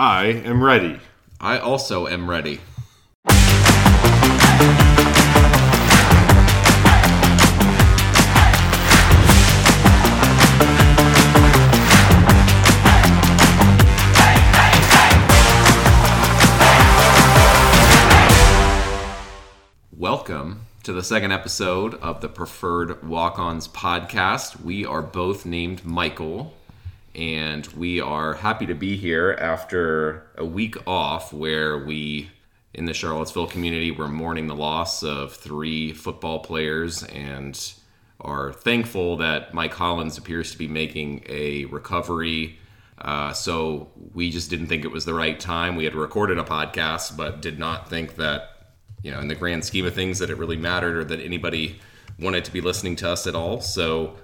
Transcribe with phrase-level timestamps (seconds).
[0.00, 1.00] I am ready.
[1.40, 2.60] I also am ready.
[19.90, 24.62] Welcome to the second episode of the Preferred Walk Ons podcast.
[24.62, 26.54] We are both named Michael,
[27.18, 32.30] and we are happy to be here after a week off where we,
[32.72, 37.74] in the Charlottesville community, were mourning the loss of three football players and
[38.20, 42.56] are thankful that Mike Hollins appears to be making a recovery.
[42.98, 45.74] Uh, so we just didn't think it was the right time.
[45.74, 48.50] We had recorded a podcast, but did not think that
[49.02, 51.80] you know, in the grand scheme of things, that it really mattered or that anybody
[52.18, 53.60] wanted to be listening to us at all.
[53.60, 54.16] So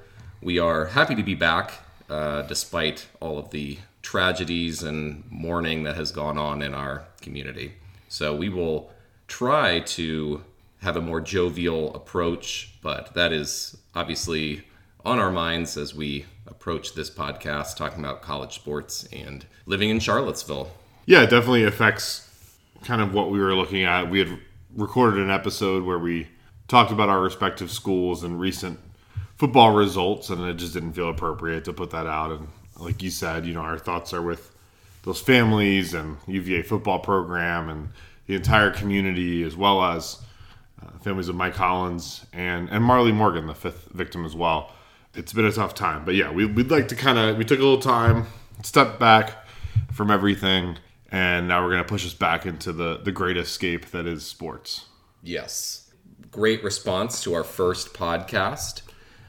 [0.43, 1.73] we are happy to be back,
[2.15, 7.73] uh, despite all of the tragedies and mourning that has gone on in our community.
[8.09, 8.93] So we will
[9.27, 10.45] try to
[10.81, 14.63] have a more jovial approach, but that is obviously
[15.05, 19.99] on our minds as we approach this podcast talking about college sports and living in
[19.99, 20.71] Charlottesville.
[21.07, 22.31] Yeah, it definitely affects
[22.85, 24.09] kind of what we were looking at.
[24.09, 24.39] We had
[24.77, 26.29] recorded an episode where we
[26.69, 28.79] talked about our respective schools and recent
[29.45, 32.31] football results, and it just didn't feel appropriate to put that out.
[32.31, 34.51] And like you said, you know, our thoughts are with
[35.03, 37.91] those families and UVA football program and
[38.27, 40.23] the entire community, as well as
[40.83, 44.73] uh, families of Mike Hollins and and Marley Morgan, the fifth victim as well.
[45.13, 47.59] It's been a tough time, but yeah, we, we'd like to kind of we took
[47.59, 48.27] a little time,
[48.63, 49.47] step back
[49.93, 50.79] from everything,
[51.13, 54.87] and now we're to push us back into the the great escape that is sports.
[55.23, 55.83] Yes.
[56.31, 58.81] Great response to our first podcast.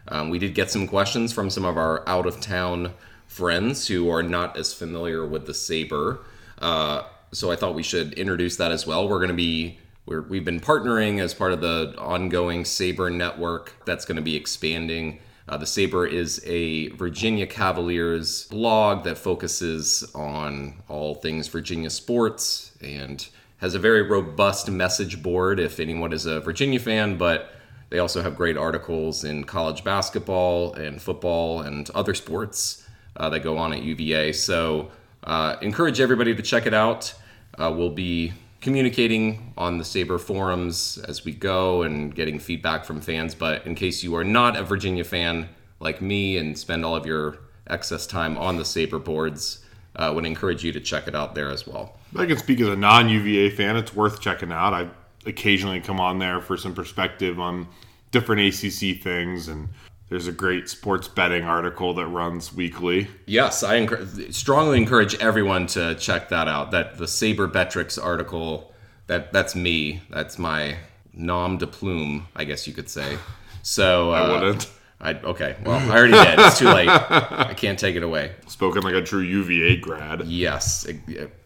[0.07, 2.93] Um, we did get some questions from some of our out of town
[3.27, 6.19] friends who are not as familiar with the Saber.
[6.59, 9.09] Uh, so I thought we should introduce that as well.
[9.09, 13.73] We're going to be we're, we've been partnering as part of the ongoing Saber network
[13.85, 15.19] that's going to be expanding.
[15.47, 22.71] Uh, the Saber is a Virginia Cavaliers blog that focuses on all things Virginia sports
[22.81, 23.27] and
[23.57, 27.51] has a very robust message board if anyone is a Virginia fan, but
[27.89, 32.87] they also have great articles in college basketball and football and other sports
[33.17, 34.33] uh, that go on at UVA.
[34.33, 34.91] So,
[35.23, 37.13] uh, encourage everybody to check it out.
[37.57, 43.01] Uh, we'll be communicating on the Saber forums as we go and getting feedback from
[43.01, 43.35] fans.
[43.35, 47.05] But in case you are not a Virginia fan like me and spend all of
[47.05, 47.37] your
[47.67, 49.63] excess time on the Saber boards,
[49.95, 51.97] I uh, would encourage you to check it out there as well.
[52.17, 53.77] I can speak as a non UVA fan.
[53.77, 54.73] It's worth checking out.
[54.73, 54.89] I
[55.25, 57.67] occasionally come on there for some perspective on
[58.11, 59.69] different ACC things and
[60.09, 63.07] there's a great sports betting article that runs weekly.
[63.25, 66.71] Yes, I enc- strongly encourage everyone to check that out.
[66.71, 68.71] That the Saber Betrix article.
[69.07, 70.01] That that's me.
[70.09, 70.77] That's my
[71.13, 73.17] nom de plume, I guess you could say.
[73.63, 74.71] So uh, I wouldn't.
[75.01, 75.55] I okay.
[75.63, 76.39] Well, I already did.
[76.39, 76.87] It's too late.
[76.87, 78.33] I can't take it away.
[78.47, 80.25] Spoken like a true UVA grad.
[80.27, 80.87] Yes.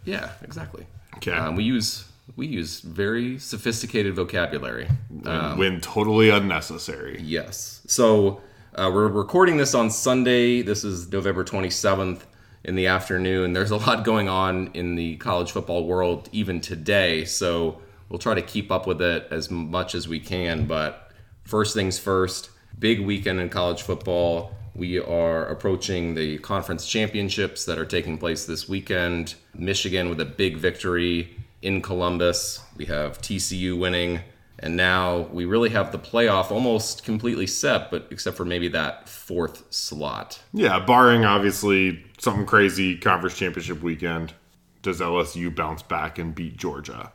[0.03, 0.31] Yeah.
[0.41, 0.85] Exactly.
[1.15, 1.31] Okay.
[1.31, 4.87] Um, we use we use very sophisticated vocabulary.
[5.25, 7.21] Um, when totally unnecessary.
[7.21, 7.81] Yes.
[7.87, 8.41] So
[8.75, 10.61] uh, we're recording this on Sunday.
[10.61, 12.21] This is November 27th
[12.63, 13.53] in the afternoon.
[13.53, 17.25] There's a lot going on in the college football world even today.
[17.25, 20.65] So we'll try to keep up with it as much as we can.
[20.65, 21.11] But
[21.43, 24.55] first things first, big weekend in college football.
[24.75, 29.35] We are approaching the conference championships that are taking place this weekend.
[29.53, 32.61] Michigan with a big victory in Columbus.
[32.75, 34.21] We have TCU winning.
[34.61, 39.07] And now we really have the playoff almost completely set, but except for maybe that
[39.07, 40.41] fourth slot.
[40.53, 44.33] Yeah, barring obviously something crazy conference championship weekend.
[44.81, 47.13] Does LSU bounce back and beat Georgia?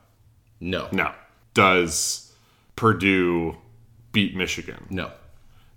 [0.60, 0.88] No.
[0.92, 1.12] No.
[1.52, 2.32] Does
[2.76, 3.56] Purdue
[4.12, 4.86] beat Michigan?
[4.88, 5.10] No.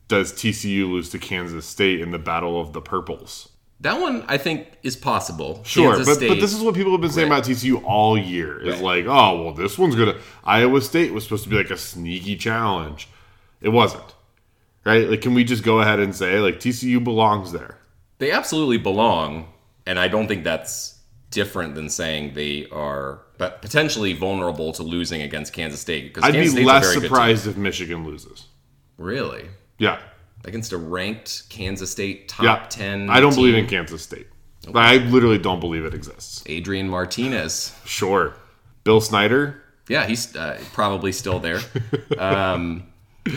[0.07, 3.49] Does TCU lose to Kansas State in the Battle of the Purples?
[3.81, 5.61] That one I think is possible.
[5.63, 7.37] Sure, Kansas but, State, but this is what people have been saying right.
[7.37, 8.59] about TCU all year.
[8.59, 8.83] Is right.
[8.83, 10.17] like, oh well, this one's gonna.
[10.43, 13.07] Iowa State was supposed to be like a sneaky challenge.
[13.61, 14.15] It wasn't.
[14.83, 15.07] Right?
[15.07, 17.77] Like, can we just go ahead and say like TCU belongs there?
[18.17, 19.47] They absolutely belong,
[19.85, 20.97] and I don't think that's
[21.29, 26.13] different than saying they are, but potentially vulnerable to losing against Kansas State.
[26.13, 28.47] Because I'd Kansas be State's less surprised if Michigan loses.
[28.97, 29.49] Really?
[29.77, 29.99] Yeah
[30.47, 33.09] against a ranked Kansas State top yeah, 10.
[33.09, 33.37] I don't team.
[33.41, 34.27] believe in Kansas State.
[34.67, 34.79] Okay.
[34.79, 36.43] I literally don't believe it exists.
[36.47, 37.75] Adrian Martinez.
[37.85, 38.33] Sure.
[38.83, 39.61] Bill Snyder.
[39.87, 41.59] Yeah, he's uh, probably still there.
[42.17, 42.87] Um,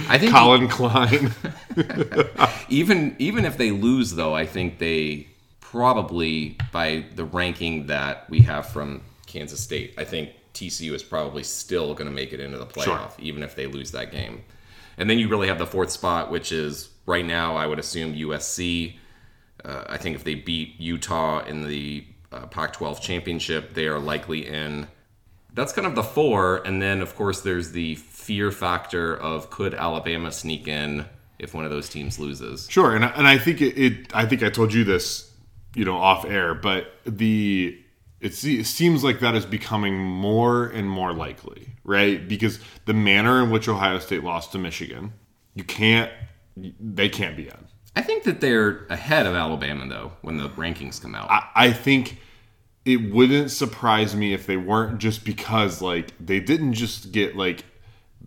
[0.09, 1.33] I think Colin he, Klein.
[2.69, 5.29] even even if they lose, though, I think they
[5.61, 11.45] probably by the ranking that we have from Kansas State, I think TCU is probably
[11.45, 13.11] still going to make it into the playoff, Sure.
[13.19, 14.43] even if they lose that game.
[14.99, 18.15] And then you really have the fourth spot, which is right now, I would assume
[18.15, 18.97] USC.
[19.65, 23.99] Uh, I think if they beat Utah in the uh, Pac 12 championship, they are
[23.99, 24.87] likely in.
[25.53, 26.63] That's kind of the four.
[26.65, 31.07] And then, of course, there's the fear factor of could Alabama sneak in
[31.41, 32.69] if one of those teams loses?
[32.71, 35.31] Sure, and and I think it, it I think I told you this,
[35.75, 37.77] you know, off air, but the
[38.21, 42.29] it seems like that is becoming more and more likely, right?
[42.29, 45.15] Because the manner in which Ohio State lost to Michigan,
[45.55, 46.13] you can't
[46.81, 47.67] they can't be in.
[47.97, 51.31] I think that they're ahead of Alabama, though, when the rankings come out.
[51.31, 52.19] I, I think
[52.85, 57.65] it wouldn't surprise me if they weren't just because like they didn't just get like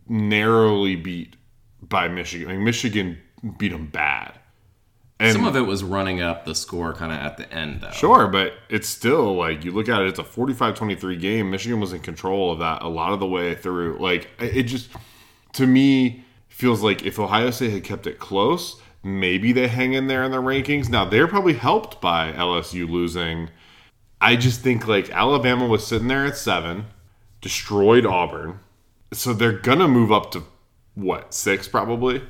[0.07, 1.35] narrowly beat
[1.81, 2.49] by Michigan.
[2.49, 3.17] Like Michigan
[3.57, 4.39] beat them bad.
[5.19, 7.91] And Some of it was running up the score kind of at the end, though.
[7.91, 11.49] Sure, but it's still like you look at it, it's a 45 23 game.
[11.49, 13.99] Michigan was in control of that a lot of the way through.
[13.99, 14.89] Like, it just,
[15.53, 20.07] to me, feels like if Ohio State had kept it close, maybe they hang in
[20.07, 20.87] there in the rankings.
[20.87, 23.49] Now, they're probably helped by LSU losing.
[24.21, 26.85] I just think like Alabama was sitting there at seven,
[27.41, 28.59] destroyed Auburn.
[29.11, 30.43] So they're to move up to
[30.93, 32.21] what, six probably?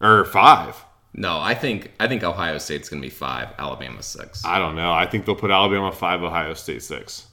[0.00, 0.84] Or five?
[1.14, 4.44] No, I think I think Ohio State's to be five, Alabama six.
[4.44, 4.92] I don't know.
[4.92, 7.26] I think they'll put Alabama five, Ohio State six.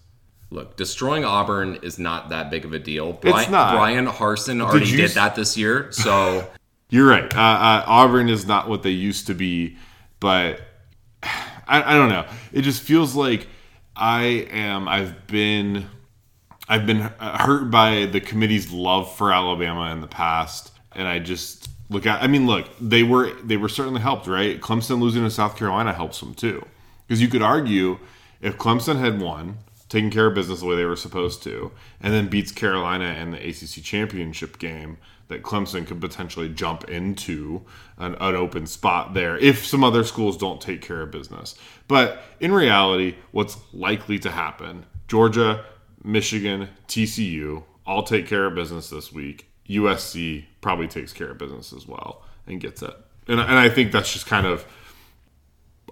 [0.49, 3.13] Look, destroying Auburn is not that big of a deal.
[3.13, 3.75] Brian, not.
[3.75, 6.49] Bryan Harsin already you did that this year, so
[6.89, 7.35] You're right.
[7.35, 9.77] Uh, uh, Auburn is not what they used to be,
[10.19, 10.61] but
[11.23, 12.25] I, I don't know.
[12.53, 13.47] It just feels like
[13.95, 14.87] I am.
[14.87, 15.87] I've been.
[16.69, 21.69] I've been hurt by the committee's love for Alabama in the past, and I just
[21.89, 22.21] look at.
[22.21, 24.59] I mean, look, they were they were certainly helped, right?
[24.59, 26.65] Clemson losing to South Carolina helps them too,
[27.05, 27.99] because you could argue
[28.41, 29.57] if Clemson had won,
[29.89, 33.31] taken care of business the way they were supposed to, and then beats Carolina in
[33.31, 34.97] the ACC championship game,
[35.27, 37.63] that Clemson could potentially jump into
[37.97, 41.55] an, an open spot there if some other schools don't take care of business.
[41.87, 44.85] But in reality, what's likely to happen?
[45.07, 45.65] Georgia,
[46.03, 49.49] Michigan, TCU all take care of business this week.
[49.69, 52.95] USC probably takes care of business as well and gets it.
[53.27, 54.65] And, and I think that's just kind of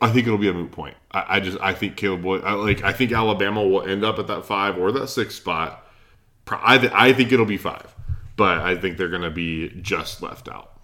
[0.02, 0.96] I think it'll be a moot point.
[1.12, 4.20] I, I just I think Caleb Boyd I, like I think Alabama will end up
[4.20, 5.86] at that five or that six spot.
[6.48, 7.96] I th- I think it'll be five,
[8.36, 10.76] but I think they're going to be just left out.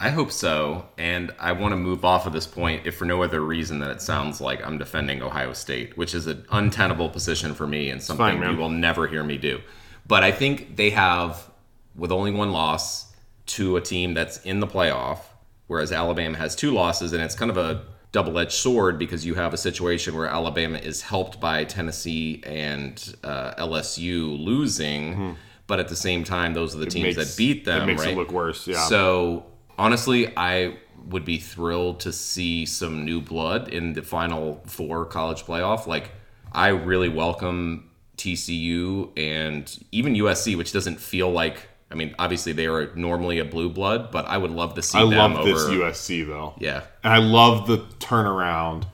[0.00, 0.88] I hope so.
[0.96, 3.90] And I want to move off of this point, if for no other reason than
[3.90, 8.00] it sounds like I'm defending Ohio State, which is an untenable position for me and
[8.00, 9.60] something fine, you will never hear me do.
[10.06, 11.50] But I think they have,
[11.96, 13.12] with only one loss,
[13.46, 15.18] to a team that's in the playoff,
[15.66, 19.34] whereas Alabama has two losses, and it's kind of a double edged sword because you
[19.34, 25.36] have a situation where Alabama is helped by Tennessee and uh, LSU losing.
[25.66, 27.18] But at the same time, those are the teams Hmm.
[27.20, 27.82] makes- that beat them.
[27.82, 28.86] it makes it look worse, yeah.
[28.86, 29.44] So
[29.78, 30.78] honestly, I
[31.10, 35.86] would be thrilled to see some new blood in the final four college playoff.
[35.86, 36.10] Like,
[36.52, 41.67] I really welcome TCU and even USC, which doesn't feel like.
[41.90, 44.98] I mean, obviously they are normally a blue blood, but I would love to see
[44.98, 45.48] I them love over.
[45.48, 46.54] this USC though.
[46.58, 48.84] Yeah, and I love the turnaround.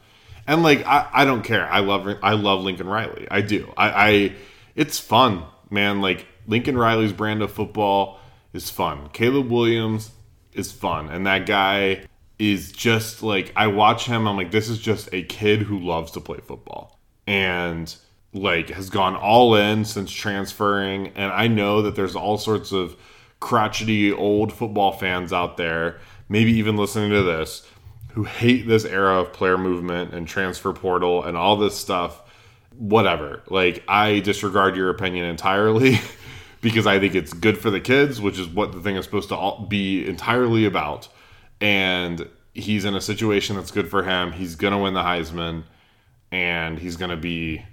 [0.47, 1.67] And like I, I don't care.
[1.67, 3.27] I love I love Lincoln Riley.
[3.31, 3.73] I do.
[3.77, 4.33] I, I
[4.77, 6.01] it's fun, man.
[6.01, 8.21] Like Lincoln Riley's brand of football
[8.53, 9.09] is fun.
[9.13, 10.13] Caleb Williams
[10.53, 12.05] is fun, and that guy
[12.39, 14.29] is just like I watch him.
[14.29, 17.95] I'm like, this is just a kid who loves to play football, and
[18.35, 21.09] like has gone all in since transferring.
[21.15, 22.97] And I know that there's all sorts of
[23.41, 27.67] crotchety old football fans out there, maybe even listening to this,
[28.13, 32.21] who hate this era of player movement and transfer portal and all this stuff.
[32.77, 33.43] Whatever.
[33.49, 36.01] Like, I disregard your opinion entirely
[36.61, 39.29] because I think it's good for the kids, which is what the thing is supposed
[39.29, 41.09] to be entirely about.
[41.61, 44.33] And he's in a situation that's good for him.
[44.33, 45.65] He's going to win the Heisman
[46.33, 47.65] and he's going to be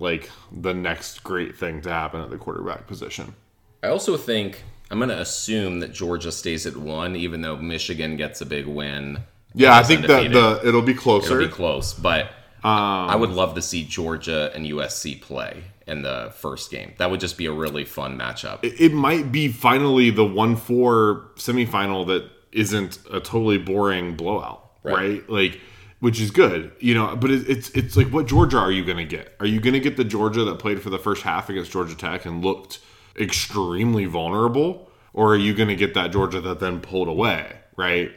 [0.00, 3.34] like the next great thing to happen at the quarterback position.
[3.82, 8.16] I also think I'm going to assume that Georgia stays at one, even though Michigan
[8.16, 9.18] gets a big win.
[9.54, 11.40] Yeah, I think that the it'll be closer.
[11.40, 12.26] It'll be close, but
[12.62, 16.92] Um, I would love to see Georgia and USC play in the first game.
[16.98, 18.58] That would just be a really fun matchup.
[18.62, 24.70] it it might be finally the one four semifinal that isn't a totally boring blowout,
[24.82, 24.94] right?
[24.94, 25.30] Right.
[25.30, 25.60] Like,
[26.00, 27.14] which is good, you know.
[27.16, 29.34] But it, it's it's like, what Georgia are you going to get?
[29.40, 31.94] Are you going to get the Georgia that played for the first half against Georgia
[31.94, 32.80] Tech and looked
[33.18, 38.12] extremely vulnerable, or are you going to get that Georgia that then pulled away, right?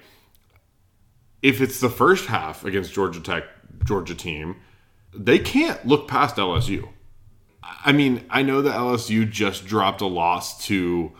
[1.41, 3.43] If it's the first half against Georgia Tech,
[3.83, 4.55] Georgia team,
[5.13, 6.89] they can't look past LSU.
[7.63, 11.11] I mean, I know that LSU just dropped a loss to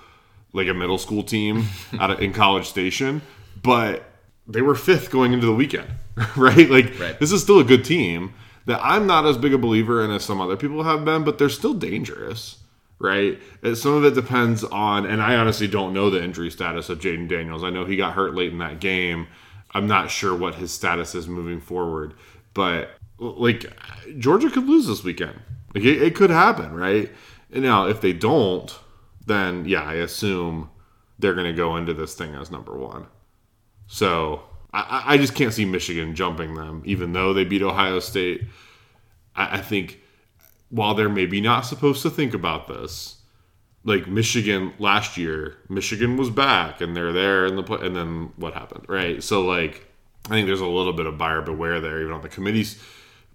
[0.53, 1.65] like a middle school team
[1.99, 3.21] out of, in College Station,
[3.61, 4.03] but
[4.47, 5.89] they were fifth going into the weekend,
[6.35, 6.69] right?
[6.69, 7.19] Like Right.
[7.19, 8.33] this is still a good team
[8.65, 11.37] that I'm not as big a believer in as some other people have been, but
[11.37, 12.57] they're still dangerous,
[12.99, 13.37] right?
[13.73, 17.27] Some of it depends on, and I honestly don't know the injury status of Jayden
[17.27, 17.63] Daniels.
[17.63, 19.27] I know he got hurt late in that game.
[19.73, 22.13] I'm not sure what his status is moving forward,
[22.53, 23.65] but like
[24.17, 25.39] Georgia could lose this weekend.
[25.73, 27.11] Like it, it could happen, right?
[27.51, 28.73] And now if they don't,
[29.25, 30.69] then yeah, I assume
[31.19, 33.07] they're going to go into this thing as number one.
[33.87, 34.43] So
[34.73, 38.43] I, I just can't see Michigan jumping them, even though they beat Ohio State.
[39.35, 39.99] I, I think
[40.69, 43.17] while they're maybe not supposed to think about this,
[43.83, 48.31] like Michigan last year, Michigan was back and they're there in the play, and then
[48.37, 49.21] what happened, right?
[49.21, 49.87] So like,
[50.25, 52.81] I think there's a little bit of buyer beware there, even on the committee's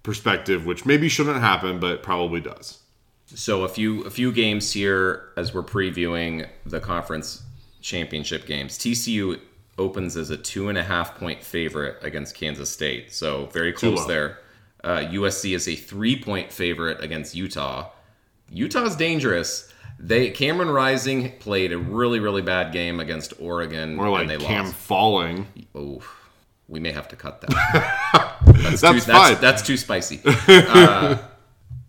[0.03, 2.79] perspective, which maybe shouldn't happen, but probably does.
[3.27, 7.43] So a few a few games here as we're previewing the conference
[7.79, 8.77] championship games.
[8.79, 9.39] TCU
[9.79, 14.05] opens as a two and a half point favorite against Kansas State, so very close
[14.05, 14.37] there.
[14.83, 17.89] Uh, USC is a three point favorite against Utah.
[18.51, 19.73] Utah's dangerous.
[19.97, 24.37] They Cameron Rising played a really really bad game against Oregon Or like and they
[24.37, 24.75] Cam lost.
[24.75, 25.47] falling.
[25.75, 26.01] Oh,
[26.67, 27.49] we may have to cut that.
[28.45, 29.31] that's, That's too, fine.
[29.33, 30.21] That's, that's too spicy.
[30.47, 31.17] Uh,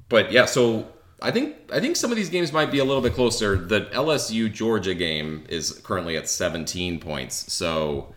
[0.09, 0.89] but yeah, so
[1.23, 3.57] I think I think some of these games might be a little bit closer.
[3.57, 8.15] The LSU Georgia game is currently at 17 points, so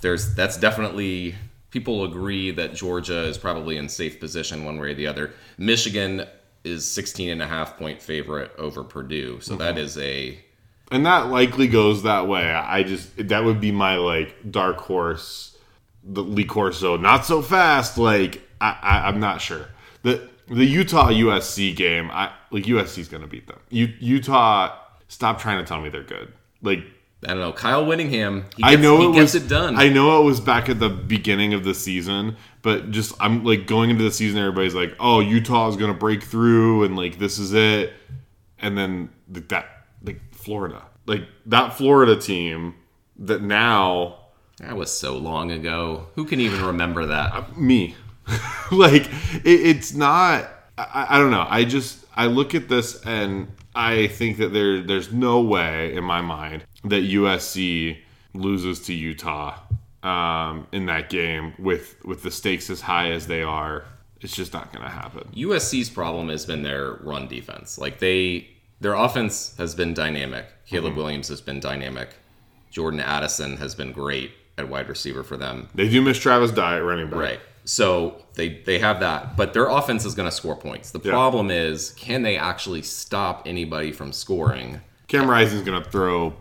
[0.00, 1.34] there's that's definitely
[1.70, 5.32] people agree that Georgia is probably in safe position one way or the other.
[5.58, 6.24] Michigan
[6.64, 9.84] is 16 and a half point favorite over Purdue, so that mm-hmm.
[9.84, 10.38] is a
[10.90, 12.50] And that likely goes that way.
[12.50, 15.56] I just that would be my like dark horse,
[16.04, 17.98] the Lee Corso, not so fast.
[17.98, 19.66] Like I, I I'm not sure
[20.06, 22.10] the the Utah USC game.
[22.10, 23.58] I like USC's gonna beat them.
[23.70, 24.76] U, Utah,
[25.08, 26.32] stop trying to tell me they're good.
[26.62, 26.84] Like
[27.24, 27.52] I don't know.
[27.52, 28.44] Kyle Whittingham.
[28.56, 29.76] he gets, I know he it gets was it done.
[29.76, 33.66] I know it was back at the beginning of the season, but just I'm like
[33.66, 37.38] going into the season, everybody's like, "Oh, Utah is gonna break through," and like this
[37.38, 37.94] is it.
[38.58, 39.66] And then like, that
[40.02, 42.74] like Florida, like that Florida team
[43.18, 44.18] that now
[44.58, 46.06] That was so long ago.
[46.14, 47.32] Who can even remember that?
[47.32, 47.94] Uh, me,
[48.72, 49.06] like
[49.44, 50.48] it, it's not.
[50.78, 51.46] I, I don't know.
[51.48, 56.04] I just I look at this and I think that there there's no way in
[56.04, 57.98] my mind that USC
[58.34, 59.58] loses to Utah
[60.02, 63.84] um, in that game with with the stakes as high as they are.
[64.20, 65.28] It's just not going to happen.
[65.34, 67.76] USC's problem has been their run defense.
[67.76, 68.48] Like they,
[68.80, 70.46] their offense has been dynamic.
[70.66, 72.08] Caleb Williams has been dynamic.
[72.70, 75.68] Jordan Addison has been great at wide receiver for them.
[75.74, 77.18] They do miss Travis Dye at running back.
[77.18, 77.40] Right.
[77.68, 80.92] So they they have that, but their offense is going to score points.
[80.92, 84.80] The problem is, can they actually stop anybody from scoring?
[85.08, 86.34] Cam Rising's going to throw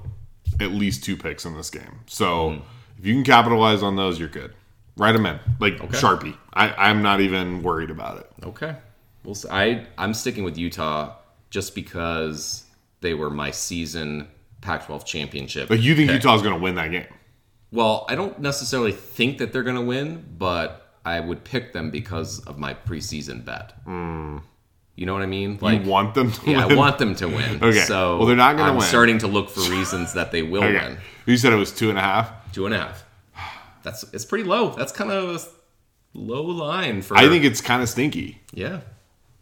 [0.61, 1.99] at least two picks in this game.
[2.05, 2.59] So Hmm.
[2.99, 4.53] if you can capitalize on those, you're good.
[4.97, 6.37] Write them in like Sharpie.
[6.53, 8.29] I, I'm not even worried about it.
[8.45, 8.75] Okay.
[9.23, 9.35] We'll.
[9.51, 11.15] I I'm sticking with Utah
[11.49, 12.63] just because
[13.01, 14.27] they were my season
[14.61, 15.67] Pac-12 championship.
[15.69, 16.23] But you think pick.
[16.23, 17.07] Utah's going to win that game?
[17.71, 21.91] Well, I don't necessarily think that they're going to win, but I would pick them
[21.91, 23.73] because of my preseason bet.
[24.97, 25.57] You know what I mean?
[25.61, 26.71] Like, you want them to yeah, win?
[26.77, 27.59] I want them to win.
[27.63, 27.79] Okay.
[27.81, 28.87] So Well, they're not gonna I'm win.
[28.87, 30.73] starting to look for reasons that they will Okay.
[30.87, 30.97] win.
[31.25, 32.31] You said it was two and a half.
[32.53, 33.03] Two and a half.
[33.83, 34.69] That's it's pretty low.
[34.69, 35.39] That's kind of a
[36.13, 37.17] low line for.
[37.17, 38.41] I think it's kind of stinky.
[38.53, 38.79] Yeah,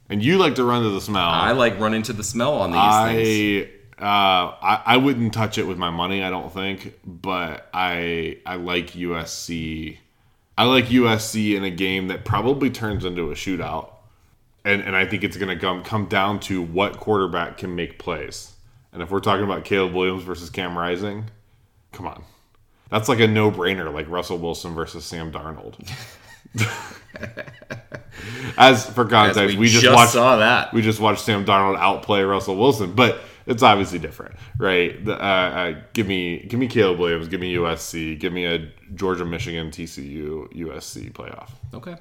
[0.10, 1.30] And you like to run to the smell.
[1.30, 3.70] I like running to the smell on these things.
[4.02, 6.24] Uh, I I wouldn't touch it with my money.
[6.24, 10.00] I don't think, but I I like USC.
[10.58, 13.90] I like USC in a game that probably turns into a shootout,
[14.64, 17.98] and and I think it's going to come come down to what quarterback can make
[17.98, 18.54] plays.
[18.92, 21.26] And if we're talking about Caleb Williams versus Cam Rising,
[21.92, 22.24] come on,
[22.90, 23.92] that's like a no brainer.
[23.92, 25.76] Like Russell Wilson versus Sam Darnold.
[28.58, 30.72] As for As context, we, we just, just watched saw that.
[30.74, 35.04] we just watched Sam Darnold outplay Russell Wilson, but it's obviously different, right?
[35.04, 38.70] The, uh, uh, give me, give me Caleb Williams, give me USC, give me a
[38.96, 41.96] Georgia, Michigan, TCU, USC playoff, Okay.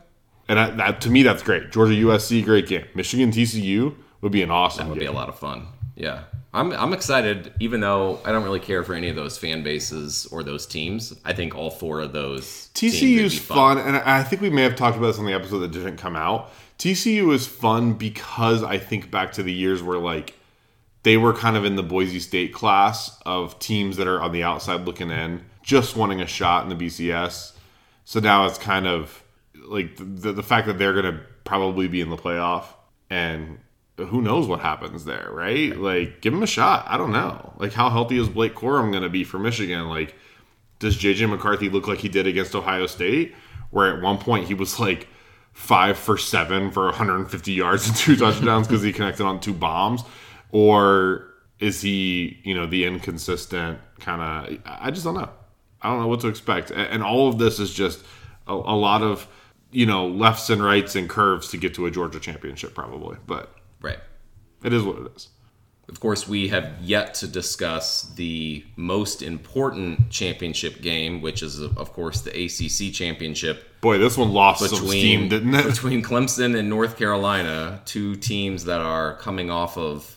[0.49, 1.70] and I, that to me that's great.
[1.70, 2.84] Georgia, USC, great game.
[2.94, 5.08] Michigan, TCU would be an awesome That would game.
[5.11, 5.66] be a lot of fun.
[5.96, 6.25] Yeah.
[6.54, 10.26] I'm I'm excited, even though I don't really care for any of those fan bases
[10.30, 11.14] or those teams.
[11.25, 14.61] I think all four of those TCU's be fun, and I I think we may
[14.62, 16.52] have talked about this on the episode that didn't come out.
[16.78, 20.34] TCU is fun because I think back to the years where like
[21.02, 24.42] they were kind of in the Boise State class of teams that are on the
[24.42, 27.52] outside looking in, just wanting a shot in the BCS.
[28.04, 29.23] So now it's kind of
[29.66, 32.64] like the the fact that they're gonna probably be in the playoff
[33.11, 33.59] and
[33.99, 35.76] who knows what happens there, right?
[35.76, 36.85] Like, give him a shot.
[36.88, 37.52] I don't know.
[37.59, 39.88] Like, how healthy is Blake Corum going to be for Michigan?
[39.88, 40.14] Like,
[40.78, 43.35] does JJ McCarthy look like he did against Ohio State,
[43.71, 45.09] where at one point he was like
[45.52, 50.02] five for seven for 150 yards and two touchdowns because he connected on two bombs,
[50.52, 51.28] or
[51.59, 54.59] is he, you know, the inconsistent kind of?
[54.64, 55.30] I just don't know.
[55.80, 58.04] I don't know what to expect, and all of this is just
[58.47, 59.26] a, a lot of
[59.73, 63.52] you know lefts and rights and curves to get to a Georgia championship, probably, but.
[63.80, 63.99] Right.
[64.62, 65.28] It is what it is.
[65.88, 71.92] Of course, we have yet to discuss the most important championship game, which is, of
[71.92, 73.80] course, the ACC championship.
[73.80, 75.66] Boy, this one lost between, some steam, didn't it?
[75.66, 80.16] Between Clemson and North Carolina, two teams that are coming off of,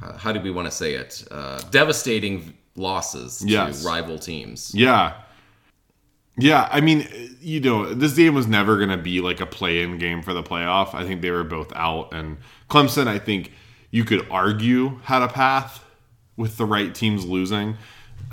[0.00, 1.24] how do we want to say it?
[1.30, 4.74] Uh, devastating losses to rival teams.
[4.74, 5.14] Yeah.
[6.36, 7.06] Yeah, I mean,
[7.40, 10.42] you know, this game was never going to be like a play-in game for the
[10.42, 10.92] playoff.
[10.92, 13.52] I think they were both out, and Clemson, I think
[13.92, 15.84] you could argue had a path
[16.36, 17.76] with the right teams losing.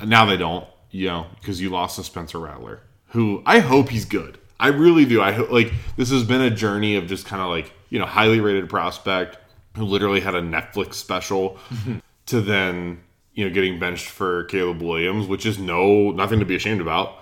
[0.04, 4.06] Now they don't, you know, because you lost to Spencer Rattler, who I hope he's
[4.06, 4.40] good.
[4.60, 5.22] I really do.
[5.22, 8.08] I hope like this has been a journey of just kind of like you know
[8.08, 9.38] highly rated prospect
[9.76, 11.58] who literally had a Netflix special
[12.28, 13.02] to then
[13.34, 17.18] you know getting benched for Caleb Williams, which is no nothing to be ashamed about.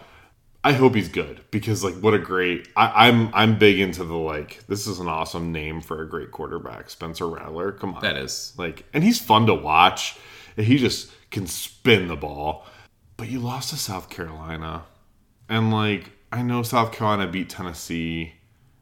[0.62, 4.04] I hope he's good because like what a great I, am I'm, I'm big into
[4.04, 7.72] the like this is an awesome name for a great quarterback Spencer Rattler.
[7.72, 8.02] Come on.
[8.02, 8.54] That is.
[8.58, 10.18] Like and he's fun to watch.
[10.58, 12.66] And he just can spin the ball.
[13.16, 14.84] But you lost to South Carolina.
[15.48, 18.34] And like I know South Carolina beat Tennessee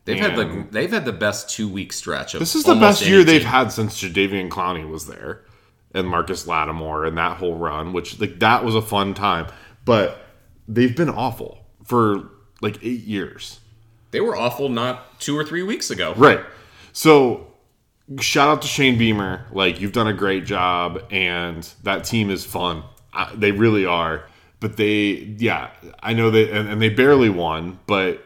[0.08, 3.24] they've had like they've had the best two week stretch this is the best year
[3.24, 5.44] they've had since Jadeveon Clowney was there
[5.94, 9.48] and Marcus Lattimore and that whole run which like that was a fun time
[9.86, 10.20] but
[10.68, 12.30] they've been awful for
[12.62, 13.60] like eight years.
[14.12, 16.14] They were awful not two or three weeks ago.
[16.16, 16.42] Right.
[16.94, 17.48] So
[18.20, 19.46] shout out to Shane Beamer.
[19.52, 22.84] Like you've done a great job, and that team is fun.
[23.14, 24.26] I, they really are.
[24.60, 25.70] But they, yeah,
[26.02, 28.26] I know they and, and they barely won, but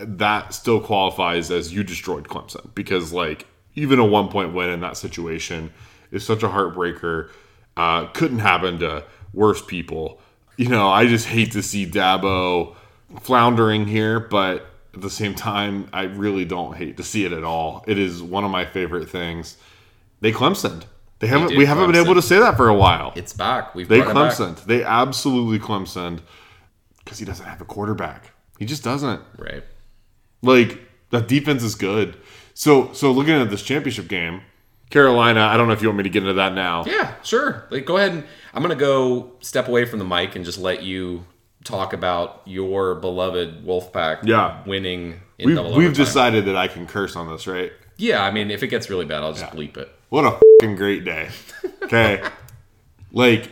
[0.00, 4.80] that still qualifies as you destroyed Clemson because like even a one point win in
[4.80, 5.72] that situation
[6.10, 7.30] is such a heartbreaker.
[7.76, 10.20] Uh, couldn't happen to worse people.
[10.56, 12.74] You know, I just hate to see Dabo
[13.20, 17.44] floundering here, but at the same time, I really don't hate to see it at
[17.44, 17.84] all.
[17.86, 19.56] It is one of my favorite things.
[20.20, 20.84] They Clemsoned.
[21.20, 21.56] They haven't.
[21.56, 21.92] We haven't Clemson.
[21.92, 23.12] been able to say that for a while.
[23.14, 23.74] It's back.
[23.76, 24.64] We've they Clemsoned.
[24.64, 26.20] They absolutely Clemsoned
[26.98, 28.32] because he doesn't have a quarterback.
[28.58, 29.22] He just doesn't.
[29.36, 29.64] Right.
[30.42, 32.16] Like that defense is good.
[32.54, 34.42] So so looking at this championship game,
[34.90, 35.42] Carolina.
[35.42, 36.84] I don't know if you want me to get into that now.
[36.86, 37.66] Yeah, sure.
[37.70, 40.82] Like go ahead and I'm gonna go step away from the mic and just let
[40.82, 41.24] you
[41.64, 44.62] talk about your beloved Wolfpack yeah.
[44.64, 47.72] winning in we've, double We've decided that I can curse on this, right?
[47.96, 49.50] Yeah, I mean, if it gets really bad, I'll just yeah.
[49.50, 49.92] bleep it.
[50.08, 51.28] What a fucking great day.
[51.82, 52.22] Okay.
[53.12, 53.50] like,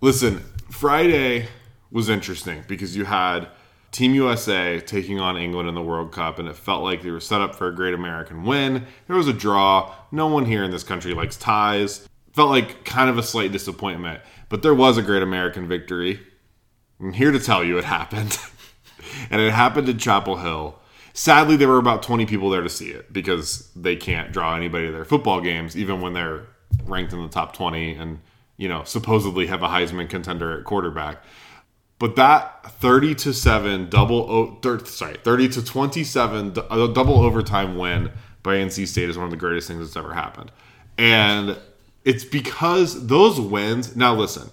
[0.00, 1.48] listen, Friday
[1.90, 3.48] was interesting because you had
[3.98, 7.18] Team USA taking on England in the World Cup, and it felt like they were
[7.18, 8.86] set up for a great American win.
[9.08, 9.92] There was a draw.
[10.12, 12.08] No one here in this country likes ties.
[12.32, 16.20] Felt like kind of a slight disappointment, but there was a great American victory.
[17.00, 18.38] I'm here to tell you it happened.
[19.30, 20.78] and it happened in Chapel Hill.
[21.12, 24.86] Sadly, there were about 20 people there to see it because they can't draw anybody
[24.86, 26.46] to their football games, even when they're
[26.84, 28.20] ranked in the top 20 and,
[28.58, 31.24] you know, supposedly have a Heisman contender at quarterback.
[31.98, 38.86] But that 30 to 7 double, sorry, 30 to 27 double overtime win by NC
[38.86, 40.52] State is one of the greatest things that's ever happened.
[40.96, 41.58] And
[42.04, 44.50] it's because those wins, now listen,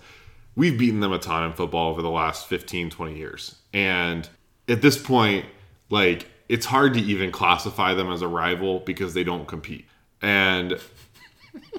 [0.55, 3.55] we've beaten them a ton in football over the last 15, 20 years.
[3.73, 4.27] And
[4.67, 5.45] at this point,
[5.89, 9.85] like, it's hard to even classify them as a rival because they don't compete.
[10.21, 10.79] And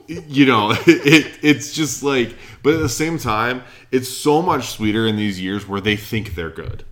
[0.08, 5.06] you know, it, it's just like, but at the same time, it's so much sweeter
[5.06, 6.84] in these years where they think they're good.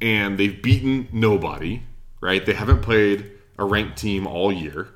[0.00, 1.82] And they've beaten nobody,
[2.20, 2.44] right?
[2.44, 4.88] They haven't played a ranked team all year.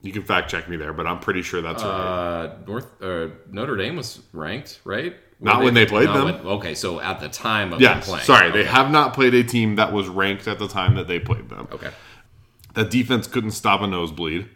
[0.00, 2.68] You can fact check me there, but I'm pretty sure that's uh, right.
[2.68, 5.16] North uh, Notre Dame was ranked, right?
[5.40, 6.24] Not when they played them.
[6.24, 8.24] When, okay, so at the time of yes, playing.
[8.24, 8.58] Sorry, okay.
[8.58, 11.48] they have not played a team that was ranked at the time that they played
[11.48, 11.68] them.
[11.70, 11.90] Okay.
[12.74, 14.48] That defense couldn't stop a nosebleed.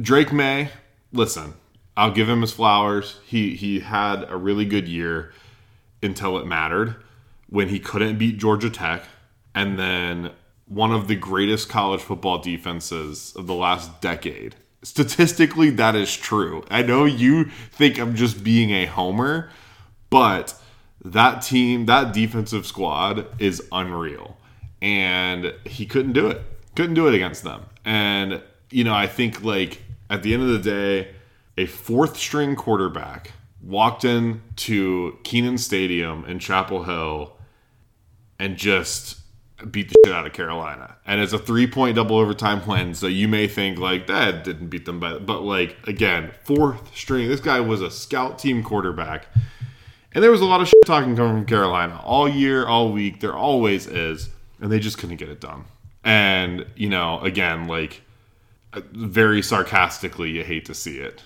[0.00, 0.70] Drake Maye,
[1.12, 1.54] listen,
[1.98, 3.18] I'll give him his flowers.
[3.26, 5.32] He he had a really good year
[6.00, 6.94] until it mattered
[7.50, 9.02] when he couldn't beat Georgia Tech
[9.52, 10.30] and then
[10.66, 14.54] one of the greatest college football defenses of the last decade.
[14.84, 16.64] Statistically, that is true.
[16.70, 19.50] I know you think I'm just being a homer,
[20.08, 20.54] but
[21.04, 24.36] that team, that defensive squad is unreal.
[24.80, 26.42] And he couldn't do it.
[26.76, 27.66] Couldn't do it against them.
[27.84, 31.08] And, you know, I think like at the end of the day,
[31.58, 37.36] a fourth string quarterback walked in to Kenan Stadium in Chapel Hill
[38.38, 39.18] and just
[39.72, 40.96] beat the shit out of Carolina.
[41.04, 42.94] And it's a three point double overtime win.
[42.94, 47.28] So you may think like that didn't beat them by but like again, fourth string.
[47.28, 49.26] This guy was a scout team quarterback.
[50.12, 53.20] And there was a lot of shit talking coming from Carolina all year, all week.
[53.20, 54.30] There always is.
[54.60, 55.64] And they just couldn't get it done.
[56.04, 58.02] And, you know, again, like
[58.72, 61.22] uh, very sarcastically, you hate to see it.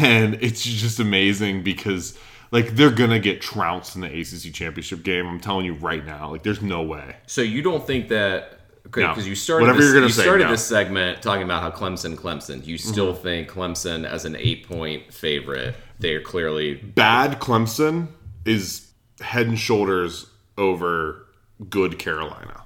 [0.00, 2.18] And it's just amazing because
[2.50, 5.26] like they're gonna get trounced in the ACC championship game.
[5.26, 7.16] I'm telling you right now, like there's no way.
[7.26, 9.02] So you don't think that okay?
[9.02, 9.08] No.
[9.08, 10.50] Because you started Whatever this, you say, started no.
[10.50, 12.66] this segment talking about how Clemson, Clemson.
[12.66, 12.88] You mm-hmm.
[12.88, 15.74] still think Clemson as an eight point favorite?
[15.98, 18.08] They're clearly Bad Clemson
[18.44, 21.26] is head and shoulders over
[21.68, 22.64] good Carolina,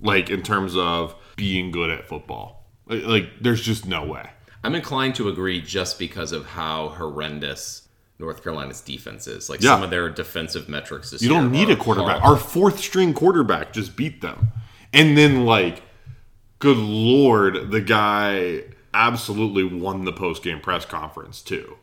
[0.00, 2.64] like in terms of being good at football.
[2.86, 4.30] Like, like there's just no way.
[4.64, 7.82] I'm inclined to agree just because of how horrendous
[8.18, 9.48] North Carolina's defense is.
[9.50, 9.70] Like Yeah.
[9.74, 12.20] some of their defensive metrics You don't need a quarterback.
[12.20, 12.28] horrible.
[12.30, 14.48] Our fourth string quarterback just beat them.
[14.92, 15.82] And then, like,
[16.60, 18.62] good lord, the guy
[18.94, 21.76] absolutely won the post game press conference, too.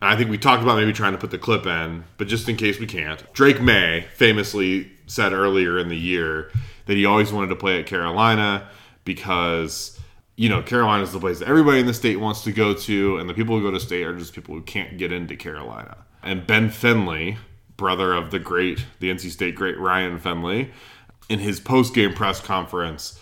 [0.00, 2.48] And I think we talked about maybe trying to put the clip in, but just
[2.48, 6.52] in case we can't, Drake Maye famously said earlier in the year
[6.86, 8.68] that he always wanted to play at Carolina
[9.04, 9.98] because,
[10.38, 13.18] you know, Carolina is the place that everybody in the state wants to go to,
[13.18, 15.96] and the people who go to state are just people who can't get into Carolina.
[16.22, 17.38] And Ben Finley,
[17.76, 20.70] brother of the great, the NC State great Ryan Finley,
[21.28, 23.18] in his post game press conference,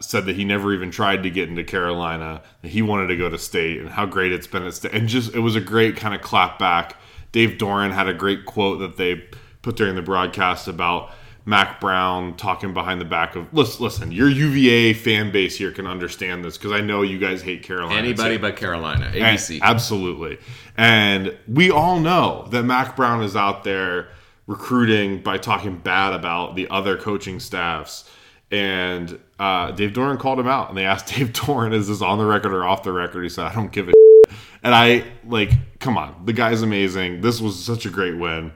[0.00, 3.28] said that he never even tried to get into Carolina, that he wanted to go
[3.28, 4.94] to state, and how great it's been at state.
[4.94, 6.94] And just, it was a great kind of clap back.
[7.32, 9.24] Dave Doeren had a great quote that they
[9.62, 11.10] put during the broadcast about
[11.44, 15.86] Mack Brown talking behind the back of listen, listen your UVA fan base here can
[15.86, 17.98] understand this because I know you guys hate Carolina.
[17.98, 19.06] Anybody but Carolina.
[19.06, 19.14] And-
[19.62, 20.38] absolutely.
[20.76, 24.08] And we all know that Mack Brown is out there
[24.46, 28.08] recruiting by talking bad about the other coaching staffs.
[28.50, 32.18] And uh, Dave Doeren called him out, and they asked Dave Doeren, "Is this on
[32.18, 35.04] the record or off the record?" He said, "I don't give a." shit." And I
[35.26, 37.20] like, come on, the guy's amazing.
[37.20, 38.52] This was such a great win.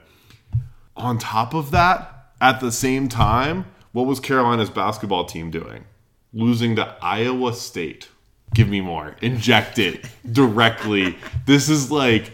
[0.95, 5.85] On top of that, at the same time, what was Carolina's basketball team doing?
[6.33, 8.09] Losing to Iowa State.
[8.53, 9.15] Give me more.
[9.21, 11.17] Inject it directly.
[11.45, 12.31] This is like,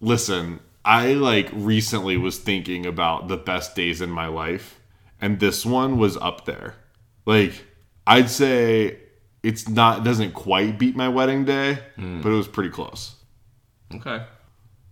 [0.00, 4.80] listen, I like recently was thinking about the best days in my life,
[5.20, 6.74] and this one was up there.
[7.24, 7.64] Like,
[8.06, 8.98] I'd say
[9.42, 12.22] it's not, doesn't quite beat my wedding day, hmm.
[12.22, 13.14] but it was pretty close.
[13.94, 14.24] Okay.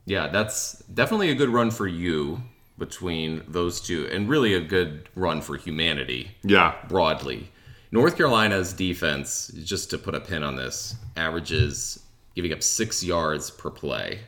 [0.06, 2.42] Yeah, that's definitely a good run for you
[2.78, 6.74] between those two, and really a good run for humanity Yeah.
[6.88, 7.50] broadly.
[7.92, 12.00] North Carolina's defense, just to put a pin on this, averages
[12.34, 14.20] giving up six yards per play.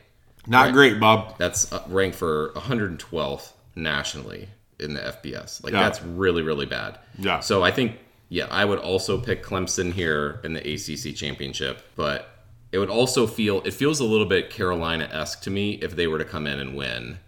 [0.47, 1.37] Not great, Bob.
[1.37, 4.47] That's uh, ranked for 112th nationally
[4.79, 5.61] in the FBS.
[5.63, 5.81] Like Yeah.
[5.83, 6.99] that's really really bad.
[7.17, 7.41] Yeah.
[7.41, 7.97] So I think
[8.29, 12.29] yeah, I would also pick Clemson here in the ACC championship, but
[12.71, 16.07] it would also feel it feels a little bit Carolina esque to me if they
[16.07, 17.19] were to come in and win,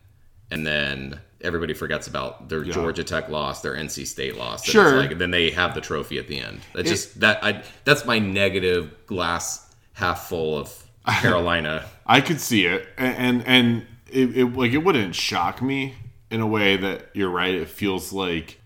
[0.51, 4.63] and then everybody forgets about their Georgia Tech loss, their NC State loss.
[4.63, 4.97] and Sure.
[4.97, 6.59] Like, then they have the trophy at the end.
[6.73, 11.85] That just that I that's my negative glass half full of Carolina.
[12.05, 15.95] I could see it, and and, and it, it like it wouldn't shock me
[16.29, 17.53] in a way that you're right.
[17.53, 18.59] It feels like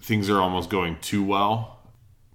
[0.00, 1.78] things are almost going too well,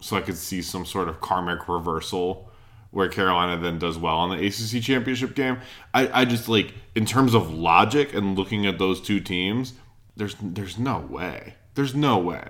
[0.01, 2.48] so I could see some sort of karmic reversal
[2.91, 5.59] where Carolina then does well in the ACC championship game.
[5.93, 9.73] I, I just like in terms of logic and looking at those two teams,
[10.15, 11.55] there's there's no way.
[11.75, 12.47] There's no way.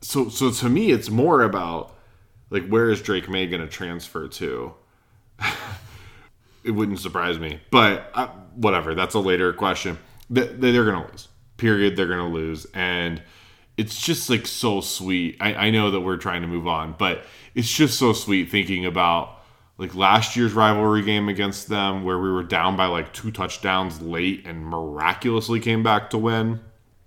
[0.00, 1.94] So so to me, it's more about
[2.50, 4.74] like where is Drake Maye going to transfer to?
[6.64, 7.60] it wouldn't surprise me.
[7.70, 9.98] But uh, whatever, that's a later question.
[10.28, 11.28] They, they're going to lose.
[11.56, 11.96] Period.
[11.96, 12.66] They're going to lose.
[12.74, 13.22] And
[13.76, 15.36] it's just like so sweet.
[15.40, 18.84] I, I know that we're trying to move on, but it's just so sweet thinking
[18.84, 19.35] about
[19.78, 24.00] like last year's rivalry game against them where we were down by like two touchdowns
[24.00, 26.60] late and miraculously came back to win.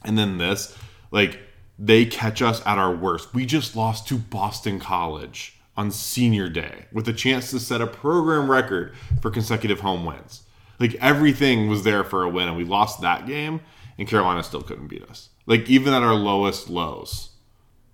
[0.03, 0.77] And then this,
[1.12, 1.39] like,
[1.77, 3.34] they catch us at our worst.
[3.34, 7.88] We just lost to Boston College on senior day with a chance to set a
[7.88, 10.43] program record for consecutive home wins.
[10.79, 13.62] Like, everything was there for a win, and we lost that game,
[13.97, 15.29] and Carolina still couldn't beat us.
[15.45, 17.32] Like, even at our lowest lows,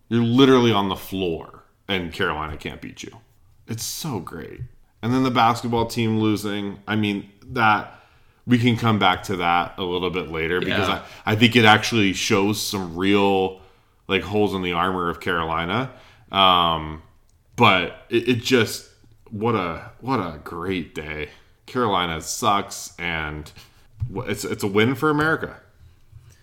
[0.09, 3.17] you're literally on the floor, and Carolina can't beat you.
[3.67, 4.61] It's so great.
[5.01, 7.99] And then the basketball team losing, I mean, that
[8.47, 11.03] we can come back to that a little bit later because Yeah.
[11.25, 13.61] I, I think it actually shows some real
[14.07, 15.91] like holes in the armor of Carolina.
[16.31, 17.01] Um,
[17.55, 18.89] But it, it just
[19.31, 21.29] what a what a great day.
[21.65, 23.51] Carolina sucks, and
[24.15, 25.59] it's it's a win for America.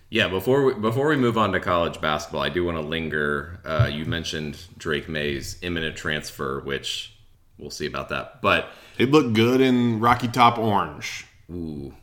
[0.09, 3.59] Yeah, before we, before we move on to college basketball, I do want to linger.
[3.65, 7.12] Uh, you mentioned Drake Maye's imminent transfer, which
[7.57, 8.41] we'll see about that.
[8.41, 11.25] But It looked good in Rocky Top Orange.
[11.51, 11.93] ooh,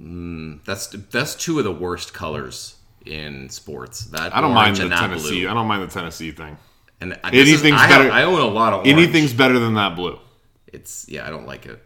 [0.00, 4.04] mm, that's that's two of the worst colors in sports.
[4.06, 5.40] That I don't mind the Tennessee.
[5.42, 5.50] blue.
[5.50, 6.56] I don't mind the Tennessee thing.
[7.00, 8.92] And is- Anything's I better- I own a lot of orange.
[8.92, 10.18] Anything's better than that blue.
[10.66, 11.82] It's yeah, I don't like it.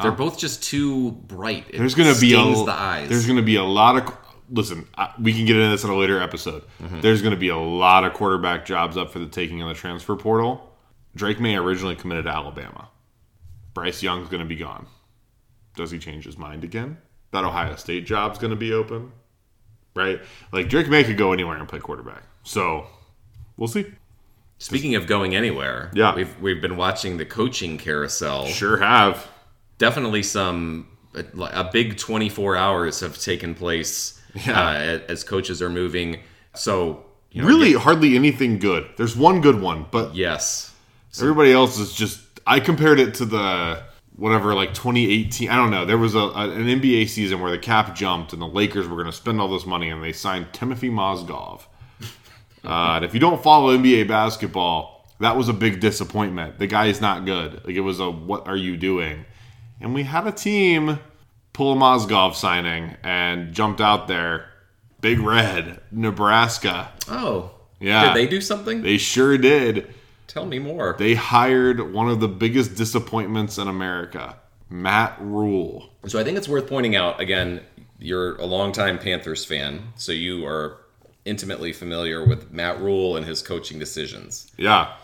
[0.00, 1.66] They're both just too bright.
[1.68, 3.08] It There's gonna be a the eyes.
[3.10, 4.16] there's gonna be a lot of
[4.50, 4.86] listen.
[4.96, 6.62] I- We can get into this in a later episode.
[6.82, 7.00] Mm-hmm.
[7.02, 10.16] There's gonna be a lot of quarterback jobs up for the taking in the transfer
[10.16, 10.71] portal.
[11.14, 12.88] Drake Maye originally committed to Alabama.
[13.74, 14.86] Bryce Young's gonna be gone.
[15.76, 16.98] Does he change his mind again?
[17.32, 19.12] That Ohio State job's gonna be open,
[19.94, 20.20] right?
[20.52, 22.22] Like Drake Maye could go anywhere and play quarterback.
[22.42, 22.86] So
[23.56, 23.86] we'll see.
[24.58, 26.14] Speaking of going anywhere, Yeah.
[26.14, 28.46] we've we've been watching the coaching carousel.
[28.46, 29.26] Sure have.
[29.78, 34.58] definitely some a, a big 24 hours have taken place Yeah.
[34.60, 36.20] uh, as coaches are moving
[36.54, 38.88] so you know, Really, hardly anything good.
[38.96, 40.71] There's one good one, but yes
[41.20, 42.20] Everybody else is just.
[42.46, 43.82] I compared it to the
[44.16, 45.48] whatever, like 2018.
[45.48, 45.84] I don't know.
[45.84, 48.96] There was a, a- an NBA season where the cap jumped and the Lakers were
[48.96, 51.62] going to spend all this money and they signed Timothy Mozgov.
[52.64, 56.60] Uh, and if you don't follow NBA basketball, that was a big disappointment.
[56.60, 57.54] The guy is not good.
[57.64, 59.24] Like it was a what are you doing?
[59.80, 61.00] And we had a team
[61.52, 64.46] pull a Mozgov signing and jumped out there.
[65.00, 66.92] Big Red, Nebraska.
[67.08, 68.14] oh Yeah.
[68.14, 69.92] did they do something They sure did.
[70.32, 74.36] Tell me more They hired one of the biggest disappointments in America,
[74.70, 75.90] Matt Rhule.
[76.06, 77.60] so i think it's worth pointing out again
[77.98, 80.78] you're a longtime panthers fan so you are
[81.26, 84.94] intimately familiar with matt rhule and his coaching decisions Yeah.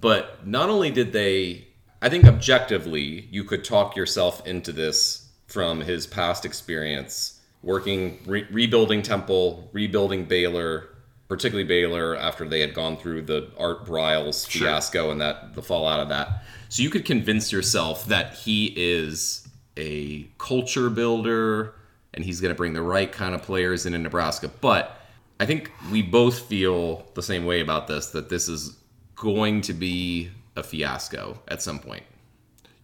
[0.00, 1.66] But not only did they,
[2.02, 8.46] I think objectively, you could talk yourself into this from his past experience working, re-
[8.50, 10.90] rebuilding Temple, rebuilding Baylor,
[11.34, 15.98] particularly Baylor after they had gone through the Art Briles fiasco and that the fallout
[15.98, 16.44] of that.
[16.68, 21.74] So you could convince yourself that he is a culture builder
[22.14, 24.48] and he's going to bring the right kind of players into Nebraska.
[24.60, 24.96] But
[25.40, 28.76] I think we both feel the same way about this that this is
[29.16, 32.04] going to be a fiasco at some point.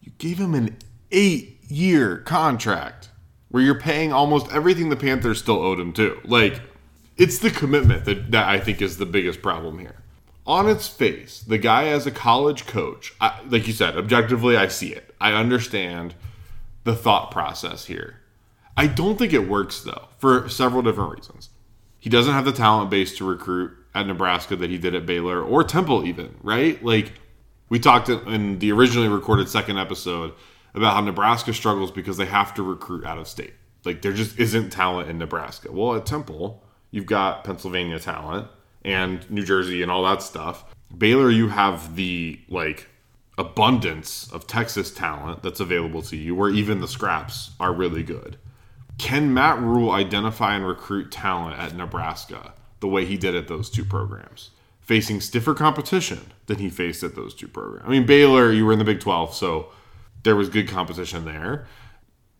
[0.00, 0.76] You gave him an
[1.12, 3.10] eight year contract
[3.50, 6.18] where you're paying almost everything the Panthers still owed him, too.
[6.24, 6.60] Like,
[7.20, 9.96] it's the commitment that, that I think is the biggest problem here.
[10.46, 14.68] On its face, the guy as a college coach, I, like you said, objectively, I
[14.68, 15.14] see it.
[15.20, 16.14] I understand
[16.84, 18.16] the thought process here.
[18.74, 21.50] I don't think it works, though, for several different reasons.
[21.98, 25.42] He doesn't have the talent base to recruit at Nebraska that he did at Baylor
[25.42, 26.82] or Temple, even, right?
[26.82, 27.12] Like,
[27.68, 30.32] we talked in the originally recorded second episode
[30.72, 33.52] about how Nebraska struggles because they have to recruit out of state.
[33.84, 35.70] Like, there just isn't talent in Nebraska.
[35.70, 38.48] Well, at Temple, you've got Pennsylvania talent
[38.84, 40.64] and New Jersey and all that stuff.
[40.96, 42.88] Baylor, you have the, like,
[43.38, 48.36] abundance of Texas talent that's available to you, where even the scraps are really good.
[48.98, 53.70] Can Matt Rhule identify and recruit talent at Nebraska the way he did at those
[53.70, 54.50] two programs,
[54.80, 57.86] facing stiffer competition than he faced at those two programs?
[57.86, 59.70] I mean, Baylor, you were in the Big 12, so
[60.22, 61.66] there was good competition there.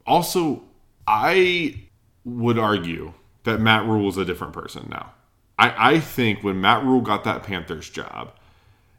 [0.07, 0.65] Also,
[1.07, 1.87] I
[2.25, 3.15] would argue
[3.51, 5.13] that Matt Rhule is a different person now.
[5.59, 8.33] I, I think when Matt Rhule got that Panthers job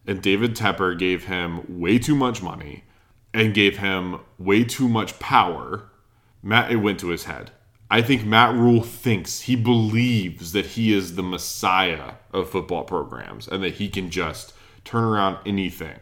[0.06, 2.84] and David Tepper gave him way too much money
[3.34, 5.90] and gave him way too much power,
[6.44, 7.52] Matt it went to his head.
[7.90, 13.48] I think Matt Rhule thinks he believes that he is the messiah of football programs
[13.48, 14.54] and that he can just
[14.86, 16.00] turn around anything.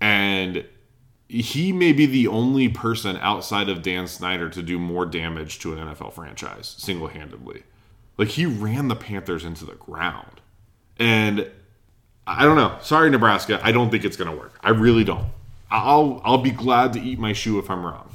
[0.00, 0.64] And
[1.28, 5.72] he may be the only person outside of Dan Snyder to do more damage to
[5.72, 7.62] an NFL franchise single handedly.
[8.16, 10.40] Like he ran the Panthers into the ground.
[10.98, 11.50] And
[12.26, 12.78] I don't know.
[12.80, 13.60] Sorry, Nebraska.
[13.62, 14.58] I don't think it's going to work.
[14.62, 15.26] I really don't.
[15.70, 18.10] I'll I'll be glad to eat my shoe if I'm wrong.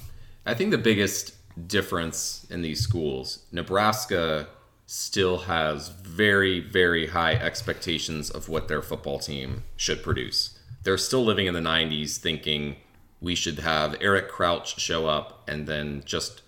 [0.45, 1.33] I think the biggest
[1.67, 4.47] difference in these schools, Nebraska
[4.85, 10.57] still has very, very high expectations of what their football team should produce.
[10.83, 12.77] They're still living in the 90s thinking
[13.21, 16.41] we should have Eric Crouch show up and then just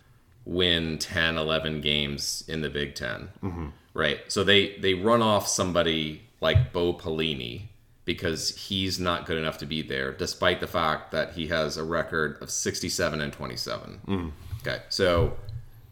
[0.45, 3.67] win 10, 11 games in the Big 10 mm-hmm.
[3.93, 4.19] Right.
[4.29, 7.63] So they, they run off somebody like Bo Pelini
[8.05, 11.83] because he's not good enough to be there, despite the fact that he has a
[11.83, 14.01] record of 67 and 27.
[14.07, 14.29] Mm-hmm.
[14.61, 15.37] Okay, so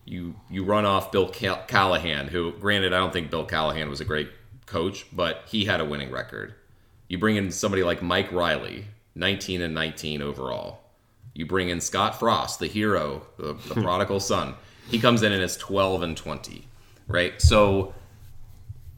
[0.06, 4.02] you you run off Bill Cal- Callahan, who, granted, I don't think Bill Callahan was
[4.02, 4.30] a great
[4.66, 6.54] coach, but he had a winning record.
[7.08, 8.86] You bring in somebody like Mike Riley,
[9.20, 10.80] 19 and 19 overall.
[11.36, 14.56] You bring in Scott Frost, the hero, the, the prodigal son.
[14.90, 16.66] He comes in and is 12 and 20,
[17.08, 17.40] right?
[17.42, 17.94] So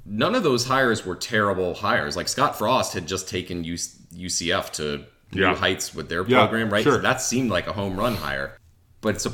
[0.06, 2.16] none of those hires were terrible hires.
[2.16, 5.56] Like Scott Frost had just taken UCF to new Yeah.
[5.56, 6.84] heights with their Yeah, program, right?
[6.84, 6.94] sure.
[6.96, 8.58] So that seemed like a home run hire.
[9.02, 9.34] But it's a,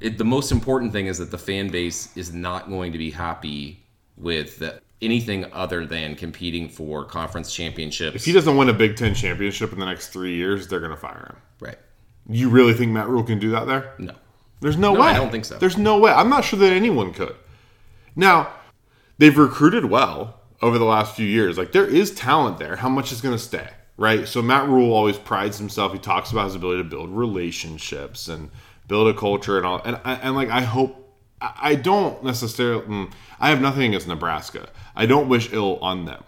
[0.00, 3.10] it, the most important thing is that the fan base is not going to be
[3.10, 3.84] happy
[4.16, 8.16] with the, anything other than competing for conference championships.
[8.16, 10.90] If he doesn't win a Big Ten championship in the next three years, they're going
[10.90, 11.36] to fire him.
[11.60, 11.78] right.
[12.30, 13.94] You really think Matt Rhule can do that there?
[13.98, 14.12] No.
[14.60, 15.06] There's no, No, way.
[15.08, 15.56] I don't think so.
[15.56, 16.10] There's no way.
[16.10, 17.34] I'm not sure that anyone could.
[18.16, 18.52] Now,
[19.16, 21.56] they've recruited well over the last few years.
[21.56, 22.76] Like there is talent there.
[22.76, 23.68] How much is going to stay?
[23.96, 24.28] Right.
[24.28, 25.92] So Matt Rhule always prides himself.
[25.92, 28.50] He talks about his ability to build relationships and
[28.88, 29.80] build a culture and all.
[29.84, 31.07] And and, and like I hope.
[31.40, 32.82] I don't necessarily.
[32.86, 34.68] mm, I have nothing against Nebraska.
[34.96, 36.24] I don't wish ill on them.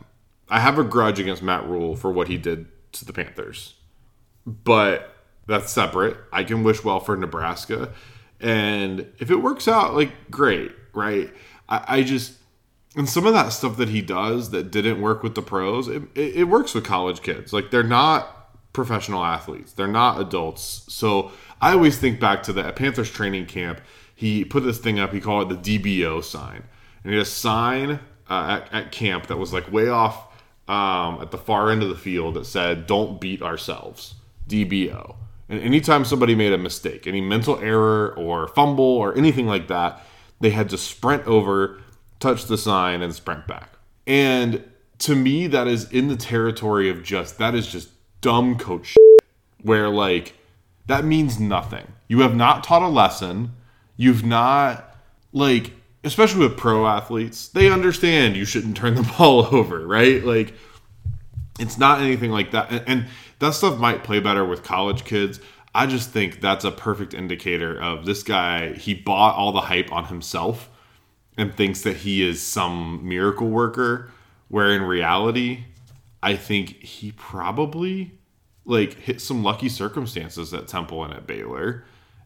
[0.49, 3.75] I have a grudge against Matt Rhule for what he did to the Panthers
[4.46, 5.14] but
[5.46, 6.16] that's separate.
[6.33, 7.92] I can wish well for Nebraska,
[8.40, 11.33] and if it works out, like great, right?
[11.68, 12.35] I, I just
[12.96, 16.03] and some of that stuff that he does that didn't work with the pros, it,
[16.14, 17.53] it, it works with college kids.
[17.53, 18.37] Like they're not
[18.73, 20.85] professional athletes, they're not adults.
[20.88, 23.81] So I always think back to the Panthers training camp.
[24.20, 25.14] He put this thing up.
[25.14, 26.64] He called it the DBO sign,
[27.02, 30.26] and he had a sign uh, at, at camp that was like way off
[30.68, 35.16] um, at the far end of the field that said "Don't beat ourselves." DBO.
[35.48, 40.04] And anytime somebody made a mistake, any mental error or fumble or anything like that,
[40.38, 41.80] they had to sprint over,
[42.18, 43.70] touch the sign, and sprint back.
[44.06, 44.62] And
[44.98, 47.88] to me, that is in the territory of just that is just
[48.20, 49.22] dumb coach shit,
[49.62, 50.35] where like
[50.88, 51.87] that means nothing.
[52.06, 53.52] You have not taught a lesson.
[54.01, 54.97] You've not
[55.31, 55.73] like
[56.05, 60.25] especially with pro athletes, they understand you shouldn't turn the ball over, right?
[60.25, 60.55] Like
[61.59, 62.71] it's not anything like that.
[62.71, 63.07] And, and
[63.41, 65.39] that stuff might play better with college kids.
[65.75, 68.73] I just think that's a perfect indicator of this guy.
[68.73, 70.71] He bought all the hype on himself
[71.37, 74.11] and thinks that he is some miracle worker,
[74.49, 75.65] where in reality,
[76.23, 78.13] I think he probably
[78.65, 81.85] like hit some lucky circumstances at Temple and at Baylor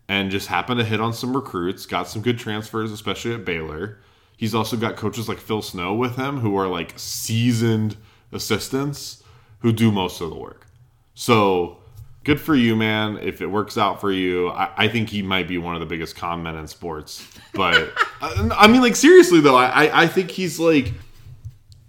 [0.09, 3.99] and just happened to hit on some recruits, got some good transfers, especially at Baylor.
[4.37, 7.97] He's also got coaches like Phil Snow with him who are like seasoned
[8.33, 9.23] assistants
[9.61, 10.67] who do most of the work.
[11.15, 11.79] So
[12.25, 13.19] good for you, man.
[13.19, 15.87] If it works out for you, I, I think he might be one of the
[15.87, 17.27] biggest con men in sports.
[17.55, 17.75] But
[18.21, 20.93] uh, I, I mean, like seriously though, I, I- think he's like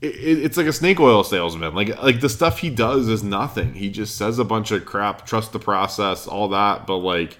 [0.01, 1.73] it, it's like a snake oil salesman.
[1.73, 3.73] Like like the stuff he does is nothing.
[3.73, 7.37] He just says a bunch of crap, trust the process, all that, but like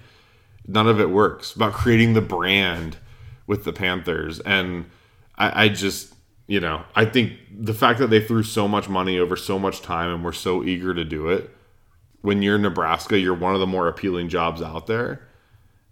[0.67, 1.53] none of it works.
[1.55, 2.97] About creating the brand
[3.47, 4.85] with the Panthers, and
[5.37, 6.13] I, I just
[6.47, 9.81] you know I think the fact that they threw so much money over so much
[9.81, 11.49] time and were so eager to do it.
[12.21, 15.27] When you're Nebraska, you're one of the more appealing jobs out there,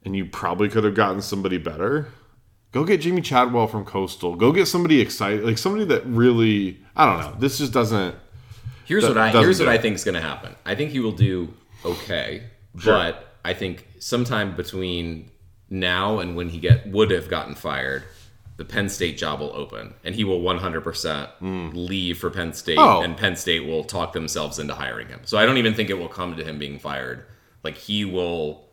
[0.04, 2.08] and you probably could have gotten somebody better.
[2.72, 4.36] Go get Jimmy Chadwell from Coastal.
[4.36, 7.40] Go get somebody excited, like somebody that really I don't know.
[7.40, 8.16] This just doesn't.
[8.86, 10.56] Here's That what I here's what I think is going to happen.
[10.66, 11.54] I think he will do
[11.86, 12.44] okay,
[12.80, 12.94] Sure.
[12.94, 15.30] but I think sometime between
[15.70, 18.04] now and when he get would have gotten fired,
[18.58, 22.78] the Penn State job will open, and he will 100% leave for Penn State.
[22.78, 23.02] Oh.
[23.02, 25.22] and Penn State will talk themselves into hiring him.
[25.26, 27.26] So I don't even think it will come to him being fired.
[27.64, 28.68] Like he will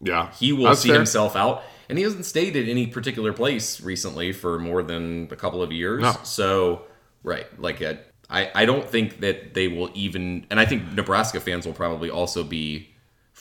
[0.00, 0.96] Yeah, he will That's see fair.
[0.98, 5.36] himself out and he hasn't stayed at any particular place recently for more than a
[5.36, 6.16] couple of years No.
[6.24, 6.82] so
[7.22, 7.94] right like uh,
[8.28, 12.10] I, I don't think that they will even and i think nebraska fans will probably
[12.10, 12.88] also be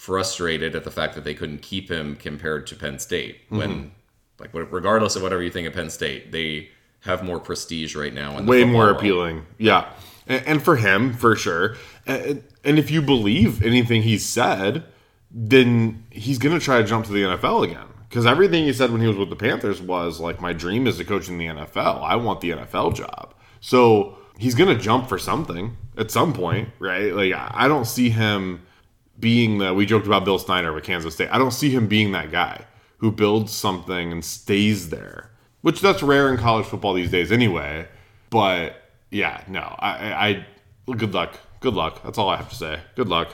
[0.06, 3.58] frustrated at the fact that they couldn't keep him compared to penn state Mm-hmm.
[3.58, 3.92] when
[4.40, 6.70] like regardless of whatever you think of penn state they
[7.02, 8.98] have more prestige right now the way more world.
[8.98, 9.46] appealing.
[9.58, 9.90] Yeah,
[10.28, 11.76] and, and for him, for sure.
[12.08, 14.84] And, and if you believe anything he said,
[15.32, 17.86] then he's going to try to jump to the NFL again.
[18.10, 20.98] Because everything he said when he was with the Panthers was like, "My dream is
[20.98, 22.02] to coach in the NFL.
[22.02, 26.70] I want the NFL job." So he's going to jump for something at some point,
[26.80, 27.14] right?
[27.14, 28.62] Like I don't see him
[29.20, 31.30] being that We joked about Bill Snyder with Kansas State.
[31.32, 32.66] I don't see him being that guy
[32.98, 37.88] who builds something and stays there, which that's rare in college football these days anyway.
[38.30, 38.76] But
[39.12, 40.46] yeah, no, I,
[40.88, 42.04] I, good luck, good luck.
[42.04, 42.80] That's all I have to say.
[42.96, 43.34] Good luck.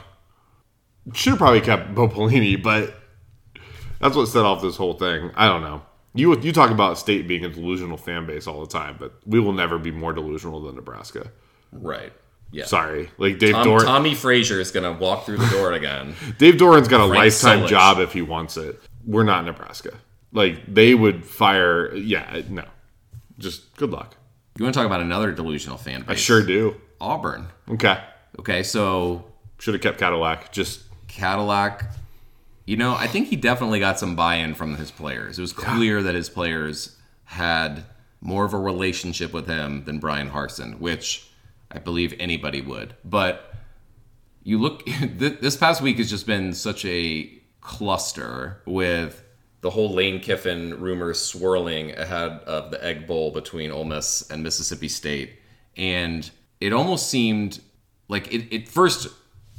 [1.13, 2.95] Should have probably kept Bo Pelini, but
[3.99, 5.31] that's what set off this whole thing.
[5.35, 5.81] I don't know.
[6.13, 9.39] You you talk about state being a delusional fan base all the time, but we
[9.39, 11.31] will never be more delusional than Nebraska.
[11.71, 12.13] right
[12.51, 13.83] yeah Sorry, like Dave Tom, Doeren.
[13.85, 17.15] tommie frazier is going to walk through the door again Dave Doeren's got a Frank
[17.23, 17.67] lifetime Solich.
[17.69, 18.81] job if he wants it.
[19.05, 19.93] We're not Nebraska.
[20.33, 21.93] Like they would fire.
[21.95, 22.63] Yeah, no.
[23.39, 24.15] Just good luck.
[24.57, 26.75] you want to talk about another delusional fan base I sure do.
[26.99, 27.97] auburn Okay.
[28.39, 29.25] Okay, so
[29.59, 30.51] Should have kept Cadillac.
[30.51, 31.91] Just Cadillac,
[32.65, 35.37] you know, I think he definitely got some buy-in from his players.
[35.37, 36.95] It was clear that his players
[37.25, 37.83] had
[38.21, 41.27] more of a relationship with him than Bryan Harsin, which
[41.71, 42.95] I believe anybody would.
[43.03, 43.53] But
[44.43, 49.23] you look, this past week has just been such a cluster with
[49.61, 54.41] the whole Lane Kiffin rumors swirling ahead of the Egg Bowl between Ole Miss and
[54.41, 55.33] Mississippi State,
[55.77, 57.61] and it almost seemed
[58.07, 59.07] like it, it first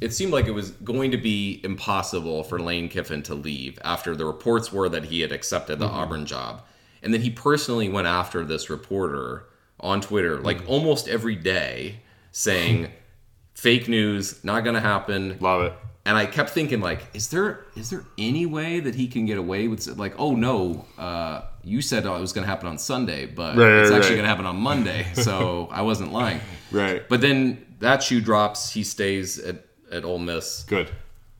[0.01, 4.15] it seemed like it was going to be impossible for Lane Kiffin to leave after
[4.15, 5.95] the reports were that he had accepted the mm-hmm.
[5.95, 6.61] Auburn job.
[7.01, 9.45] And then he personally went after this reporter
[9.83, 10.69] on Twitter, like mm-hmm.
[10.69, 11.99] almost every day,
[12.31, 12.91] saying,
[13.53, 15.37] fake news, not to happen.
[15.39, 15.73] Love it.
[16.05, 19.37] And I kept thinking, like, is there is there any way that he can get
[19.37, 23.25] away with like, oh no, uh, you said oh, it was to happen on Sunday,
[23.25, 24.23] but right, it's right, actually right.
[24.23, 26.41] to happen on Monday, so I wasn't lying.
[26.71, 27.07] Right.
[27.07, 28.71] But then that shoe drops.
[28.71, 30.63] He stays at at Ole Miss.
[30.63, 30.89] Good.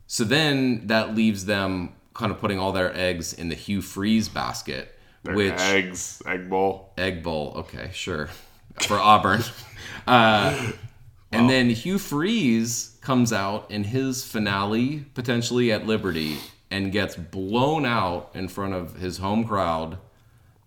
[0.08, 4.30] So then that leaves them kind of putting all their eggs in the Hugh Freeze
[4.30, 4.93] basket,
[5.24, 7.54] their which eggs, egg bowl, egg bowl.
[7.58, 8.30] Okay, sure,
[8.82, 9.44] for Auburn.
[10.06, 10.74] Uh,
[11.32, 16.38] and then Hugh Freeze comes out in his finale, potentially at Liberty,
[16.70, 19.98] and gets blown out in front of his home crowd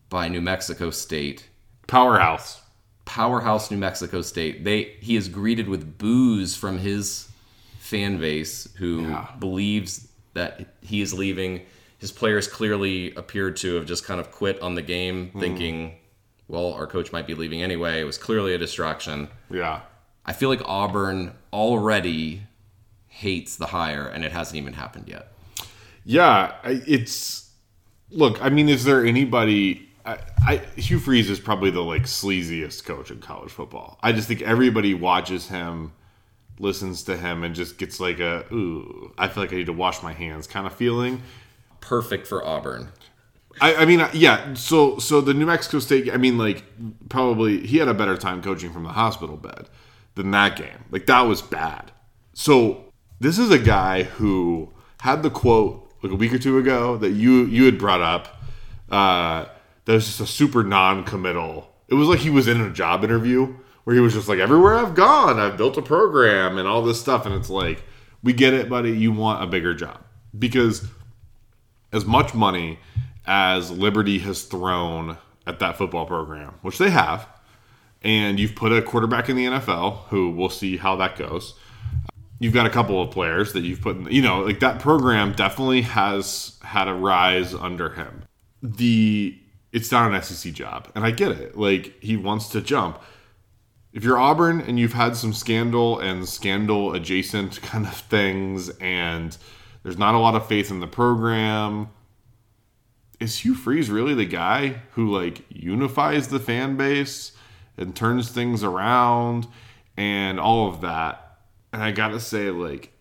[0.08, 1.48] by New Mexico State.
[1.86, 2.62] Powerhouse.
[3.04, 4.64] Powerhouse New Mexico State.
[4.64, 7.28] They he is greeted with boos from his
[7.78, 9.30] fan base who yeah.
[9.38, 11.62] believes that he is leaving.
[11.98, 15.40] His players clearly appeared to have just kind of quit on the game, mm.
[15.40, 15.96] thinking,
[16.48, 18.00] well, our coach might be leaving anyway.
[18.00, 19.28] It was clearly a distraction.
[19.50, 19.80] Yeah.
[20.24, 22.42] I feel like Auburn already
[23.08, 25.32] hates the hire, and it hasn't even happened yet.
[26.04, 27.50] Yeah, it's
[28.10, 28.42] look.
[28.44, 29.88] I mean, is there anybody?
[30.04, 33.98] I, I Hugh Freeze is probably the like sleaziest coach in college football.
[34.02, 35.92] I just think everybody watches him
[36.58, 39.72] listens to him and just gets like a ooh, I feel like I need to
[39.72, 41.22] wash my hands kind of feeling.
[41.80, 42.88] Perfect for Auburn.
[43.60, 44.54] I, I mean, yeah.
[44.54, 46.12] So, so the New Mexico State.
[46.12, 46.64] I mean, like
[47.08, 49.68] probably he had a better time coaching from the hospital bed
[50.14, 50.84] than that game.
[50.90, 51.92] Like that was bad.
[52.34, 56.96] So this is a guy who had the quote like a week or two ago
[56.98, 58.40] that you you had brought up.
[58.90, 59.46] Uh,
[59.84, 61.72] that was just a super non-committal.
[61.88, 64.74] It was like he was in a job interview where he was just like, everywhere
[64.74, 67.24] I've gone, I've built a program and all this stuff.
[67.24, 67.84] And it's like,
[68.20, 68.90] we get it, buddy.
[68.90, 70.00] You want a bigger job.
[70.36, 70.88] Because
[71.96, 72.78] as much money
[73.26, 77.26] as Liberty has thrown at that football program, which they have,
[78.02, 81.54] and you've put a quarterback in the NFL who we'll see how that goes.
[82.38, 85.32] You've got a couple of players that you've put in, you know, like that program
[85.32, 88.24] definitely has had a rise under him.
[88.62, 89.38] The
[89.72, 91.56] it's not an SEC job, and I get it.
[91.56, 93.00] Like he wants to jump
[93.96, 99.36] if you're Auburn and you've had some scandal and scandal adjacent kind of things, and
[99.86, 101.88] there's not a lot of faith in the program,
[103.20, 107.30] is Hugh Freeze really the guy who like unifies the fan base
[107.78, 109.46] and turns things around
[109.96, 111.38] and all of that?
[111.72, 112.94] And I gotta say, like,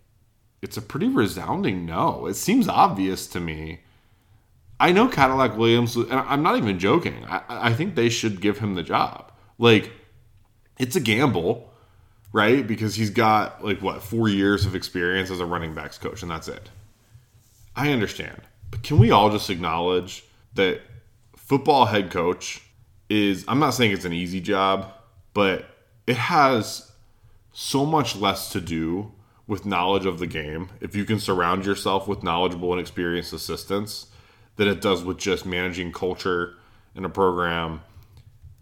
[0.62, 2.28] it's a pretty resounding no.
[2.28, 3.80] It seems obvious to me.
[4.80, 7.26] I know Cadillac Williams, and I'm not even joking.
[7.28, 9.32] I, I think they should give him the job.
[9.58, 9.92] Like,
[10.78, 11.74] it's a gamble,
[12.32, 12.68] right?
[12.68, 16.30] Because he's got like what four years of experience as a running backs coach, and
[16.30, 16.70] that's it.
[17.76, 20.23] I understand, but can we all just acknowledge
[20.53, 20.82] that
[21.36, 22.61] football head coach
[23.09, 23.43] is?
[23.47, 24.91] I'm not saying it's an easy job,
[25.34, 25.65] but
[26.07, 26.91] it has
[27.51, 29.11] so much less to do
[29.47, 34.07] with knowledge of the game if you can surround yourself with knowledgeable and experienced assistants
[34.55, 36.55] than it does with just managing culture
[36.95, 37.82] in a program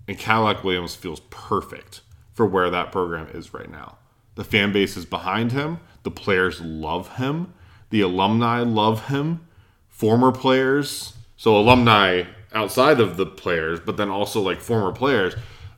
[0.07, 2.01] and Cadillac Williams feels perfect
[2.33, 3.97] for where that program is right now.
[4.35, 5.79] The fan base is behind him.
[6.03, 7.53] The players love him.
[7.93, 9.41] The alumni love him.
[9.87, 15.35] Former players, so alumni outside of the players, but then also like former players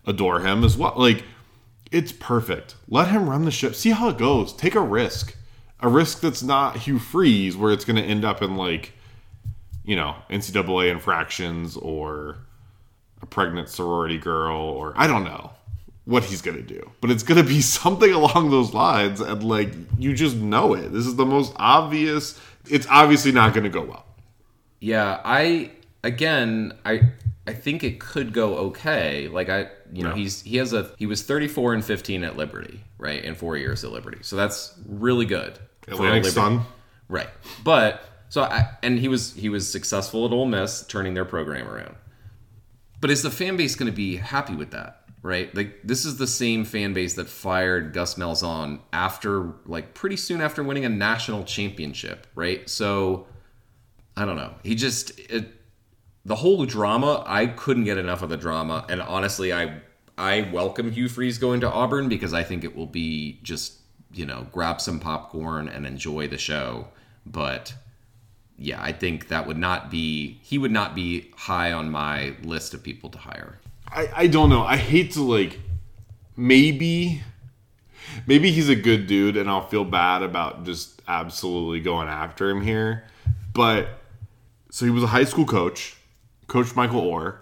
[0.08, 0.94] adore him as well.
[0.96, 1.26] Like,
[1.92, 2.76] it's perfect.
[2.88, 3.76] Let him run the ship.
[3.76, 4.54] See how it goes.
[4.54, 5.36] Take a risk.
[5.82, 8.94] A risk that's not Hugh Freeze, where it's going to end up in like,
[9.84, 12.38] you know, NCAA infractions or
[13.22, 15.52] a pregnant sorority girl or I don't know
[16.06, 16.92] what he's going to do.
[17.02, 20.94] But it's going to be something along those lines and like you just know it.
[20.94, 22.40] This is the most obvious
[22.70, 24.06] it's obviously not going to go well.
[24.80, 25.72] Yeah, I
[26.04, 27.02] again, I
[27.48, 29.28] I think it could go okay.
[29.28, 32.82] Like I, you know, he's he has a he was 34 and 15 at Liberty,
[32.98, 33.24] right?
[33.24, 34.20] In 4 years at Liberty.
[34.22, 35.58] So that's really good.
[35.88, 36.62] Atlantic Sun.
[37.08, 37.30] Right.
[37.64, 41.68] But so I and he was he was successful at Ole Miss turning their program
[41.68, 41.96] around.
[43.02, 45.05] But is the fan base going to be happy with that?
[45.26, 45.54] Right?
[45.56, 50.40] Like this is the same fan base that fired Gus Malzahn after like pretty soon
[50.40, 52.70] after winning a national championship, right?
[52.70, 53.26] So
[54.16, 54.54] I don't know.
[54.62, 55.52] He just it,
[56.26, 57.24] the whole drama.
[57.26, 59.82] I couldn't get enough of the drama, and honestly, I
[60.16, 63.80] I welcome Hugh Freeze going to Auburn because I think it will be just
[64.14, 66.90] you know grab some popcorn and enjoy the show.
[67.26, 67.74] But
[68.60, 72.76] yeah, I think that would not be he would not be high on my list
[72.76, 73.60] of people to hire.
[73.88, 74.64] I, I don't know.
[74.64, 75.60] I hate to like
[76.36, 77.22] maybe
[78.28, 82.62] maybe he's a good dude and I'll feel bad about just absolutely going after him
[82.62, 83.06] here.
[83.54, 83.88] But
[84.72, 85.96] so he was a high school coach,
[86.48, 87.38] coach Michael Oher,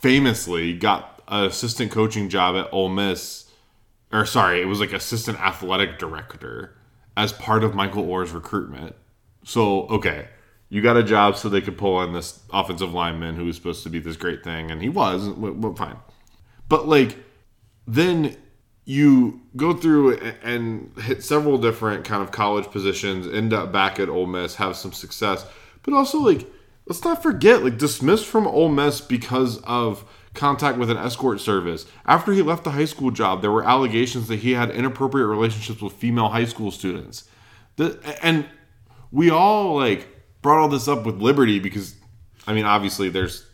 [0.00, 3.50] famously got an assistant coaching job at Ole Miss
[4.12, 6.76] or sorry, it was like assistant athletic director
[7.16, 8.96] as part of Michael Oher's recruitment.
[9.44, 10.28] So, okay,
[10.70, 13.82] you got a job so they could pull in this offensive lineman who was supposed
[13.82, 15.28] to be this great thing, and he was,
[15.76, 15.96] fine.
[16.68, 17.18] But, like,
[17.86, 18.36] then
[18.84, 24.08] you go through and hit several different kind of college positions, end up back at
[24.08, 25.44] Ole Miss, have some success,
[25.82, 26.46] but also, like,
[26.86, 30.04] let's not forget, like, dismissed from Ole Miss because of
[30.34, 31.86] contact with an escort service.
[32.06, 35.82] After he left the high school job, there were allegations that he had inappropriate relationships
[35.82, 37.28] with female high school students.
[37.74, 38.46] The, and
[39.10, 40.06] we all like
[40.42, 41.94] brought all this up with Liberty because,
[42.46, 43.46] I mean, obviously there's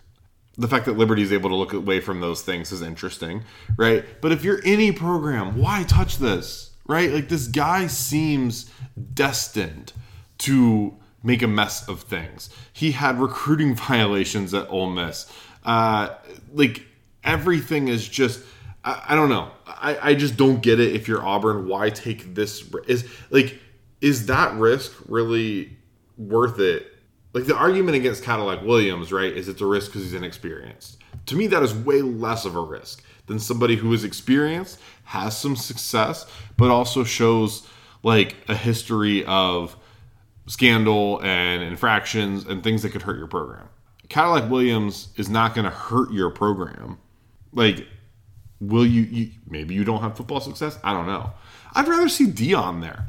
[0.59, 3.45] the fact that Liberty is able to look away from those things is interesting,
[3.77, 4.05] right?
[4.21, 7.11] But if you're any program, why touch this, right?
[7.11, 8.71] Like this guy seems
[9.13, 9.93] destined
[10.39, 12.49] to make a mess of things.
[12.73, 15.31] He had recruiting violations at Ole Miss.
[15.65, 16.15] Uh,
[16.53, 16.87] like
[17.23, 18.41] everything is just
[18.87, 19.51] I, I don't know.
[19.67, 20.95] I, I just don't get it.
[20.95, 22.65] If you're Auburn, why take this?
[22.87, 23.59] Is like
[24.01, 25.76] is that risk really
[26.17, 26.93] worth it?
[27.33, 29.33] Like the argument against Cadillac Williams, right?
[29.33, 30.99] Is it's a risk because he's inexperienced.
[31.27, 35.37] To me, that is way less of a risk than somebody who is experienced, has
[35.37, 37.67] some success, but also shows
[38.03, 39.77] like a history of
[40.47, 43.69] scandal and infractions and things that could hurt your program.
[44.09, 46.99] Cadillac Williams is not going to hurt your program.
[47.53, 47.87] Like,
[48.61, 49.31] will you, you?
[49.49, 50.79] Maybe you don't have football success.
[50.85, 51.33] I don't know.
[51.75, 53.09] I'd rather see Deion there.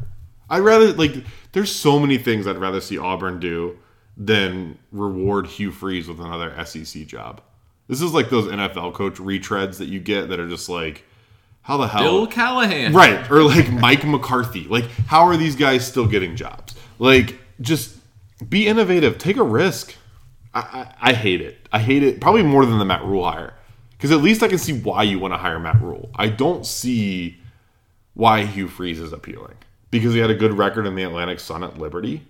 [0.50, 1.16] I'd rather like.
[1.52, 3.78] There's so many things I'd rather see Auburn do
[4.16, 7.42] than reward Hugh Freeze with another SEC job.
[7.88, 11.06] This is like those NFL coach retreads that you get that are just like,
[11.62, 12.04] how the hell?
[12.04, 13.30] Bill Callahan, right?
[13.30, 14.66] Or like Mike McCarthy.
[14.66, 16.76] Like, how are these guys still getting jobs?
[17.00, 17.98] Like, just
[18.50, 19.18] be innovative.
[19.18, 19.96] Take a risk.
[20.54, 21.68] I, I, hate it.
[21.72, 23.54] I hate it probably more than the Matt Rhule hire.
[23.92, 26.10] Because at least I can see why you want to hire Matt Rhule.
[26.16, 27.38] I don't see
[28.14, 29.56] why Hugh Freeze is appealing.
[29.90, 32.28] Because he had a good record in the Atlantic Sun at Liberty.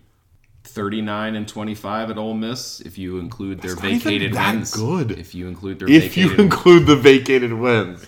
[0.63, 4.73] 39 and 25 at Ole Miss if you include their That's vacated wins.
[4.73, 5.11] good.
[5.11, 8.05] If you include their If you include the vacated wins.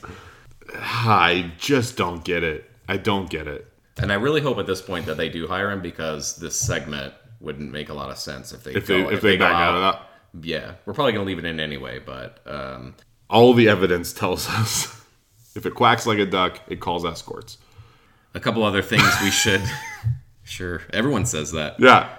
[0.73, 2.69] I just don't get it.
[2.87, 3.65] I don't get it.
[3.97, 7.13] And I really hope at this point that they do hire him because this segment
[7.39, 9.55] wouldn't make a lot of sense if they if they, if, if they, they back
[9.55, 10.09] out of that
[10.41, 11.99] yeah, we're probably gonna leave it in anyway.
[11.99, 12.95] But um,
[13.29, 15.05] all the evidence tells us
[15.55, 17.57] if it quacks like a duck, it calls escorts.
[18.33, 19.61] A couple other things we should.
[20.43, 21.79] sure, everyone says that.
[21.79, 22.09] Yeah.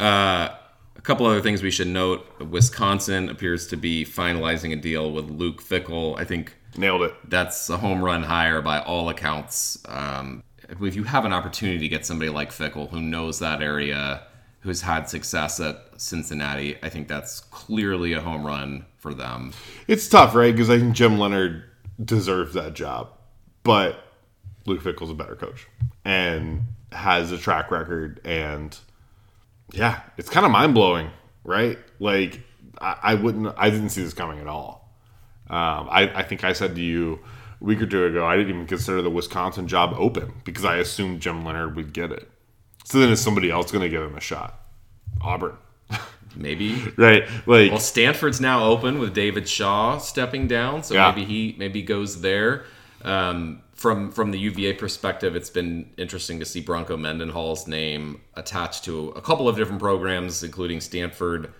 [0.00, 0.54] Uh,
[0.96, 5.30] a couple other things we should note: Wisconsin appears to be finalizing a deal with
[5.30, 6.18] Luke Fickell.
[6.18, 7.14] I think nailed it.
[7.28, 9.78] That's a home run hire by all accounts.
[9.86, 14.22] Um, if you have an opportunity to get somebody like Fickell, who knows that area
[14.64, 16.78] who's had success at Cincinnati.
[16.82, 19.52] I think that's clearly a home run for them.
[19.88, 20.52] It's tough, right?
[20.52, 21.64] Because I think Jim Leonhard
[22.02, 23.10] deserves that job,
[23.62, 24.03] but
[24.66, 25.66] Luke Fickell's a better coach
[26.04, 26.62] and
[26.92, 28.20] has a track record.
[28.24, 28.76] And
[29.72, 31.10] yeah, it's kind of mind blowing,
[31.44, 31.78] right?
[31.98, 32.40] Like
[32.80, 34.92] I, I, wouldn't, I didn't see this coming at all.
[35.50, 37.20] Um, I, I think I said to you
[37.60, 40.76] a week or two ago, I didn't even consider the Wisconsin job open because I
[40.76, 42.28] assumed Jim Leonhard would get it.
[42.84, 44.58] So then is somebody else going to give him a shot?
[45.20, 45.56] Auburn.
[46.36, 46.74] Maybe.
[46.96, 47.24] right.
[47.46, 51.10] Like Well, Stanford's now open with David Shaw stepping down, so yeah.
[51.10, 52.64] maybe he maybe goes there.
[53.02, 58.82] Um, from from the UVA perspective, it's been interesting to see Bronco Mendenhall's name attached
[58.84, 61.52] to a couple of different programs, including Stanford,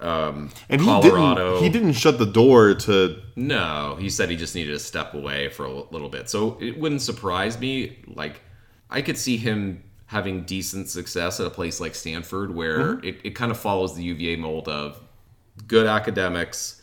[0.00, 1.56] um, and Colorado.
[1.56, 3.20] He didn't, he didn't shut the door to.
[3.36, 6.30] No, he said he just needed to step away for a little bit.
[6.30, 7.98] So it wouldn't surprise me.
[8.06, 8.40] Like
[8.88, 13.06] I could see him having decent success at a place like Stanford, where mm-hmm.
[13.06, 15.02] it, it kind of follows the UVA mold of
[15.66, 16.80] good academics,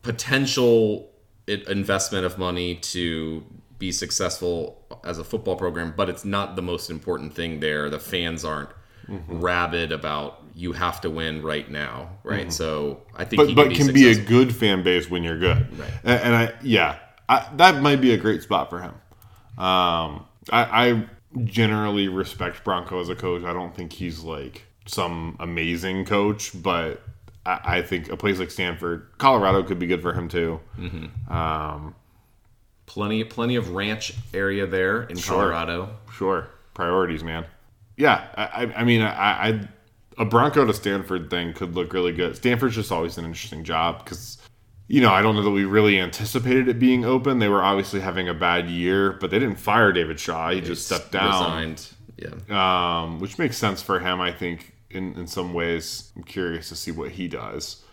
[0.00, 1.10] potential
[1.46, 3.44] investment of money to
[3.80, 7.90] be successful as a football program, but it's not the most important thing there.
[7.90, 8.70] The fans aren't
[9.08, 9.40] mm-hmm.
[9.40, 12.42] rabid about you have to win right now, right?
[12.42, 12.50] Mm-hmm.
[12.50, 15.76] So I think, but but can, can be a good fan base when you're good,
[15.78, 15.90] right?
[16.04, 18.94] And, and I yeah, I, that might be a great spot for him.
[19.58, 21.06] Um, I, I
[21.44, 23.44] generally respect Bronco as a coach.
[23.44, 27.02] I don't think he's like some amazing coach, but
[27.46, 30.60] I, I think a place like Stanford, Colorado could be good for him too.
[31.28, 31.94] Um,
[32.90, 35.36] Plenty, plenty of ranch area there in Sure.
[35.36, 35.90] Colorado.
[36.12, 37.46] Sure, priorities, man.
[37.96, 39.68] Yeah, I, I- mean, I, I
[40.18, 42.34] a Bronco to Stanford thing could look really good.
[42.34, 44.38] Stanford's just always an interesting job because,
[44.88, 47.38] you know, I don't know that we really anticipated it being open.
[47.38, 50.50] They were obviously having a bad year, but they didn't fire David Shaw.
[50.50, 51.88] He just stepped down, Resigned.
[52.16, 53.02] Yeah.
[53.04, 54.20] um, which makes sense for him.
[54.20, 56.10] I think in in some ways.
[56.16, 57.84] I'm curious to see what he does,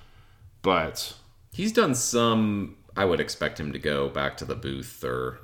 [0.64, 1.14] but
[1.54, 2.77] He's done some.
[2.98, 5.40] I would expect him to go back to the booth, or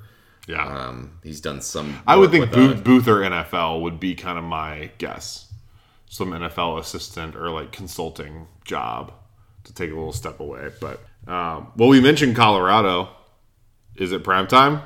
[0.46, 2.00] yeah, um, he's done some.
[2.06, 5.52] I would think Booth, Booth or NFL would be kind of my guess.
[6.06, 9.12] Some NFL assistant or like consulting job
[9.64, 10.70] to take a little step away.
[10.80, 13.08] But um, well, we mentioned Colorado.
[13.96, 14.82] Is it prime time?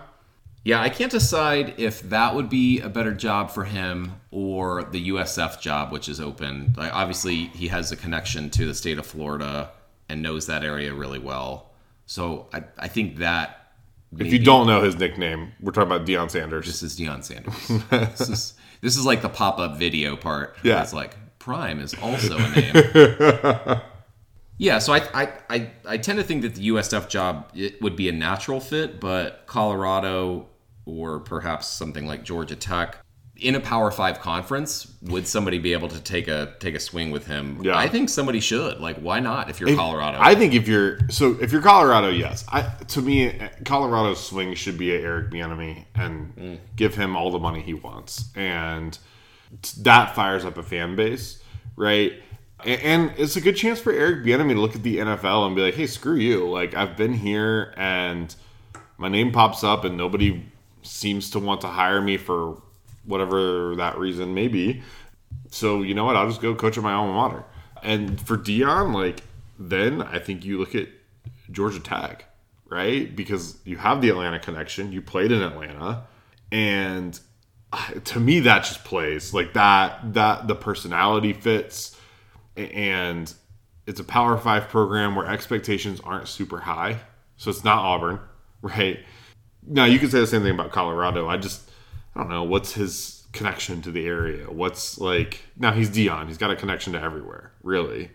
[0.65, 5.09] Yeah, I can't decide if that would be a better job for him or the
[5.09, 6.75] USF job, which is open.
[6.77, 9.71] Like, obviously, he has a connection to the state of Florida
[10.09, 11.68] and knows that area really well.
[12.09, 13.73] So I, I think that.
[14.19, 16.65] If you don't know his nickname, we're talking about Deion Sanders.
[16.65, 17.69] This is Deion Sanders.
[17.91, 20.57] this is this is like the pop up video part.
[20.63, 20.83] Yeah.
[20.83, 23.81] it's like Prime is also a name.
[24.59, 27.97] yeah, so I, I I I tend to think that the USF job it would
[27.97, 30.49] be a natural fit, but Colorado
[30.87, 32.97] or perhaps something like Georgia Tech
[33.39, 37.11] in a Power Five conference, would somebody be able to take a take a swing
[37.11, 37.61] with him?
[37.63, 37.77] Yeah.
[37.77, 38.81] I think somebody should.
[38.81, 39.49] Like, why not?
[39.49, 42.45] If you're Colorado, I think if you're so if you're Colorado, yes.
[42.49, 46.59] I to me, Colorado's swing should be at Eric Bieniemy and mm.
[46.75, 48.99] give him all the money he wants, and
[49.79, 51.41] that fires up a fan base,
[51.77, 52.13] right?
[52.65, 55.63] And it's a good chance for Eric Bieniemy to look at the NFL and be
[55.63, 56.49] like, "Hey, screw you!
[56.49, 58.35] Like I've been here, and
[58.97, 60.45] my name pops up, and nobody
[60.83, 62.61] seems to want to hire me for
[63.09, 64.83] whatever that reason may be."
[65.51, 66.17] So you know what?
[66.17, 67.45] I'll just go coach at my alma mater.
[67.83, 69.23] And for Deion, like
[69.59, 70.89] then I think you look at
[71.51, 72.25] Georgia Tech,
[72.69, 73.15] right?
[73.15, 74.93] Because you have the Atlanta connection.
[74.93, 76.05] You played in Atlanta,
[76.53, 77.19] and
[77.73, 80.15] uh, to me that just plays like that.
[80.15, 81.97] That the personality fits,
[82.57, 83.33] and
[83.87, 87.01] it's a Power Five program where expectations aren't super high.
[87.37, 88.21] So it's not Auburn,
[88.63, 89.01] right?
[89.67, 91.29] Now you could say the same thing about Colorado.
[91.29, 91.68] I just
[92.15, 94.51] I don't know what's his connection to the area.
[94.51, 96.27] What's like now he's Deion.
[96.27, 98.11] He's got a connection to everywhere, really.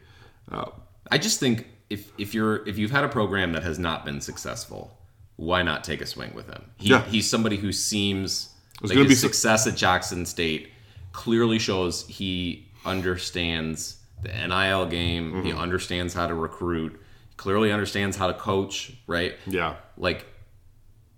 [0.51, 0.71] Uh,
[1.11, 4.19] I just think if if you're if you've had a program that has not been
[4.21, 4.97] successful,
[5.35, 6.69] why not take a swing with him?
[6.77, 7.03] He, Yeah.
[7.03, 8.49] He's somebody who seems
[8.81, 10.71] like his be su- success at Jackson State
[11.11, 15.31] clearly shows he understands the NIL game.
[15.31, 15.45] Mm-hmm.
[15.45, 16.99] He understands how to recruit.
[17.37, 18.93] Clearly understands how to coach.
[19.07, 19.35] Right?
[19.45, 20.25] yeah, Like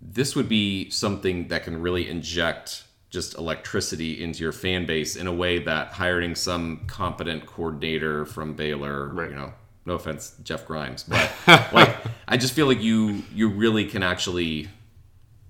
[0.00, 5.26] this would be something that can really inject just electricity into your fan base in
[5.26, 9.30] a way that hiring some competent coordinator from Baylor, Right.
[9.30, 9.52] you know,
[9.86, 11.30] no offense, Jeff Grimes, but
[11.72, 11.96] like
[12.28, 14.68] I just feel like you you really can actually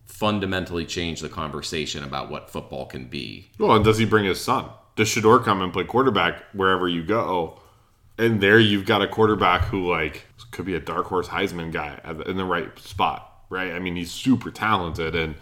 [0.04, 3.50] fundamentally change the conversation about what football can be.
[3.58, 4.66] Well, and does he bring his son?
[4.94, 7.60] Does Shedeur come and play quarterback wherever you go?
[8.18, 12.00] And there you've got a quarterback who like could be a dark horse Heisman guy
[12.26, 13.72] in the right spot, right?
[13.72, 15.34] I mean, he's super talented, and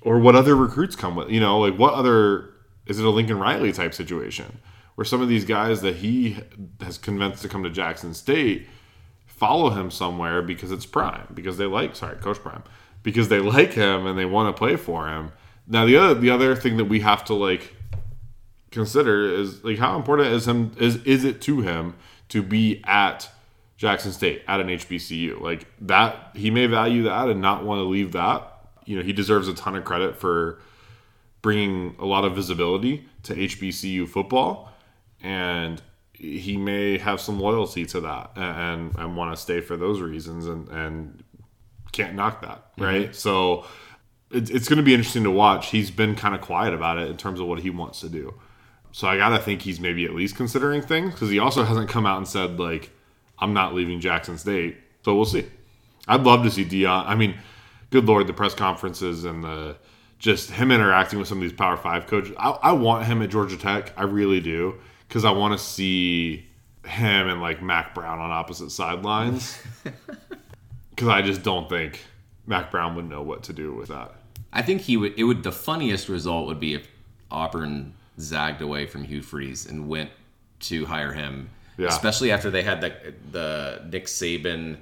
[0.00, 1.30] or what other recruits come with?
[1.30, 2.50] You know, like what other
[2.86, 4.58] is it a Lincoln Riley type situation
[4.94, 6.38] where some of these guys that he
[6.80, 8.66] has convinced to come to Jackson State
[9.26, 12.64] follow him somewhere because it's Prime because they like sorry Coach Prime
[13.02, 15.30] because they like him and they want to play for him.
[15.66, 17.74] Now the other the other thing that we have to like
[18.70, 21.94] consider is like how important is him is is it to him
[22.28, 23.30] to be at
[23.78, 27.84] Jackson State at an HBCU like that he may value that and not want to
[27.84, 28.52] leave that.
[28.84, 30.58] You know he deserves a ton of credit for
[31.40, 34.72] bringing a lot of visibility to HBCU football
[35.22, 35.80] and
[36.12, 40.46] he may have some loyalty to that and and want to stay for those reasons
[40.46, 41.22] and and
[41.92, 42.82] can't knock that mm-hmm.
[42.82, 43.14] right?
[43.14, 43.64] So
[44.32, 45.70] it, it's going to be interesting to watch.
[45.70, 48.34] He's been kind of quiet about it in terms of what he wants to do.
[48.90, 52.06] So I gotta think he's maybe at least considering things because he also hasn't come
[52.06, 52.90] out and said like
[53.40, 54.76] I'm not leaving Jackson State.
[55.04, 55.46] So we'll see.
[56.06, 57.04] I'd love to see Deion.
[57.06, 57.34] I mean,
[57.90, 59.76] good lord, the press conferences and the
[60.18, 62.34] just him interacting with some of these Power Five coaches.
[62.38, 63.92] I, I want him at Georgia Tech.
[63.96, 64.74] I really do
[65.06, 66.46] because I want to see
[66.84, 69.60] him and like Mack Brown on opposite sidelines.
[70.90, 72.04] Because I just don't think
[72.44, 74.14] Mack Brown would know what to do with that.
[74.52, 75.16] I think he would.
[75.16, 75.44] It would.
[75.44, 76.88] The funniest result would be if
[77.30, 80.10] Auburn zagged away from Hugh Freeze and went
[80.60, 81.86] to hire him, Yeah.
[81.88, 82.92] especially after they had the
[83.32, 84.76] the Nick Saban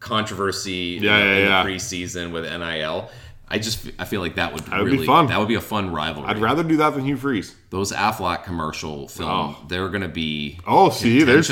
[0.00, 1.62] controversy Yeah, in, yeah, in yeah.
[1.62, 3.10] the preseason with NIL.
[3.48, 5.26] I just I feel like that would, would be fun.
[5.26, 6.28] that would be a fun rivalry.
[6.28, 7.54] I'd rather do that than Hugh Freeze.
[7.70, 9.64] Those Aflac commercial film, Oh.
[9.68, 11.48] they're going to be Oh, see, there's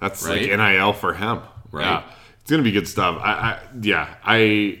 [0.00, 0.50] that's right?
[0.50, 1.40] like NIL for him.
[1.70, 1.84] Right.
[1.84, 2.02] Yeah.
[2.40, 3.20] It's gonna be good stuff.
[3.22, 4.78] I, I yeah, I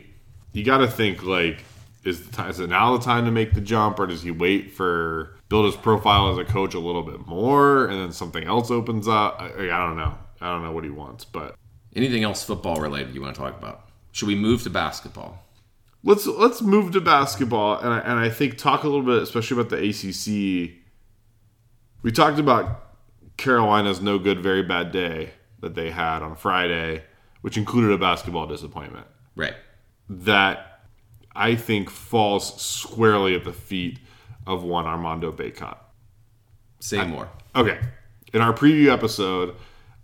[0.52, 1.64] you gotta think like
[2.04, 4.30] is the time, is it now the time to make the jump or does he
[4.30, 8.44] wait for build his profile as a coach a little bit more and then something
[8.44, 9.40] else opens up?
[9.40, 10.18] I, I don't know.
[10.40, 11.56] I don't know what he wants, but
[11.96, 13.88] Anything else football related you want to talk about?
[14.12, 15.42] Should we move to basketball?
[16.04, 19.58] let's let's move to basketball and I, and I think talk a little bit especially
[19.58, 20.76] about the ACC.
[22.02, 22.84] We talked about
[23.38, 25.30] Carolina's no good very bad day
[25.60, 27.02] that they had on Friday,
[27.40, 29.06] which included a basketball disappointment.
[29.34, 29.54] Right.
[30.08, 30.80] that
[31.34, 33.98] I think falls squarely at the feet
[34.46, 35.76] of one Armando Bacot.
[36.80, 37.28] Say more.
[37.54, 37.78] Okay.
[38.32, 39.54] In our preview episode,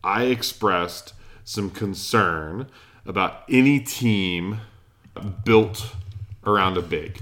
[0.03, 1.15] I expressed
[1.45, 2.69] some concern
[3.05, 4.61] about any team
[5.45, 5.95] built
[6.45, 7.21] around a big.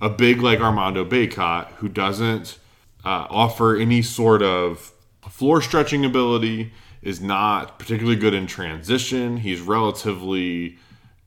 [0.00, 2.58] A big like Armando Bacot who doesn't
[3.04, 4.92] uh, offer any sort of
[5.28, 9.36] floor stretching ability, is not particularly good in transition.
[9.36, 10.78] He's relatively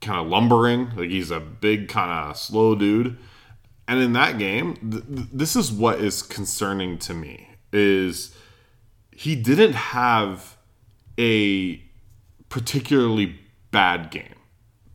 [0.01, 3.17] kind of lumbering, like he's a big kind of slow dude.
[3.89, 8.35] And in that game, th- th- this is what is concerning to me is
[9.11, 10.57] he didn't have
[11.17, 11.77] a
[12.49, 13.39] particularly
[13.71, 14.35] bad game.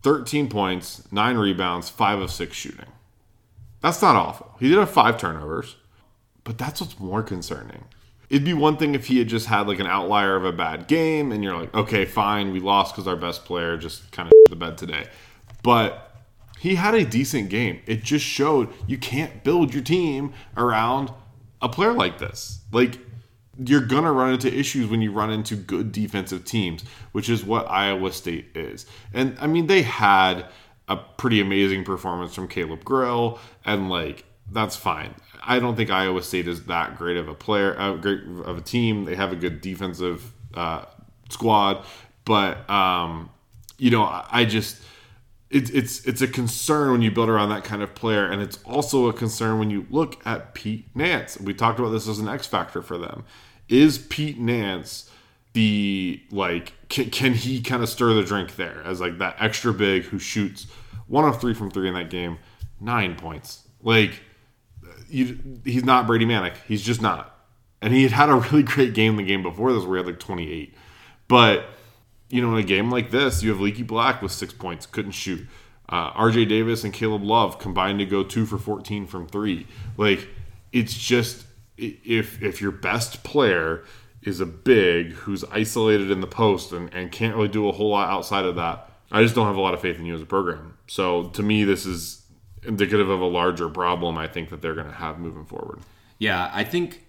[0.04, 2.86] 13 points, 9 rebounds, 5 of 6 shooting.
[3.80, 4.54] That's not awful.
[4.60, 5.74] He did have 5 turnovers,
[6.44, 7.86] but that's what's more concerning.
[8.30, 10.86] It'd be one thing if he had just had like an outlier of a bad
[10.86, 14.32] game and you're like, okay, fine, we lost because our best player just kind of
[14.50, 15.08] the bed today.
[15.64, 16.03] But
[16.64, 17.82] he had a decent game.
[17.84, 21.12] It just showed you can't build your team around
[21.60, 22.60] a player like this.
[22.72, 23.00] Like,
[23.62, 27.44] you're going to run into issues when you run into good defensive teams, which is
[27.44, 28.86] what Iowa State is.
[29.12, 30.46] And I mean, they had
[30.88, 35.14] a pretty amazing performance from Caleb Grill, and like, that's fine.
[35.42, 38.62] I don't think Iowa State is that great of a player, uh, great of a
[38.62, 39.04] team.
[39.04, 40.86] They have a good defensive uh,
[41.28, 41.84] squad,
[42.24, 43.28] but um,
[43.76, 44.80] you know, I, I just
[45.54, 48.58] it's it's it's a concern when you build around that kind of player, and it's
[48.64, 51.38] also a concern when you look at Pete Nance.
[51.38, 53.24] We talked about this as an X factor for them.
[53.68, 55.10] Is Pete Nance
[55.52, 59.72] the like can, can he kind of stir the drink there as like that extra
[59.72, 60.66] big who shoots
[61.06, 62.38] one of three from three in that game,
[62.80, 63.68] nine points.
[63.80, 64.20] Like
[65.08, 66.54] you, he's not Brady Manek.
[66.66, 67.30] He's just not.
[67.80, 70.06] And he had had a really great game the game before this where he had
[70.06, 70.74] like 28.
[71.28, 71.66] But
[72.28, 75.12] you know, in a game like this, you have Leaky Black with six points, couldn't
[75.12, 75.46] shoot.
[75.88, 79.66] Uh, RJ Davis and Caleb Love combined to go two for 14 from three.
[79.96, 80.28] Like,
[80.72, 81.44] it's just
[81.76, 83.84] if if your best player
[84.22, 87.90] is a big who's isolated in the post and, and can't really do a whole
[87.90, 90.22] lot outside of that, I just don't have a lot of faith in you as
[90.22, 90.78] a program.
[90.86, 92.22] So to me, this is
[92.62, 95.80] indicative of a larger problem I think that they're going to have moving forward.
[96.18, 97.03] Yeah, I think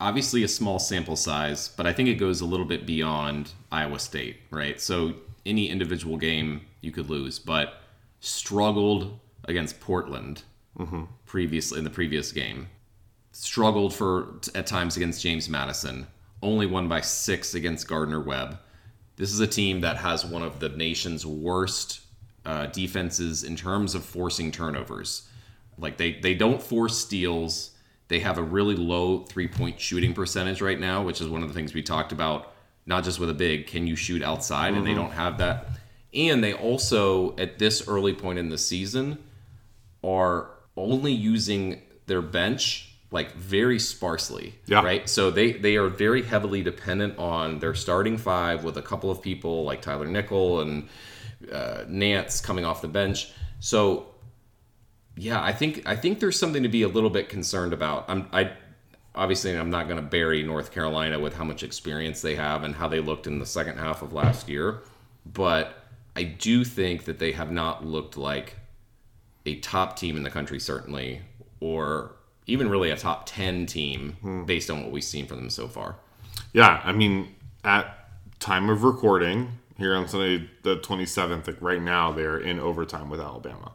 [0.00, 3.98] obviously a small sample size, but I think it goes a little bit beyond Iowa
[3.98, 4.80] State, right?
[4.80, 7.80] So any individual game you could lose, but
[8.20, 10.42] struggled against Portland
[11.24, 12.68] previously in the previous game.
[13.32, 16.06] Struggled for at times against James Madison.
[16.42, 18.58] Only won by six against Gardner Webb.
[19.16, 22.00] This is a team that has one of the nation's worst
[22.44, 25.28] uh, defenses in terms of forcing turnovers.
[25.78, 27.70] Like they they don't force steals.
[28.08, 31.48] They have a really low three point shooting percentage right now, which is one of
[31.48, 32.52] the things we talked about.
[32.86, 34.74] Not just with a big, can you shoot outside?
[34.74, 35.70] And they don't have that.
[36.14, 39.18] And they also, at this early point in the season,
[40.04, 44.54] are only using their bench like very sparsely.
[44.66, 44.82] Yeah.
[44.82, 45.08] Right.
[45.08, 49.22] So they they are very heavily dependent on their starting five with a couple of
[49.22, 50.88] people like Tyler Nickel and
[51.52, 53.30] uh, Nance coming off the bench.
[53.60, 54.06] So
[55.16, 58.04] yeah, I think I think there's something to be a little bit concerned about.
[58.08, 58.52] I'm I
[59.14, 62.74] obviously I'm not going to bury North Carolina with how much experience they have and
[62.74, 64.82] how they looked in the second half of last year,
[65.24, 65.74] but
[66.14, 68.56] I do think that they have not looked like
[69.46, 71.22] a top team in the country certainly
[71.60, 74.44] or even really a top 10 team hmm.
[74.44, 75.96] based on what we've seen from them so far.
[76.52, 78.08] Yeah, I mean, at
[78.38, 83.20] time of recording here on Sunday the 27th, like right now, they're in overtime with
[83.20, 83.74] Alabama.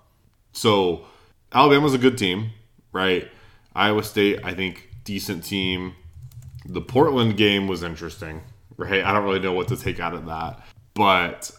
[0.54, 1.06] So
[1.54, 2.52] Alabama's a good team,
[2.92, 3.30] right?
[3.76, 5.96] Iowa State, I think, decent team.
[6.66, 8.42] The Portland game was interesting,
[8.78, 9.04] right?
[9.04, 10.62] I don't really know what to take out of that,
[10.94, 11.52] but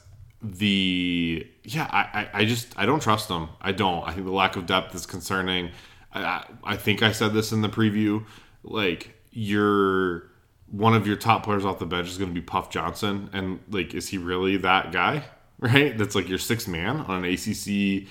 [0.42, 3.48] the yeah, I, I, I just I don't trust them.
[3.60, 4.06] I don't.
[4.06, 5.70] I think the lack of depth is concerning.
[6.12, 8.24] I, I, think I said this in the preview.
[8.64, 10.30] Like you're
[10.66, 13.60] one of your top players off the bench is going to be Puff Johnson, and
[13.70, 15.24] like, is he really that guy?
[15.60, 15.96] right?
[15.96, 18.08] That's like your sixth man on an ACC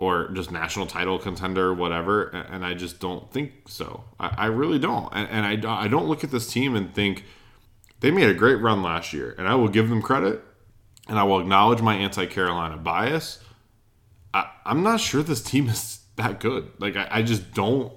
[0.00, 2.28] or just national title contender, whatever.
[2.28, 4.04] And I just don't think so.
[4.18, 5.12] I, I really don't.
[5.12, 7.24] And, and I, I don't look at this team and think
[8.00, 10.42] they made a great run last year, and I will give them credit,
[11.06, 13.40] and I will acknowledge my anti-Carolina bias.
[14.32, 16.70] I, I'm not sure this team is that good.
[16.78, 17.92] Like I, I just don't.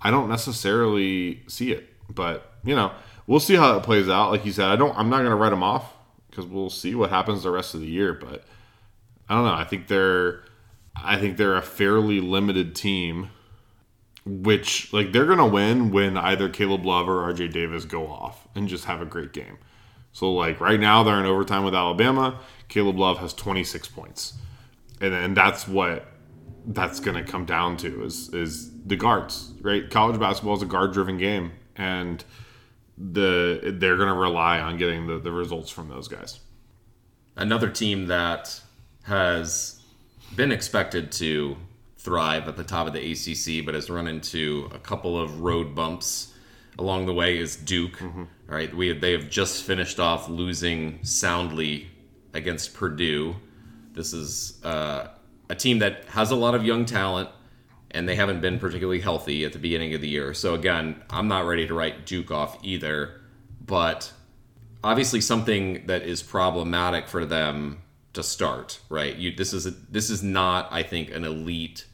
[0.00, 2.92] I don't necessarily see it, but you know,
[3.26, 4.30] we'll see how it plays out.
[4.30, 4.96] Like you said, I don't.
[4.96, 5.92] I'm not going to write them off
[6.30, 8.12] because we'll see what happens the rest of the year.
[8.12, 8.44] But
[9.28, 9.54] I don't know.
[9.54, 10.44] I think they're.
[11.04, 13.30] I think they're a fairly limited team,
[14.24, 18.68] which like they're to win when either Caleb Love or RJ Davis go off and
[18.68, 19.58] just have a great game.
[20.12, 22.40] So like right now they're in overtime with Alabama.
[22.68, 24.34] Caleb Love has 26 points,
[25.00, 26.06] and then that's what
[26.68, 29.88] that's to come down to is is the guards, right?
[29.90, 32.24] College basketball is a guard driven game, and
[32.98, 36.40] the they're to rely on getting the, the results from those guys.
[37.36, 38.60] Another team that
[39.04, 39.80] has
[40.34, 41.56] been expected to
[41.98, 45.74] thrive at the top of the ACC, but has run into a couple of road
[45.74, 46.32] bumps
[46.78, 47.98] along the way is Duke.
[47.98, 48.24] Mm-hmm.
[48.46, 51.88] Right, we they have just finished off losing soundly
[52.32, 53.34] against Purdue.
[53.92, 55.08] This is uh,
[55.48, 57.28] a team that has a lot of young talent,
[57.90, 60.32] and they haven't been particularly healthy at the beginning of the year.
[60.32, 63.20] So again, I'm not ready to write Duke off either,
[63.64, 64.12] but
[64.84, 67.78] obviously something that is problematic for them
[68.16, 68.80] to start.
[68.88, 71.86] Right, you this is a, this is not I think an elite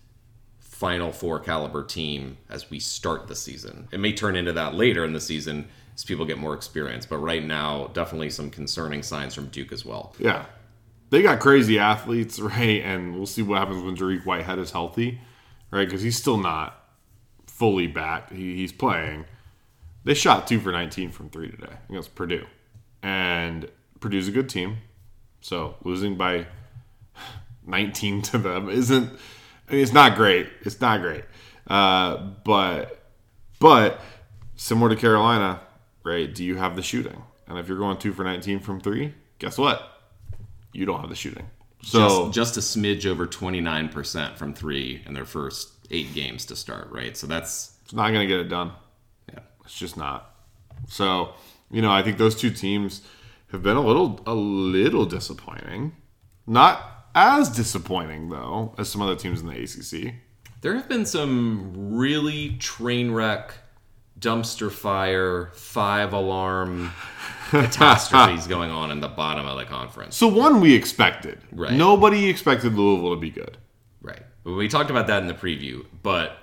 [0.82, 3.86] Final Four caliber team as we start the season.
[3.92, 7.18] It may turn into that later in the season as people get more experience, but
[7.18, 10.14] right now, definitely some concerning signs from Duke as well.
[10.18, 10.46] Yeah,
[11.10, 12.82] they got crazy athletes, right?
[12.82, 15.20] And we'll see what happens when Dariq Whitehead is healthy,
[15.70, 15.86] right?
[15.86, 16.82] Because he's still not
[17.46, 18.32] fully back.
[18.32, 19.26] He, he's playing.
[20.04, 22.46] They shot two for 19 from three today against Purdue,
[23.04, 23.70] and
[24.00, 24.78] Purdue's a good team.
[25.43, 26.47] So losing by
[27.66, 29.11] 19 to them isn't.
[29.68, 30.49] I mean, it's not great.
[30.62, 31.24] It's not great.
[31.66, 33.05] Uh, but
[33.59, 34.01] but
[34.57, 35.61] similar to Carolina,
[36.05, 36.32] right?
[36.32, 37.22] Do you have the shooting?
[37.47, 39.82] And if you're going two for 19 from three, guess what?
[40.72, 41.51] You don't have the shooting.
[41.82, 46.57] So just, just a smidge over 29% from three in their first eight games to
[46.57, 47.16] start, right?
[47.16, 48.72] So that's it's not going to get it done.
[49.28, 50.34] Yeah, it's just not.
[50.88, 51.34] So
[51.70, 53.03] you know, I think those two teams
[53.53, 55.94] have been a little a little disappointing.
[56.46, 60.14] Not as disappointing though as some other teams in the ACC.
[60.62, 63.55] There have been some really train wreck,
[64.18, 66.92] dumpster fire, five alarm
[67.50, 70.16] catastrophes going on in the bottom of the conference.
[70.16, 71.40] So one we expected.
[71.53, 71.72] Right.
[71.72, 73.59] Nobody expected Louisville to be good.
[74.00, 74.22] Right.
[74.44, 76.38] We talked about that in the preview, but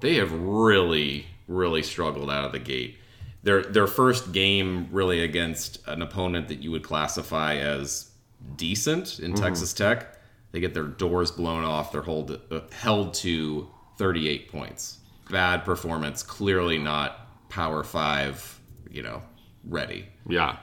[0.00, 2.97] they have really, really struggled out of the gate.
[3.42, 8.10] Their their first game really against an opponent that you would classify as
[8.56, 9.42] decent in mm-hmm.
[9.42, 10.18] Texas Tech,
[10.52, 11.92] they get their doors blown off.
[11.92, 14.98] They're hold, uh, held to 38 points.
[15.30, 16.22] Bad performance.
[16.22, 18.60] Clearly not Power Five.
[18.90, 19.22] You know,
[19.64, 20.06] ready.
[20.26, 20.56] Yeah.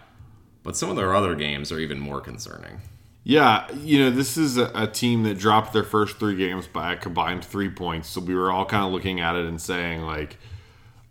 [0.63, 2.81] But some of their other games are even more concerning.
[3.23, 6.93] Yeah, you know, this is a, a, team that dropped their first three games by
[6.93, 8.07] a combined three points.
[8.09, 10.37] So we were all kind of looking at it and saying, like,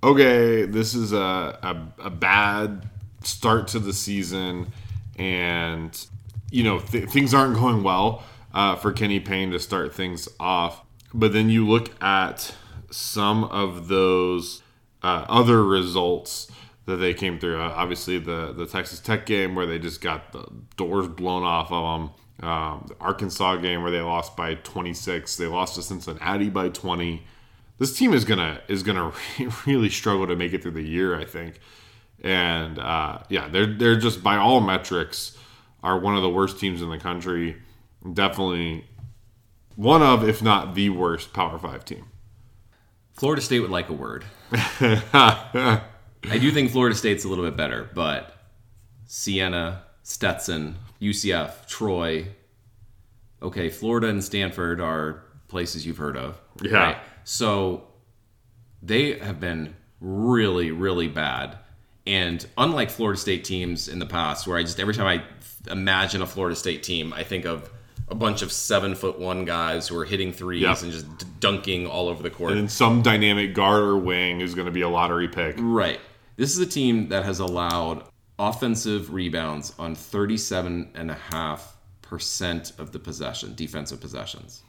[0.05, 2.89] okay, this is a, a, a bad
[3.23, 4.73] start to the season.
[5.19, 6.07] And,
[6.51, 10.83] you know, th- things aren't going well uh, for Kenny Payne to start things off.
[11.13, 12.55] But then you look at
[12.91, 14.63] some of those
[15.03, 16.51] uh, other results
[16.87, 17.61] that they came through.
[17.61, 20.47] Uh, obviously, the the Texas Tech game where they just got the
[20.77, 22.49] doors blown off of them.
[22.49, 25.37] Um, the Arkansas game where they lost by 26.
[25.37, 27.23] They lost to Cincinnati by 20.
[27.79, 29.13] This team is gonna is gonna
[29.67, 31.61] really struggle to make it through the year, I think.
[32.23, 35.37] And uh, yeah, they're they're just by all metrics
[35.83, 37.57] are one of the worst teams in the country.
[38.13, 38.85] Definitely
[39.77, 42.07] one of, if not the worst, Power Five team.
[43.13, 44.25] Florida State would like a word.
[44.53, 45.81] I
[46.33, 48.35] do think Florida State's a little bit better, but
[49.07, 52.29] Siena, Stetson, UCF, Troy.
[53.43, 56.41] Okay, Florida and Stanford are places you've heard of.
[56.63, 56.77] Yeah.
[56.77, 56.97] Right?
[57.25, 57.89] So
[58.83, 61.59] they have been really, really bad.
[62.07, 65.25] And unlike Florida State teams in the past, where I just every time I
[65.71, 67.71] imagine a Florida State team, I think of
[68.09, 72.09] a bunch of seven foot one guys who are hitting threes and just dunking all
[72.09, 72.53] over the court.
[72.53, 75.57] And some dynamic guard or wing who's going to be a lottery pick.
[75.59, 75.99] Right.
[76.37, 78.05] This is a team that has allowed
[78.39, 84.63] offensive rebounds on 37.5% of the possession, defensive possessions.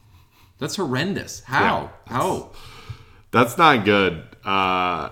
[0.59, 1.41] That's horrendous.
[1.41, 1.91] How?
[2.07, 2.51] Yeah, How?
[3.31, 4.23] That's not good.
[4.43, 5.09] Uh,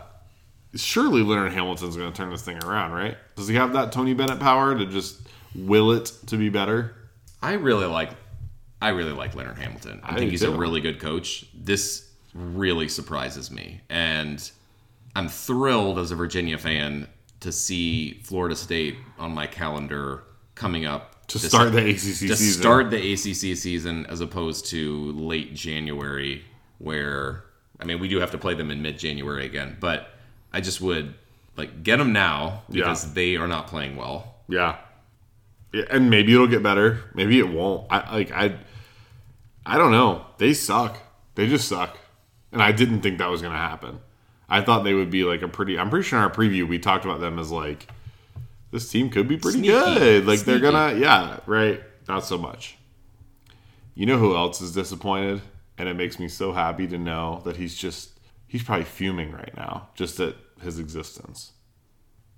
[0.76, 3.18] surely Leonard Hamilton's going to turn this thing around, right?
[3.36, 5.22] Does he have that Tony Bennett power to just
[5.56, 6.96] will it to be better?
[7.42, 8.12] I really like
[8.82, 10.02] I really like Leonard Hamilton.
[10.04, 11.46] I, I think he's a really good coach.
[11.54, 13.82] This really surprises me.
[13.90, 14.50] And
[15.16, 17.08] I'm thrilled as a Virginia fan
[17.40, 20.24] to see Florida State on my calendar
[20.56, 22.62] coming up To start the ACC to season.
[22.62, 26.44] start the ACC season as opposed to late January,
[26.80, 27.44] where
[27.80, 30.10] I mean we do have to play them in mid January again, but
[30.52, 31.14] I just would
[31.58, 33.12] like get them now because Yeah.
[33.14, 34.36] they are not playing well.
[34.48, 34.78] Yeah.
[35.72, 35.84] yeah.
[35.90, 37.00] And maybe it'll get better.
[37.14, 37.88] Maybe it won't.
[37.92, 38.58] I like I
[39.66, 40.26] I don't know.
[40.38, 40.98] They suck.
[41.36, 41.98] They just suck.
[42.52, 44.00] And I didn't think that was gonna happen.
[44.50, 46.78] I thought they would be like a pretty I'm pretty sure in our preview we
[46.80, 47.88] talked about them as like
[48.74, 49.74] this team could be pretty Sneaky.
[49.74, 50.26] good.
[50.26, 51.82] Like they're gonna yeah, right.
[52.10, 52.76] Not so much.
[53.96, 55.42] You know who else is disappointed?
[55.78, 59.56] And it makes me so happy to know that he's just he's probably fuming right
[59.56, 61.52] now, just at his existence.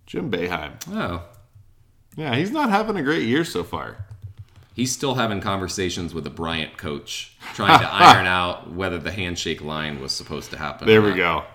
[0.05, 0.73] Jim Boeheim.
[0.91, 1.23] Oh,
[2.15, 4.05] Yeah, he's not having a great year so far.
[4.73, 9.61] He's still having conversations with the Bryant coach, trying to iron out whether the handshake
[9.61, 10.85] line was supposed to happen.
[10.85, 11.45] There we go.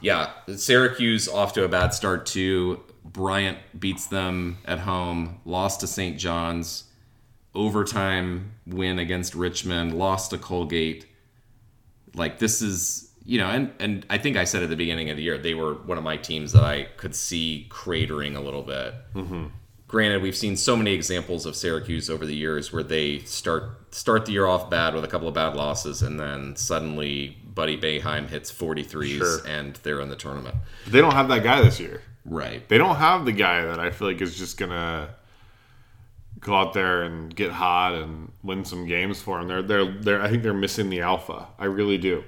[0.00, 2.82] Yeah, Syracuse off to a bad start too.
[3.16, 6.18] Bryant beats them at home, lost to St.
[6.18, 6.84] John's,
[7.54, 11.06] overtime win against Richmond, lost to Colgate.
[12.14, 15.16] Like this is, you know, and and I think I said at the beginning of
[15.16, 18.62] the year they were one of my teams that I could see cratering a little
[18.62, 18.94] bit.
[19.14, 19.46] Mm-hmm.
[19.88, 24.26] Granted, we've seen so many examples of Syracuse over the years where they start start
[24.26, 28.28] the year off bad with a couple of bad losses, and then suddenly Buddy Boeheim
[28.28, 29.38] hits 43s Sure.
[29.48, 30.56] and they're in the tournament.
[30.86, 32.02] They don't have that guy this year.
[32.28, 32.68] Right.
[32.68, 35.10] They don't have the guy that I feel like is just gonna
[36.40, 39.48] go out there and get hot and win some games for them.
[39.48, 41.46] They're they're they're I think they're missing the alpha.
[41.58, 42.24] I really do.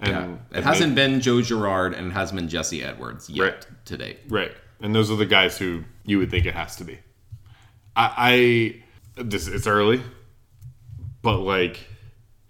[0.00, 0.58] And Yeah.
[0.58, 3.66] It hasn't been Joe Girard and it hasn't been Jesse Edwards yet Right.
[3.86, 4.18] to date.
[4.28, 4.52] right.
[4.80, 6.98] And those are the guys who you would think it has to be.
[7.94, 8.82] I,
[9.16, 10.00] I this it's early,
[11.22, 11.86] but like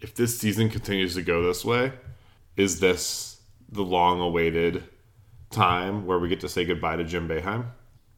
[0.01, 1.93] if this season continues to go this way,
[2.57, 3.41] is this
[3.71, 4.85] the long awaited
[5.53, 7.67] time where we get to say goodbye to Jim Boeheim?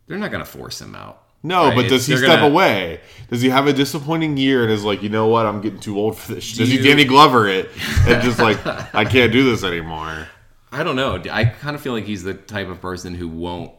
[0.07, 1.20] They're not going to force him out.
[1.43, 3.01] No, Right, but does it's- he step gonna- away?
[3.28, 5.99] Does he have a disappointing year and is like, you know what, I'm getting too
[5.99, 6.57] old for this?
[6.57, 7.70] Does he you- Danny Glover it
[8.09, 8.59] and just like,
[8.95, 10.26] I can't do this anymore?
[10.72, 11.22] I don't know.
[11.30, 13.72] I kind of feel like he's the type of person who won't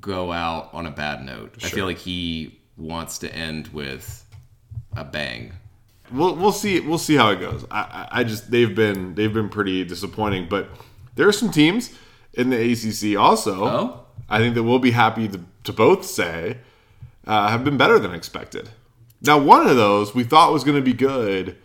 [0.00, 1.54] go out on a bad note.
[1.62, 4.24] I feel like he wants to end with
[4.96, 5.52] a bang.
[6.10, 7.64] We'll we'll see we'll see how it goes.
[7.70, 10.68] I I just they've been they've been pretty disappointing, but
[11.14, 11.94] there are some teams
[12.34, 13.64] in the ACC also.
[13.64, 14.06] Oh?
[14.28, 16.58] I think that we'll be happy to, to both say
[17.26, 18.70] uh, have been better than expected.
[19.20, 21.56] Now, one of those we thought was going to be good,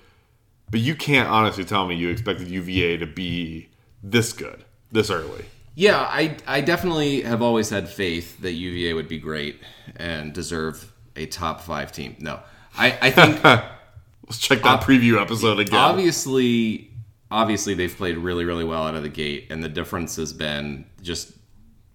[0.69, 3.69] but you can't honestly tell me you expected UVA to be
[4.03, 5.45] this good this early.
[5.75, 9.59] Yeah, I I definitely have always had faith that UVA would be great
[9.95, 12.15] and deserve a top five team.
[12.19, 12.39] No,
[12.77, 13.43] I I think
[14.27, 15.79] Let's check that preview episode again.
[15.79, 16.86] obviously
[17.29, 20.85] obviously they've played really really well out of the gate, and the difference has been
[21.01, 21.33] just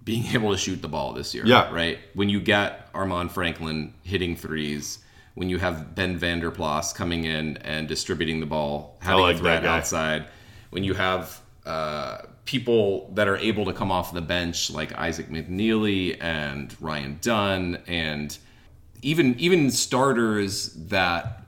[0.05, 1.45] being able to shoot the ball this year.
[1.47, 1.72] Yeah.
[1.72, 1.99] right.
[2.14, 4.99] When you get Armaan Franklin hitting threes.
[5.35, 9.39] When you have Ben Vander Plas coming in and distributing the ball, having like a
[9.39, 10.26] threat outside,
[10.68, 15.30] when you have uh, people that are able to come off the bench like Isaac
[15.30, 18.37] McNeely and Ryan Dunn, and
[19.01, 21.41] even even starters that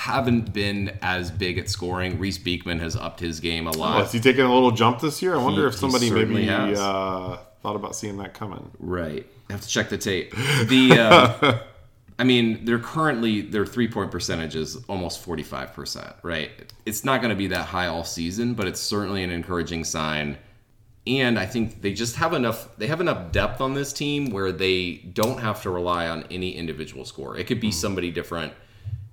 [0.00, 2.18] haven't been as big at scoring.
[2.18, 4.04] Reece Beekman has upped his game a Oh, lot.
[4.06, 5.34] is he taking a little jump this year?
[5.34, 8.70] I wonder He- if somebody maybe uh, thought about seeing that coming.
[8.78, 9.26] Right.
[9.50, 10.34] I have to check the tape.
[10.68, 11.58] The uh,
[12.18, 16.14] I mean, they're currently their three point percentage is almost forty five percent.
[16.22, 16.50] Right.
[16.86, 20.38] It's not going to be that high all season, but it's certainly an encouraging sign.
[21.06, 22.68] And I think they just have enough.
[22.78, 26.50] They have enough depth on this team where they don't have to rely on any
[26.56, 27.36] individual score.
[27.36, 28.52] It could be somebody different.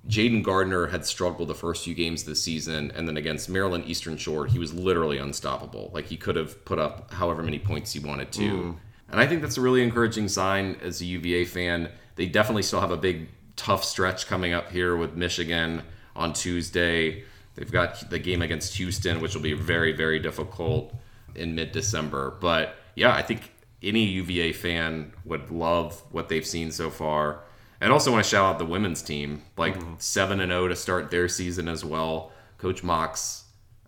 [0.07, 4.15] Jayden Gardner had struggled the first few games this season, and then against Maryland Eastern
[4.17, 5.91] Shore, he was literally unstoppable.
[5.93, 8.41] Like he could have put up however many points he wanted to.
[8.41, 8.75] Mm.
[9.09, 11.89] And I think that's a really encouraging sign as a UVA fan.
[12.15, 15.83] They definitely still have a big, tough stretch coming up here with Michigan
[16.15, 17.23] on Tuesday.
[17.55, 20.93] They've got the game against Houston, which will be very, very difficult
[21.35, 22.35] in mid December.
[22.39, 23.51] But yeah, I think
[23.83, 27.41] any UVA fan would love what they've seen so far.
[27.79, 31.11] And also want to shout out the women's team, like seven and zero to start
[31.11, 32.31] their season as well.
[32.57, 33.43] Coach Mox.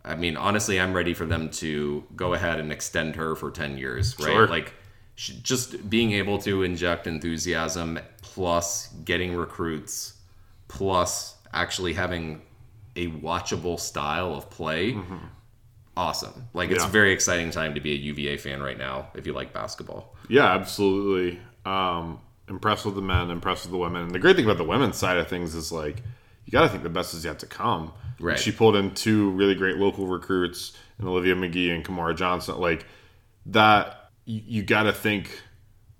[0.06, 3.78] I mean, honestly, I'm ready for them to go ahead and extend her for ten
[3.78, 4.28] years, right?
[4.32, 4.48] Sure.
[4.48, 4.74] Like,
[5.16, 10.14] just being able to inject enthusiasm, plus getting recruits,
[10.68, 12.42] plus actually having
[12.96, 14.96] a watchable style of play.
[15.98, 16.48] Awesome.
[16.54, 16.88] Like, it's Yeah.
[16.90, 20.16] a very exciting time to be a UVA fan right now if you like basketball.
[20.30, 21.40] Yeah, absolutely.
[21.66, 22.20] Um,
[22.50, 24.04] impressed with the men, impressed with the women.
[24.04, 26.04] And the great thing about the women's side of things is like
[26.46, 27.92] you got to think the best is yet to come.
[28.20, 28.40] Right.
[28.40, 32.58] She pulled in two really great local recruits, and Olivia McGhee and Kymora Johnson.
[32.60, 32.86] Like
[33.48, 35.42] that, you, you got to think.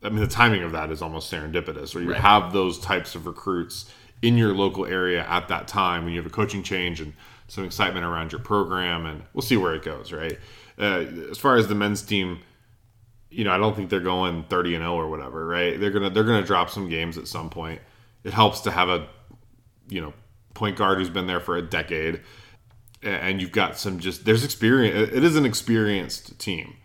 [0.02, 2.22] I mean, the timing of that is almost serendipitous, where you Right.
[2.22, 3.92] have those types of recruits
[4.22, 7.14] in your local area at that time when you have a coaching change and
[7.48, 10.12] some excitement around your program, and we'll see where it goes.
[10.14, 10.38] Right.
[10.78, 12.40] Uh, as far as the men's team,
[13.30, 15.80] you know, I don't think they're going 30 and 0 or whatever, right?
[15.80, 17.82] They're going to they're going to drop some games at some point.
[18.24, 19.08] It helps to have a
[19.88, 20.14] you know,
[20.54, 22.22] point guard who's been there for a decade
[23.02, 26.76] and you've got some just there's experience it is an experienced team.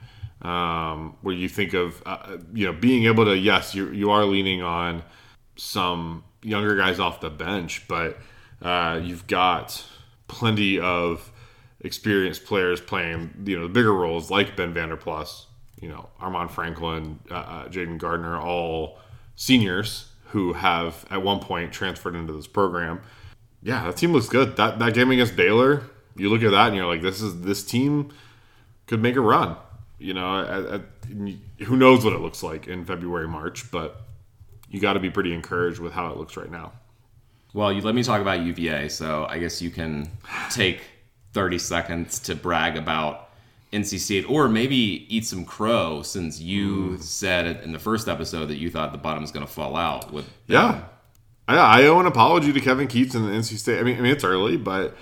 [0.43, 4.25] Um, where you think of uh, you know being able to yes you you are
[4.25, 5.03] leaning on
[5.57, 8.19] some younger guys off the bench, but
[8.61, 9.83] uh, you've got
[10.29, 11.33] plenty of
[11.81, 15.47] experienced players playing you know the bigger roles like Ben Vander Plas,
[15.81, 18.99] you know Armaan Franklin, uh, uh, Jayden Gardner, all
[19.37, 23.01] seniors who have at one point transferred into this program.
[23.63, 24.57] Yeah, that team looks good.
[24.57, 25.85] That that game against Baylor,
[26.17, 28.13] you look at that and you're like, this is this team
[28.87, 29.57] could make a run.
[29.99, 30.83] You know, at, at,
[31.67, 34.03] who knows what it looks like in February, March, but
[34.69, 36.73] you got to be pretty encouraged with how it looks right now.
[37.55, 40.11] Well, you let me talk about UVA, so I guess you can
[40.51, 40.83] take
[41.33, 43.24] 30 seconds to brag about
[43.75, 48.47] NC State, or maybe eat some crow, since you said it in the first episode
[48.47, 50.13] that you thought the bottom was going to fall out.
[50.13, 50.85] With Yeah,
[51.49, 53.81] I, I owe an apology to Kevin Keatts and the NC State.
[53.81, 54.97] I mean, I mean it's early, but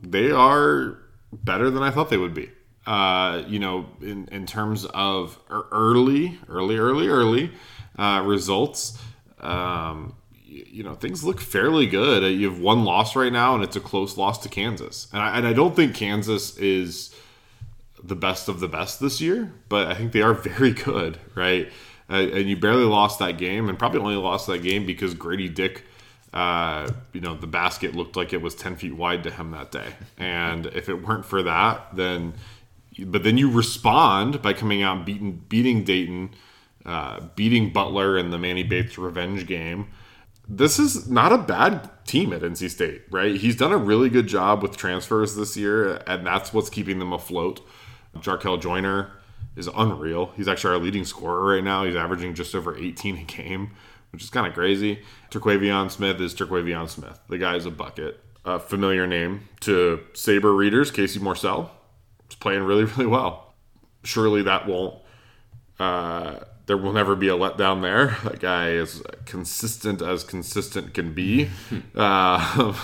[0.00, 0.98] they are
[1.32, 2.50] better than I thought they would be.
[2.86, 7.52] Uh, you know, in in terms of early, early, early, early
[7.98, 8.98] uh, results.
[9.40, 10.14] Um,
[10.46, 12.22] you know, things look fairly good.
[12.34, 15.08] You have one loss right now, and it's a close loss to Kansas.
[15.12, 17.14] And I, and I don't think Kansas is
[18.02, 21.70] the best of the best this year, but I think they are very good, right?
[22.08, 25.48] Uh, and you barely lost that game, and probably only lost that game because Grady
[25.48, 25.84] Dick,
[26.32, 29.72] uh, you know, the basket looked like it was 10 feet wide to him that
[29.72, 29.94] day.
[30.16, 32.34] And if it weren't for that, then,
[33.04, 36.30] but then you respond by coming out beating, beating Dayton,
[36.84, 39.88] uh, beating Butler in the Manny Bates revenge game
[40.48, 43.34] this is not a bad team at NC State, right?
[43.36, 47.12] He's done a really good job with transfers this year, and that's what's keeping them
[47.12, 47.66] afloat.
[48.22, 49.10] Jarkel Joiner
[49.56, 50.32] is unreal.
[50.36, 51.84] He's actually our leading scorer right now.
[51.84, 53.72] He's averaging just over 18 a game,
[54.12, 55.00] which is kind of crazy.
[55.30, 57.20] Terquavion Smith is Terquavion Smith.
[57.28, 58.20] The guy's a bucket.
[58.44, 61.70] A familiar name to Sabre readers, Casey Morsell.
[62.28, 63.54] He's playing really, really well.
[64.04, 65.02] Surely that won't
[65.78, 68.16] uh, there will never be a letdown there.
[68.24, 71.48] That guy is consistent as consistent can be.
[71.94, 72.74] uh,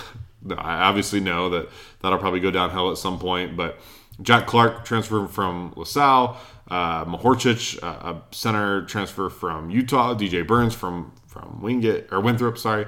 [0.57, 1.69] I obviously know that
[2.01, 3.79] that'll probably go downhill at some point, but
[4.23, 6.37] Jack Clark transfer from LaSalle,
[6.71, 12.57] uh, Mahorcic, uh, a center transfer from Utah, DJ Burns from from Wingate or Winthrop,
[12.57, 12.87] sorry.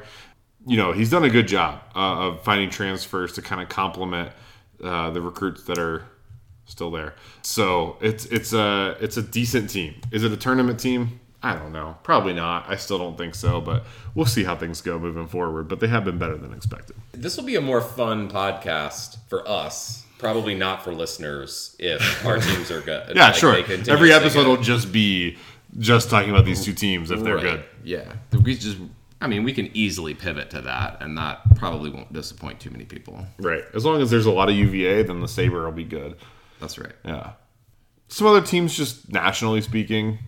[0.65, 4.31] You know he's done a good job uh, of finding transfers to kind of complement
[4.83, 6.05] uh, the recruits that are
[6.65, 7.13] still there.
[7.41, 9.95] So it's it's a it's a decent team.
[10.11, 11.19] Is it a tournament team?
[11.43, 11.95] I don't know.
[12.01, 12.67] Probably not.
[12.67, 15.67] I still don't think so, but we'll see how things go moving forward.
[15.67, 16.95] But they have been better than expected.
[17.11, 20.04] This will be a more fun podcast for us.
[20.17, 23.15] Probably not for listeners if our teams are good.
[23.15, 23.55] Yeah, Like, sure.
[23.89, 25.37] Every episode will just be
[25.77, 27.43] just talking about these two teams if they're Right.
[27.43, 27.65] good.
[27.83, 28.13] Yeah,
[28.43, 28.77] we just.
[29.21, 32.85] I mean, we can easily pivot to that, and that probably won't disappoint too many
[32.85, 33.25] people.
[33.39, 33.63] Right.
[33.73, 36.15] As long as there's a lot of UVA, then the Saber will be good.
[36.59, 36.91] That's right.
[37.03, 37.31] Yeah.
[38.07, 40.19] Some other teams, just nationally speaking,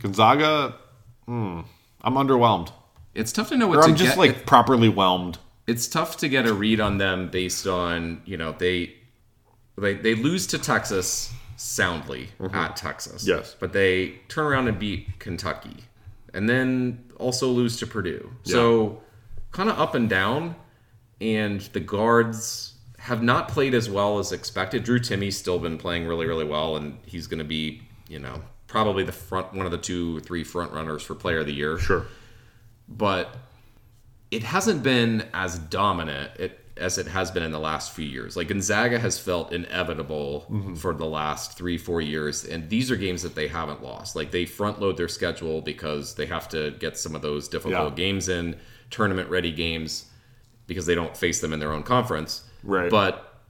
[0.00, 0.74] Gonzaga.
[1.26, 1.60] Hmm,
[2.02, 2.70] I'm underwhelmed.
[3.14, 4.18] It's tough to know what Or to I'm just get.
[4.18, 5.38] like properly whelmed.
[5.66, 8.94] it's tough to get a read on them based on you know they
[9.76, 13.22] they they lose to Texas soundly at Texas.
[13.24, 13.38] Mm-hmm.
[13.38, 13.56] Yes.
[13.58, 15.84] but they turn around and beat Kentucky,
[16.34, 18.30] and then also lose to Purdue.
[18.44, 19.02] So
[19.52, 20.54] kind of up and down,
[21.20, 24.82] and the guards have not played as well as expected.
[24.84, 28.42] Drew Timme's still been playing really really well, and he's going to be you know
[28.66, 31.78] probably the front one of the two three front runners for Player of the Year
[31.78, 32.06] Sure.
[32.88, 33.34] but
[34.30, 38.36] it hasn't been as dominant it, as it has been in the last few years.
[38.36, 40.74] Like Gonzaga has felt inevitable mm-hmm.
[40.74, 44.14] for the last three, four years, and these are games that they haven't lost.
[44.14, 47.90] Like they front load their schedule because they have to get some of those difficult
[47.90, 47.96] Yeah.
[47.96, 48.56] games in,
[48.90, 50.06] tournament ready games,
[50.66, 52.42] because they don't face them in their own conference.
[52.62, 52.90] Right.
[52.90, 53.40] But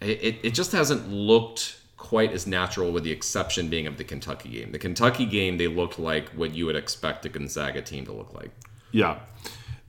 [0.00, 4.48] it, it just hasn't looked quite as natural with the exception being of the Kentucky
[4.50, 4.72] game.
[4.72, 8.34] The Kentucky game, they looked like what you would expect a Gonzaga team to look
[8.34, 8.50] like.
[8.92, 9.18] Yeah.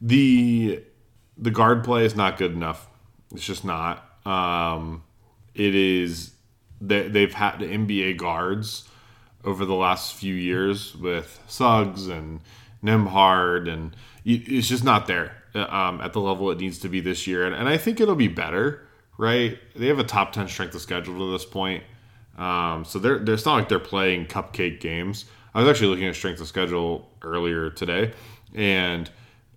[0.02, 0.84] The
[1.38, 2.88] the guard play is not good enough.
[3.34, 4.04] It's just not.
[4.26, 5.04] Um,
[5.54, 6.32] it is
[6.82, 8.88] they, they've had the NBA guards
[9.44, 12.42] over the last few years with Suggs and
[12.84, 13.96] Nembhard, and
[14.26, 17.46] it's just not there uh, um, at the level it needs to be this year.
[17.46, 18.86] And, and I think it'll be better,
[19.18, 19.58] right?
[19.76, 21.84] They have a top 10 strength of schedule to this point.
[22.38, 25.26] Um, so they're, they're, it's not like they're playing cupcake games.
[25.56, 28.14] I was actually looking at strength of schedule earlier today
[28.54, 29.10] and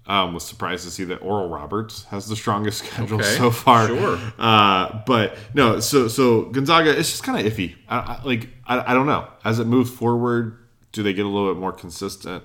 [0.06, 3.86] um, was surprised to see that Oral Roberts has the strongest schedule Okay, so far.
[3.86, 4.18] sure.
[4.38, 7.76] Uh, but no, so so Gonzaga, it's just kind of iffy.
[7.88, 9.28] I, I, like I, I don't know.
[9.44, 10.56] As it moves forward,
[10.92, 12.42] do they get a little bit more consistent?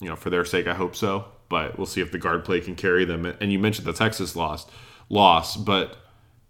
[0.00, 1.26] You know, for their sake, I hope so.
[1.48, 3.26] But we'll see if the guard play can carry them.
[3.26, 4.66] And you mentioned the Texas loss,
[5.08, 5.96] loss, but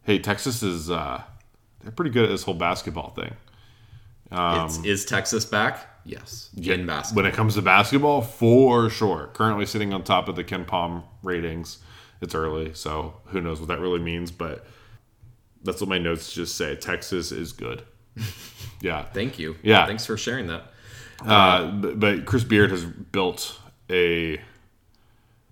[0.05, 1.23] hey, Texas is uh,
[1.83, 3.35] they're pretty good at this whole basketball thing.
[4.67, 5.89] It's, is Texas back?
[6.05, 6.51] Yes.
[6.57, 7.23] in basketball.
[7.23, 9.31] When it comes to basketball, for sure.
[9.33, 11.79] Currently sitting on top of the KenPom ratings.
[12.21, 14.67] It's early, so who knows what that really means, but
[15.63, 16.77] that's what my notes just say.
[16.77, 17.83] Texas is good.
[18.81, 19.03] Yeah.
[19.03, 19.57] Thank you.
[19.63, 19.87] Yeah.
[19.87, 20.65] Thanks for sharing that.
[21.25, 23.59] Uh, but, but Chris Beard has built
[23.89, 24.39] a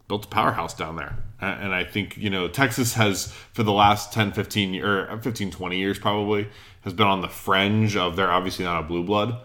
[0.07, 1.17] built a powerhouse down there.
[1.41, 5.79] And I think, you know, Texas has for the last 10, 15 or 15, 20
[5.79, 6.47] years probably
[6.83, 9.37] has been on the fringe of they're obviously not a blue blood,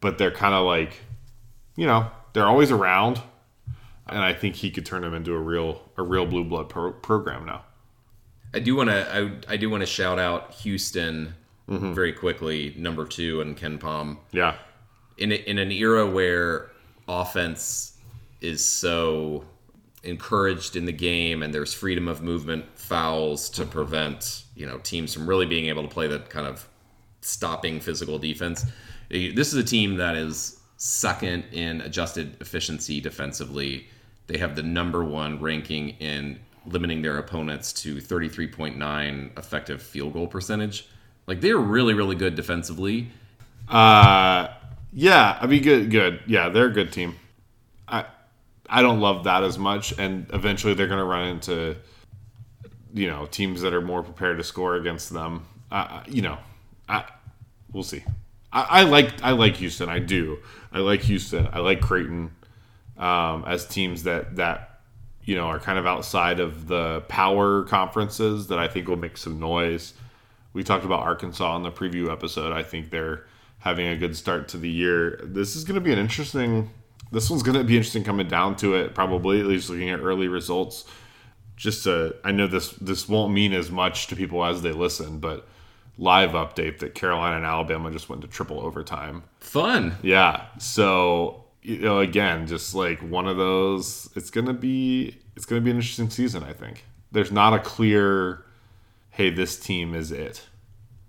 [0.00, 1.00] but they're kind of like,
[1.76, 3.20] you know, they're always around.
[4.06, 6.92] And I think he could turn them into a real a real blue blood pro-
[6.92, 7.64] program now.
[8.52, 9.16] I do want to.
[9.48, 11.34] I, I do want to shout out Houston
[11.66, 11.94] Mm-hmm.
[11.94, 12.74] very quickly.
[12.76, 14.56] Number two and KenPom Yeah.
[15.16, 16.70] in a, in an era where
[17.08, 17.96] offense
[18.42, 19.44] is so
[20.02, 25.14] encouraged in the game and there's freedom of movement fouls to prevent you know teams
[25.14, 26.68] from really being able to play that kind of
[27.24, 28.64] stopping physical defense.
[29.08, 33.88] This is a team that is second in adjusted efficiency defensively.
[34.26, 40.26] They have the number one ranking in limiting their opponents to 33.9 effective field goal
[40.26, 40.88] percentage.
[41.26, 43.08] Like they're really, really good defensively.
[43.68, 44.48] Uh,
[44.92, 46.20] yeah, I mean, good, good.
[46.26, 47.16] Yeah, they're a good team.
[47.88, 48.06] I,
[48.68, 51.76] I don't love that as much, and eventually they're going to run into,
[52.92, 55.46] you know, teams that are more prepared to score against them.
[55.70, 56.38] Uh, you know,
[56.88, 57.04] I,
[57.72, 58.04] we'll see.
[58.52, 59.88] I, I like, I like Houston.
[59.88, 60.38] I do.
[60.72, 61.48] I like Houston.
[61.52, 62.30] I like Creighton
[62.96, 64.80] um, as teams that that
[65.24, 69.16] you know are kind of outside of the power conferences that I think will make
[69.16, 69.94] some noise.
[70.52, 72.52] We talked about Arkansas in the preview episode.
[72.52, 73.24] I think they're
[73.58, 75.20] having a good start to the year.
[75.22, 76.70] This is going to be an interesting.
[77.10, 78.94] This one's going to be interesting coming down to it.
[78.94, 80.84] Probably at least looking at early results.
[81.56, 85.18] Just to, I know this this won't mean as much to people as they listen,
[85.18, 85.46] but
[85.98, 89.22] live update that Carolina and Alabama just went to triple overtime.
[89.40, 89.94] Fun.
[90.02, 90.46] Yeah.
[90.58, 95.70] So you know, again, just like one of those, it's gonna be it's gonna be
[95.70, 96.42] an interesting season.
[96.44, 98.44] I think there's not a clear,
[99.10, 100.46] hey, this team is it.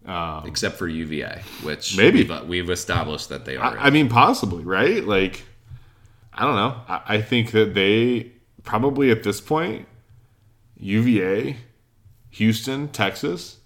[0.06, 2.20] Um, except for UVA, which Maybe.
[2.20, 3.76] we've, uh, we've established that they are.
[3.76, 5.04] I, I mean, possibly, right?
[5.04, 5.44] Like,
[6.32, 6.80] I don't know.
[6.88, 8.32] I, I think that they
[8.64, 9.88] probably at this point,
[10.78, 11.58] UVA,
[12.30, 13.58] Houston, Texas,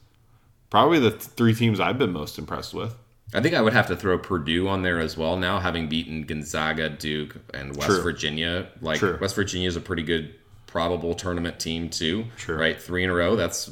[0.70, 2.96] probably the th- three teams I've been most impressed with.
[3.34, 5.38] I think I would have to throw Purdue on there as well.
[5.38, 8.02] Now having beaten Gonzaga, Duke, and West True.
[8.02, 9.18] Virginia, like True.
[9.22, 10.34] West Virginia is a pretty good
[10.66, 12.26] probable tournament team too.
[12.38, 12.58] True.
[12.58, 13.36] Right, three in a row.
[13.36, 13.70] That's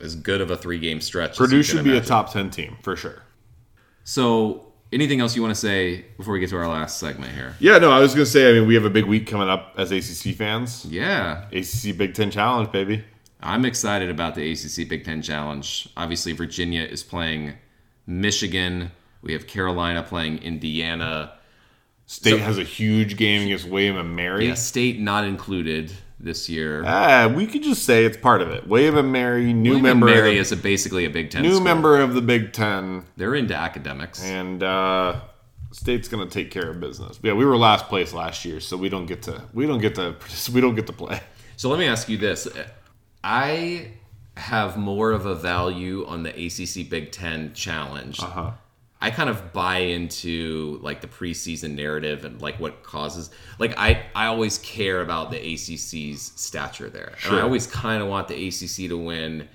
[0.00, 1.32] as good of a three game stretch.
[1.32, 3.22] as Purdue should be a top ten team for sure.
[4.04, 7.54] So, anything else you want to say before we get to our last segment here?
[7.60, 8.48] Yeah, no, I was gonna say.
[8.50, 10.84] I mean, we have a big week coming up as ACC fans.
[10.86, 13.04] Yeah, ACC Big Ten Challenge, baby.
[13.42, 15.88] I'm excited about the ACC Big Ten Challenge.
[15.96, 17.54] Obviously, Virginia is playing
[18.06, 18.90] Michigan.
[19.22, 21.32] We have Carolina playing Indiana.
[22.06, 24.48] State So- has a huge game against William and Mary.
[24.48, 26.84] Yeah, state not included this year.
[26.86, 28.66] Ah, we could just say it's part of it.
[28.68, 31.42] William and Mary, new William member, and Mary the, is a, basically a Big Ten.
[31.42, 31.64] new school.
[31.64, 34.22] member of the Big Ten, They're into academics.
[34.22, 35.20] and uh,
[35.72, 37.18] State's gonna take care of business.
[37.22, 39.94] Yeah, we were last place last year, so we don't get to we don't get
[39.96, 40.14] to
[40.52, 41.20] we don't get to play.
[41.56, 42.46] So let me ask you this:
[43.24, 43.92] I
[44.36, 48.20] have more of a value on the ACC Big Ten Challenge.
[48.20, 48.52] Uh-huh.
[49.00, 53.30] I kind of buy into like the preseason narrative and like what causes.
[53.58, 58.08] Like I, I always care about the ACC's stature there, and I always kind of
[58.08, 59.48] want the ACC to win,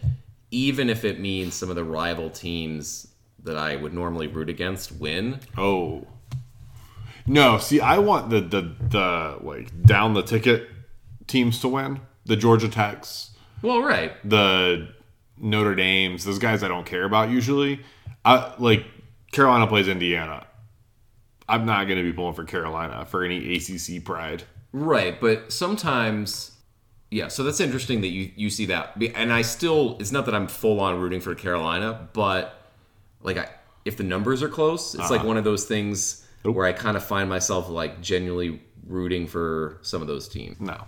[0.51, 3.07] even if it means some of the rival teams
[3.43, 5.39] that I would normally root against win.
[5.57, 6.05] Oh.
[7.25, 10.67] No, see, I want the the the like down the ticket
[11.25, 12.01] teams to win.
[12.25, 13.31] The Georgia Techs,
[13.61, 14.13] Well, right.
[14.27, 14.89] the
[15.37, 17.81] Notre Dames, those guys I don't care about usually.
[18.25, 18.85] I like
[19.31, 20.45] Carolina plays Indiana.
[21.49, 24.43] I'm not going to be pulling for Carolina for any ACC pride.
[24.73, 26.51] Right, but sometimes,
[27.09, 27.29] yeah.
[27.29, 29.95] So that's interesting that you you see that, and I still.
[29.99, 32.61] It's not that I'm full on rooting for Carolina, but
[33.21, 33.49] like I,
[33.85, 35.27] if the numbers are close, it's like uh-huh.
[35.27, 40.01] one of those things where I kind of find myself like genuinely rooting for some
[40.01, 40.59] of those teams.
[40.59, 40.83] No,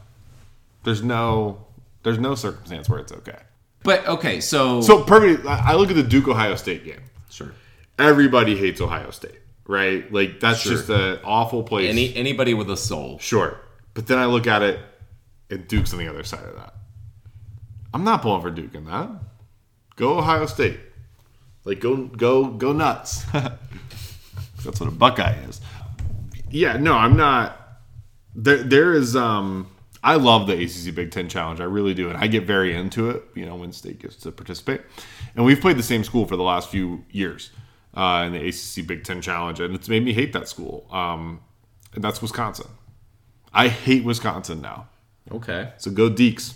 [0.84, 1.66] there's no
[2.04, 3.38] there's no circumstance where it's okay.
[3.84, 5.46] But okay, so, So perfect.
[5.46, 7.02] I look at the Duke Ohio State game.
[7.30, 7.54] sure.
[7.98, 10.12] Everybody hates Ohio State, right?
[10.12, 10.72] Like that's Sure.
[10.74, 11.90] just an awful place.
[11.90, 13.20] Any anybody with a soul.
[13.20, 13.60] Sure.
[13.94, 14.80] But then I look at it,
[15.50, 16.74] and Duke's on the other side of that.
[17.94, 19.10] I'm not pulling for Duke in that.
[19.98, 20.80] Go Ohio State.
[21.66, 23.24] Like go go go nuts.
[23.34, 25.60] That's what a Buckeye is.
[26.50, 27.58] Yeah, no, I'm not.
[28.36, 29.68] There there is um
[30.04, 31.60] I love the ACC Big Ten Challenge.
[31.60, 33.24] I really do, and I get very into it.
[33.36, 34.82] You know, when state gets to participate,
[35.36, 37.52] and we've played the same school for the last few years
[37.96, 40.88] uh, in the ACC Big Ten Challenge, and it's made me hate that school.
[40.92, 41.42] Um,
[41.94, 42.68] and that's Wisconsin.
[43.54, 44.88] I hate Wisconsin now.
[45.32, 45.74] Okay.
[45.78, 46.56] So go Deacs.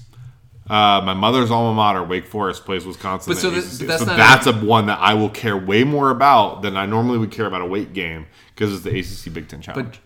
[0.69, 3.33] Uh, my mother's alma mater, Wake Forest, plays Wisconsin.
[3.33, 5.83] But so this- but that's so not that's a one that I will care way
[5.83, 9.33] more about than I normally would care about a weight game because it's the ACC
[9.33, 9.89] Big Ten Challenge.
[9.89, 9.99] But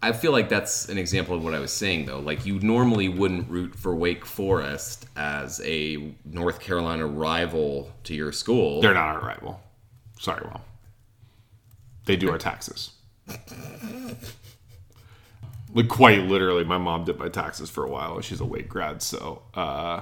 [0.00, 2.20] I feel like that's an example of what I was saying though.
[2.20, 8.30] Like you normally wouldn't root for Wake Forest as a North Carolina rival to your
[8.32, 8.80] school.
[8.80, 9.60] They're not our rival.
[10.20, 10.60] Sorry, Mom.
[12.04, 12.90] They do our taxes.
[15.74, 18.20] like quite literally, my mom did my taxes for a while.
[18.20, 20.00] She's a Wake grad, so uh,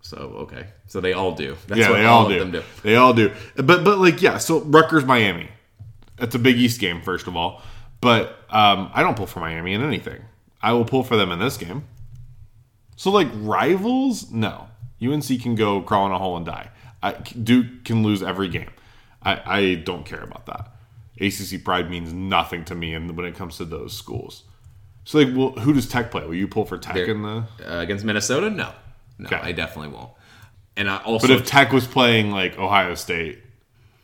[0.00, 0.66] So okay.
[0.86, 1.56] So they all do.
[1.66, 2.38] That's yeah, what they all of do.
[2.38, 2.62] them do.
[2.82, 3.32] They all do.
[3.56, 5.48] But but like yeah, so Rutgers Miami.
[6.16, 7.62] That's a Big East game first of all.
[8.04, 10.22] But um, I don't pull for Miami in anything.
[10.62, 11.84] I will pull for them in this game.
[12.96, 14.68] So like rivals, no.
[15.02, 16.68] UNC can go crawl in a hole and die.
[17.02, 18.70] I, Duke can lose every game.
[19.22, 20.70] I, I don't care about that.
[21.18, 24.42] ACC pride means nothing to me, and when it comes to those schools.
[25.04, 26.26] So like, well, who does Tech play?
[26.26, 27.44] Will you pull for Tech They're- in the?
[27.66, 28.50] Uh, against Minnesota?
[28.50, 28.72] No.
[29.18, 29.36] No, Okay.
[29.36, 30.10] I definitely won't.
[30.76, 33.38] And I also But if Tech was playing like Ohio State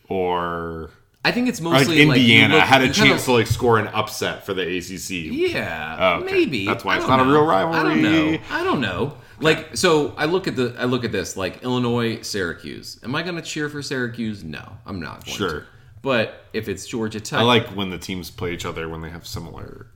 [0.09, 0.91] or
[1.25, 3.79] I think it's like mostly like, Indiana look- had a chance of- to like score
[3.79, 5.31] an upset for the ACC.
[5.53, 6.33] Yeah, Oh, okay.
[6.33, 6.65] maybe.
[6.67, 7.33] That's why it's not a know.
[7.33, 8.01] real I don't rivalry.
[8.03, 8.39] know.
[8.51, 9.17] I don't know.
[9.39, 12.99] Like, so I look at the I look at this like Illinois, Syracuse.
[13.03, 14.43] Am I going to cheer for Syracuse?
[14.45, 15.25] No, I'm not.
[15.25, 15.61] Going Sure.
[15.61, 15.67] To.
[16.03, 19.11] But if it's Georgia Tech, I like when the teams play each other when they
[19.11, 19.89] have similar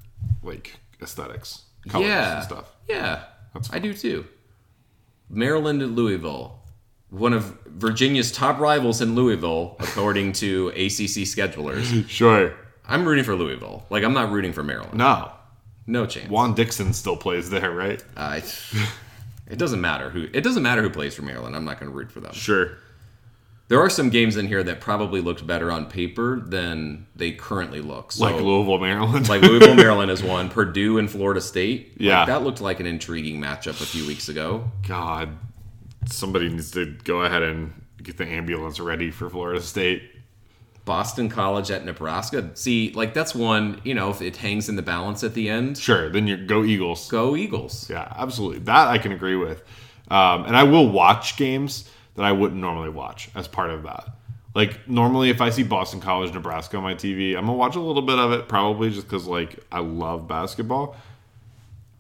[0.43, 2.67] like aesthetics, colors yeah, and stuff.
[2.89, 3.25] yeah,
[3.73, 4.27] I do too.
[5.31, 6.59] Maryland and Louisville,
[7.19, 12.09] one of Virginia's top rivals in Louisville, according to ACC schedulers.
[12.09, 12.55] Sure.
[12.87, 13.87] I'm rooting for Louisville.
[13.91, 14.95] Like I'm not rooting for Maryland.
[14.95, 15.33] No.
[15.87, 16.29] No chance.
[16.31, 18.03] Juan Dixon still plays there, right?
[18.17, 18.43] Uh, I,
[19.51, 21.55] it doesn't matter who it doesn't matter who plays for Maryland.
[21.57, 22.33] I'm not going to root for them.
[22.33, 22.79] Sure.
[23.69, 27.81] There are some games in here that probably looked better on paper than they currently
[27.81, 28.13] look.
[28.13, 29.27] So, Like Louisville, Maryland.
[29.31, 30.51] like Louisville, Maryland is one.
[30.51, 31.93] Purdue and Florida State.
[31.93, 32.25] Like, Yeah.
[32.27, 34.71] that looked like an intriguing matchup a few weeks ago.
[34.87, 35.31] God,
[36.11, 37.73] somebody needs to go ahead and
[38.03, 40.03] get the ambulance ready for Florida State.
[40.85, 42.51] Boston College at Nebraska.
[42.55, 43.81] See, like that's one.
[43.85, 46.11] You know, if it hangs in the balance at the end, Sure.
[46.11, 47.09] Then you go Eagles.
[47.11, 47.89] go Eagles.
[47.89, 48.59] Yeah, absolutely.
[48.61, 49.63] That I can agree with.
[50.11, 54.11] Um, and I will watch games that I wouldn't normally watch as part of that.
[54.55, 57.81] Like normally, if I see Boston College, Nebraska on my TV, I'm gonna watch a
[57.81, 60.97] little bit of it, probably just because like I love basketball.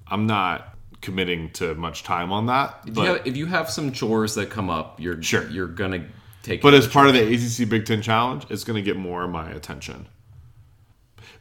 [0.06, 0.73] I'm not
[1.04, 4.34] committing to much time on that, If, but you have, if you have some chores
[4.34, 5.48] that come up, you're Sure.
[5.50, 6.06] you're gonna
[6.42, 6.62] take.
[6.62, 9.50] but as part of the ACC Big Ten Challenge, it's gonna get more of my
[9.50, 10.06] attention.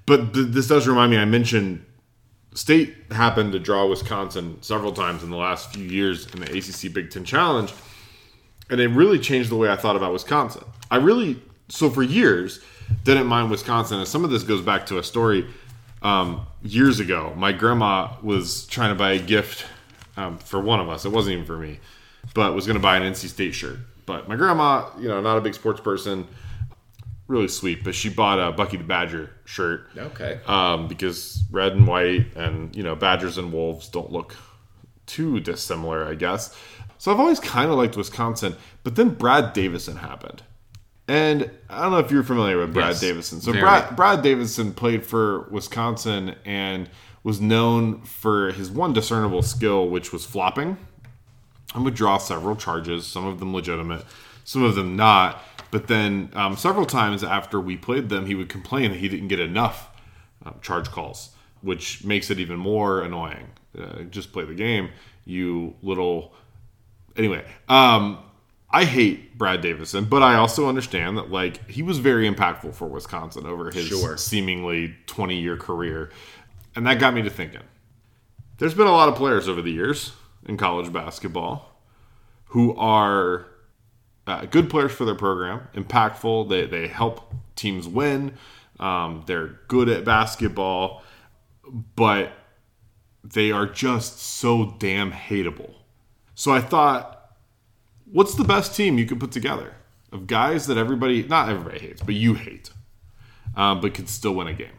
[0.06, 1.18] But th- this does remind me.
[1.18, 1.85] I mentioned
[2.53, 6.94] State happened to draw Wisconsin several times in the last few years in the ACC
[6.94, 7.73] Big Ten Challenge,
[8.69, 10.64] and it really changed the way I thought about Wisconsin.
[10.91, 12.60] I really so for years
[13.06, 15.48] didn't mind Wisconsin, and some of this goes back to a story
[16.03, 17.34] um, years ago.
[17.35, 19.65] My grandma was trying to buy a gift
[20.17, 21.05] um, for one of us.
[21.05, 21.80] It wasn't even for me,
[22.34, 23.80] but was going to buy an NC State shirt.
[24.05, 26.27] But my grandma, you know, not a big sports person,
[27.27, 30.39] really sweet, but she bought a Bucky the Badger shirt okay.
[30.45, 34.35] um, because red and white and you know badgers and wolves don't look
[35.05, 36.57] too dissimilar i guess
[36.97, 40.41] so i've always kind of liked wisconsin but then brad davison happened
[41.07, 43.61] and i don't know if you're familiar with brad Yes, davison so very.
[43.63, 46.89] brad, brad davison played for wisconsin and
[47.23, 50.77] was known for his one discernible skill which was flopping
[51.75, 54.05] and would draw several charges, some of them legitimate,
[54.43, 55.41] some of them not.
[55.71, 59.30] But then um, several times after we played them, he would complain that he didn't
[59.30, 59.89] get enough
[60.45, 61.31] um, charge calls,
[61.61, 63.47] which makes it even more annoying.
[63.75, 64.89] Uh, just play the game,
[65.25, 66.34] you little.
[67.17, 68.19] Anyway, um,
[68.76, 72.88] I hate Brad Davison, but I also understand that like he was very impactful for
[72.88, 74.18] Wisconsin over his Sure.
[74.18, 76.10] seemingly 20 year career,
[76.76, 77.62] and that got me to thinking.
[78.58, 80.14] There's been a lot of players over the years
[80.45, 81.80] in college basketball
[82.45, 83.45] who are
[84.26, 86.50] uh, good players for their program, impactful.
[86.50, 88.34] They, they help teams win.
[88.80, 91.04] Um, they're good at basketball,
[91.95, 92.32] but
[93.24, 95.74] they are just so damn hateable.
[96.36, 97.12] So I thought,
[98.14, 99.73] what's the best team you could put together
[100.14, 102.69] of guys that everybody, not everybody hates, but you hate,
[103.57, 104.77] um, but could still win a game?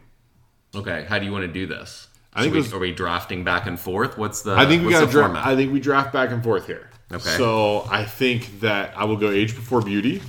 [0.75, 2.09] Okay, how do you want to do this?
[2.33, 4.17] I think So we- was- are we drafting back and forth?
[4.17, 4.55] What's the?
[4.57, 5.13] I think we got draft.
[5.13, 5.47] format?
[5.47, 6.89] I think we draft back and forth here.
[7.13, 7.37] Okay.
[7.37, 10.23] So I think that I will go age before beauty.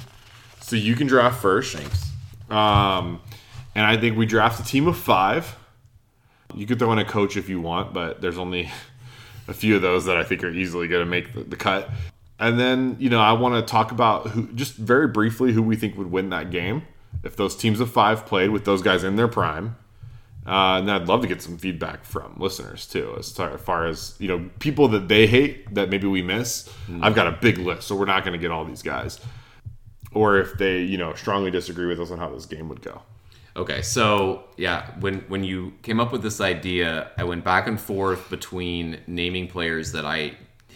[0.59, 1.75] So you can draft first.
[1.75, 2.11] Thanks.
[2.49, 3.21] Um,
[3.73, 5.55] and I think we draft a team of five.
[6.53, 8.71] You could throw in a coach if you want, but there's only
[9.47, 11.89] a few of those that I think are easily going to make the, the cut.
[12.39, 15.75] And then, you know, I want to talk about who, just very briefly, who we
[15.75, 16.83] think would win that game
[17.23, 19.77] if those teams of five played with those guys in their prime.
[20.45, 24.15] Uh, and I'd love to get some feedback from listeners too, as as far as
[24.19, 26.71] you know, people that they hate that maybe we miss.
[27.01, 29.19] I've got a big list, so we're not going to get all these guys.
[30.11, 33.01] Or if they, you know, strongly disagree with us on how this game would go.
[33.57, 37.81] Okay, so yeah, when when you came up with this idea, I went back and
[37.81, 40.33] forth between naming players that I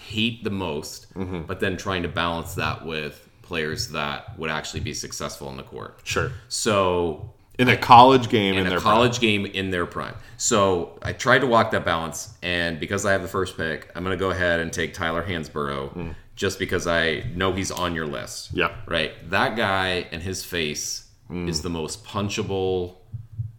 [0.10, 1.42] hate the most, Mm-hmm.
[1.44, 5.64] but then trying to balance that with players that would actually be successful in the
[5.64, 6.00] court.
[6.04, 6.32] Sure.
[6.50, 10.16] So In a college game in, in a their college game in their prime.
[10.38, 14.04] So I tried to walk that balance, and because I have the first pick, I'm
[14.04, 18.08] going to go ahead and take Tyler Hansbrough, just because I know he's on your
[18.08, 18.52] list.
[18.54, 18.72] Yeah.
[18.88, 19.12] Right.
[19.30, 22.96] That guy and his face is the most punchable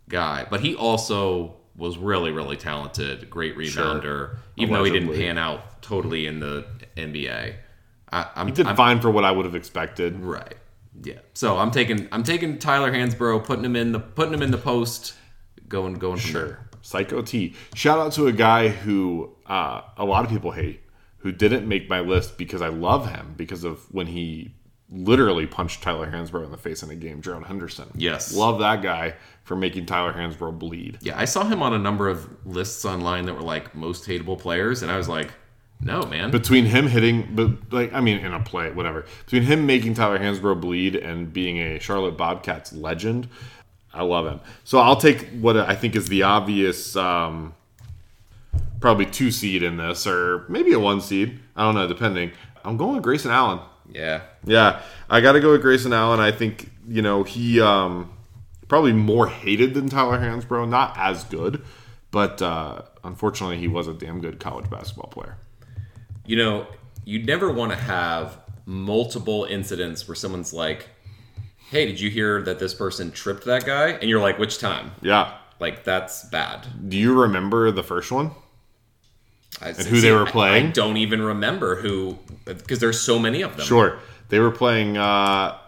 [0.09, 5.39] guy, but he also was really, really talented, great rebounder, even though he didn't pan
[5.39, 6.67] out totally in the
[6.97, 7.55] NBA.
[8.13, 10.21] I, I'm, He did I'm fine for what I would have expected.
[10.21, 10.57] Right.
[11.03, 11.21] Yeah.
[11.33, 14.59] So I'm taking I'm taking Tyler Hansbrough, putting him in the putting him in the
[14.59, 15.15] post,
[15.69, 16.47] going going from there.
[16.47, 16.69] Sure.
[16.83, 17.55] Psycho T.
[17.75, 20.83] Shout out to a guy who uh, a lot of people hate,
[21.19, 24.55] who didn't make my list because I love him because of when he
[24.91, 27.91] literally punched Tyler Hansbrough in the face in a game, Jerome Henderson.
[27.95, 28.35] Yes.
[28.35, 29.15] Love that guy
[29.51, 30.99] for making Tyler Hansbrough bleed.
[31.03, 34.39] Yeah, I saw him on a number of lists online that were like most hateable
[34.39, 35.33] players, and I was like,
[35.81, 36.31] no, man.
[36.31, 39.07] Between him hitting, but like I mean, in a play, whatever.
[39.25, 43.29] Between him making Tyler Hansbrough bleed and being a Charlotte Bobcats legend,
[43.93, 44.39] I love him.
[44.63, 47.53] So I'll take what I think is the obvious, um,
[48.79, 51.41] probably two seed in this, or maybe a one seed.
[51.57, 52.31] I don't know, depending.
[52.65, 53.59] I'm going with Grayson Allen.
[53.93, 54.21] yeah.
[54.45, 56.21] Yeah, I got to go with Grayson Allen.
[56.21, 58.13] I think you know he um,
[58.71, 60.67] probably more hated than Tyler Hansbrough.
[60.69, 61.63] Not as good,
[62.11, 65.37] but uh, unfortunately, he was a damn good college basketball player.
[66.25, 66.67] You know,
[67.05, 70.89] you never want to have multiple incidents where someone's like,
[71.71, 73.89] hey, did you hear that this person tripped that guy?
[73.89, 74.93] And you're like, which time?
[75.03, 75.37] Yeah.
[75.59, 76.89] Like, that's bad.
[76.89, 78.31] Do you remember the first one?
[79.61, 80.69] and who they were playing?
[80.69, 83.67] I, don't even remember who, because there's so many of them.
[83.67, 83.99] Sure.
[84.29, 85.59] They were playing uh,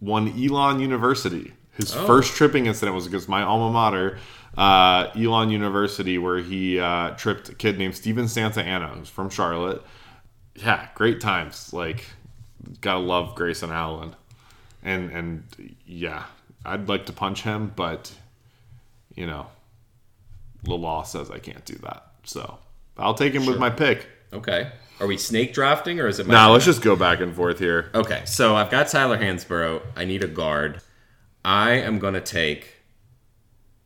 [0.00, 1.54] one Elon University.
[1.78, 4.18] His first tripping incident was against my alma mater,
[4.56, 9.30] uh, Elon University, where he uh, tripped a kid named Steven Santa Ana, who's from
[9.30, 9.82] Charlotte.
[10.56, 11.72] Yeah, great times.
[11.72, 12.04] Like,
[12.80, 14.16] gotta love Grayson Allen,
[14.82, 15.44] and and
[15.86, 16.24] yeah,
[16.64, 18.12] I'd like to punch him, but
[19.14, 19.46] you know,
[20.64, 22.08] the law says I can't do that.
[22.24, 22.58] So
[22.96, 24.06] I'll take him with my pick.
[24.32, 24.72] Okay.
[25.00, 27.60] Are we snake drafting or is it my Now let's just go back and forth
[27.60, 27.90] here.
[27.94, 29.80] Okay, so I've got Tyler Hansbrough.
[29.96, 30.80] I need a guard.
[31.48, 32.74] I am going to take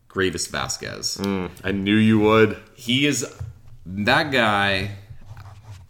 [0.09, 1.17] Greivis Vasquez.
[1.19, 2.61] Mm, I knew you would.
[2.75, 3.25] He is
[3.87, 4.97] that guy.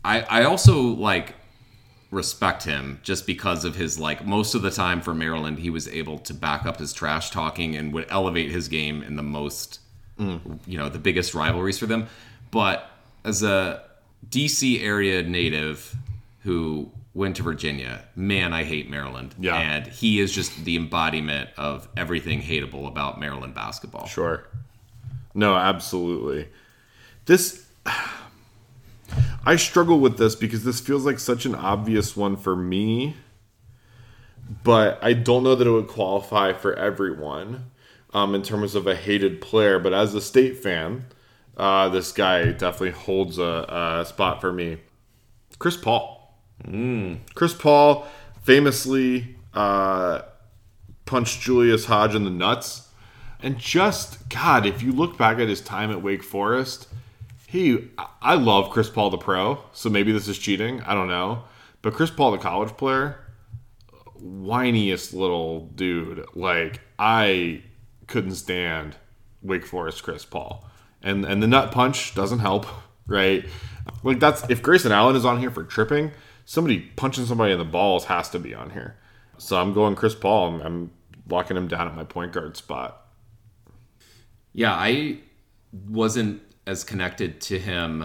[0.05, 1.35] I I also like
[2.11, 5.89] respect him just because of his like most of the time for Maryland he was
[5.89, 9.81] able to back up his trash talking and would elevate his game in the most
[10.21, 10.39] mm.
[10.67, 12.07] you know the biggest rivalries for them
[12.51, 12.91] but
[13.25, 13.83] as a
[14.29, 15.97] DC area native
[16.41, 19.57] who went to Virginia man I hate Maryland Yeah.
[19.57, 24.45] and he is just the embodiment of everything hateable about Maryland basketball Sure.
[25.35, 26.49] No, absolutely.
[27.27, 27.67] This
[29.45, 33.17] I struggle with this because this feels like such an obvious one for me,
[34.63, 37.71] but I don't know that it would qualify for everyone
[38.15, 39.79] um, in terms of a hated player.
[39.79, 41.07] But as a state fan,
[41.57, 44.79] uh, this guy definitely holds a, a spot for me.
[45.59, 46.12] Chris Paul.
[47.35, 48.07] Chris Paul
[48.43, 50.23] famously uh,
[51.05, 52.89] punched Julius Hodge in the nuts.
[53.43, 56.89] And just, God, if you look back at his time at Wake Forest,
[57.49, 57.91] he,
[58.23, 60.81] I love Chris Paul the pro, so maybe this is cheating.
[60.83, 61.45] I don't know.
[61.83, 63.19] But Chris Paul the college player,
[64.19, 66.25] whiniest little dude.
[66.35, 67.63] Like, I
[68.07, 68.97] couldn't stand
[69.43, 70.65] Wake Forest Chris Paul.
[71.03, 72.67] And, and the nut punch doesn't help,
[73.07, 73.45] right?
[74.05, 76.13] Like, that's, if Grayson Allen is on here for tripping,
[76.53, 78.95] somebody punching somebody in the balls has to be on here.
[79.39, 80.49] So I'm going Chris Paul.
[80.49, 80.91] I'm, I'm
[81.27, 83.07] locking him down at my point guard spot.
[84.53, 85.21] Yeah, I
[85.89, 88.05] wasn't as connected to him.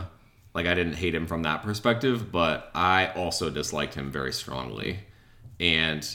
[0.53, 4.99] Like I didn't hate him from that perspective, but I also disliked him very strongly,
[5.59, 6.07] and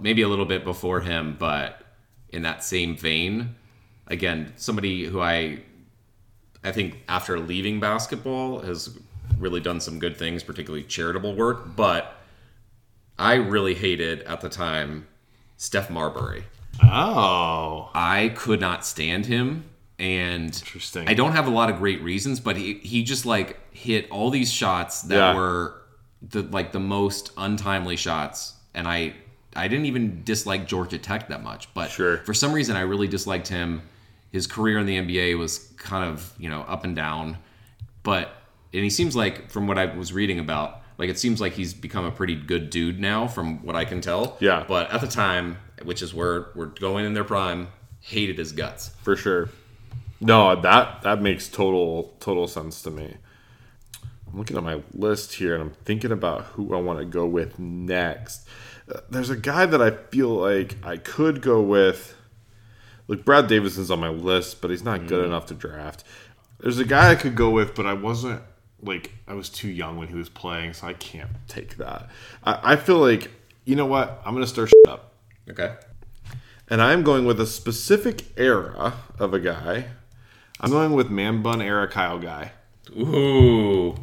[0.00, 1.82] maybe a little bit before him, but
[2.30, 3.54] in that same vein,
[4.08, 5.60] again, somebody who I
[6.64, 8.98] I think after leaving basketball has
[9.38, 12.14] really done some good things, particularly charitable work, but
[13.18, 15.06] I really hated at the time
[15.56, 16.44] Steph Marbury.
[16.82, 19.64] Oh, I could not stand him
[19.98, 21.08] and Interesting.
[21.08, 24.30] I don't have a lot of great reasons, but he he just like hit all
[24.30, 25.34] these shots that Yeah.
[25.34, 25.74] were
[26.22, 29.14] the like the most untimely shots and I
[29.54, 32.18] I didn't even dislike Georgia Tech that much, but Sure.
[32.18, 33.82] for some reason I really disliked him.
[34.30, 37.38] His career in the NBA was kind of, you know, up and down.
[38.02, 38.34] But
[38.76, 41.72] and he seems like from what I was reading about, like it seems like he's
[41.72, 44.36] become a pretty good dude now from what I can tell.
[44.38, 44.64] Yeah.
[44.68, 47.68] But at the time, which is where we're going in their prime,
[48.00, 48.90] hated his guts.
[49.02, 49.48] for sure.
[50.20, 53.16] No, that that makes total total sense to me.
[54.26, 57.26] I'm looking at my list here and I'm thinking about who I want to go
[57.26, 58.46] with next.
[58.92, 62.14] Uh, There's a guy that I feel like I could go with.
[63.08, 66.02] Look, Brad Davison's on my list, but he's not good enough to draft.
[66.58, 68.42] There's a guy I could go with, but I wasn't
[68.82, 72.08] like I was too young when he was playing, so I can't take that.
[72.44, 73.30] I, I feel like
[73.64, 74.22] you know what?
[74.24, 75.12] I'm gonna stir shit up.
[75.50, 75.74] Okay.
[76.68, 79.86] And I'm going with a specific era of a guy.
[80.60, 82.52] I'm going with man bun era Kyle Guy.
[82.96, 83.94] Ooh.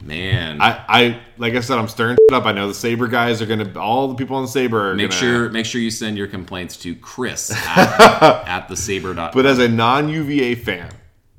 [0.00, 0.60] Man.
[0.60, 2.46] I, I like I said, I'm stirring shit up.
[2.46, 5.10] I know the Saber guys are gonna all the people on the Saber are make
[5.10, 9.12] gonna, sure make sure you send your complaints to Chris at, at the saber.
[9.14, 10.90] But as a non UVA fan,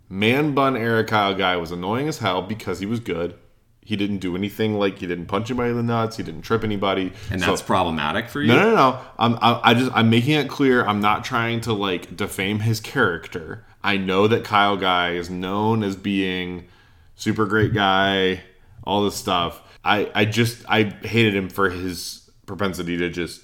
[0.09, 3.35] man bun Eric Kyle Guy was annoying as hell because he was good.
[3.81, 6.17] He didn't do anything like he didn't punch anybody in the nuts.
[6.17, 7.11] He didn't trip anybody.
[7.31, 8.49] and So- that's problematic for you.
[8.49, 8.99] No, no, no.
[9.17, 10.85] I'm, I, I just, I'm making it clear.
[10.85, 13.65] I'm not trying to like defame his character.
[13.83, 16.67] I know that Kyle Guy is known as being
[17.15, 18.41] super great guy,
[18.83, 19.61] all this stuff.
[19.83, 23.41] I, I just, I hated him for his propensity to just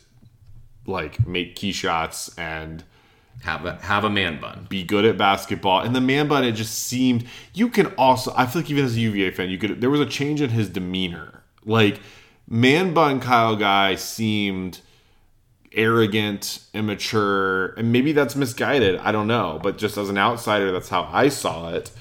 [0.86, 2.84] like make key shots and
[3.44, 4.66] Have a have a man bun.
[4.70, 5.82] be good at basketball.
[5.82, 8.96] And the man bun, it just seemed you can also I feel like even as
[8.96, 11.44] a UVA fan, you could there was a change in his demeanor.
[11.64, 12.00] Like
[12.48, 14.82] man bun Kyle Guy seemed
[15.76, 18.98] arrogant, immature, and maybe that's misguided.
[19.00, 19.60] I don't know.
[19.62, 21.92] But just as an outsider, that's how I saw it.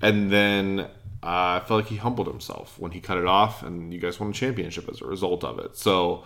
[0.00, 0.86] And then uh,
[1.22, 4.30] I felt like he humbled himself when he cut it off, and you guys won
[4.30, 5.76] a championship as a result of it.
[5.76, 6.24] So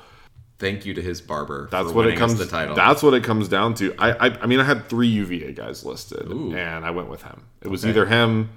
[0.58, 1.68] Thank you to his barber.
[1.70, 2.36] that's what it comes.
[2.38, 2.74] the title.
[2.74, 3.94] That's what it comes down to.
[3.98, 6.52] I, I, I mean, I had three UVA guys listed, Ooh.
[6.54, 7.44] and I went with him.
[7.62, 7.90] It was Okay.
[7.90, 8.50] either him,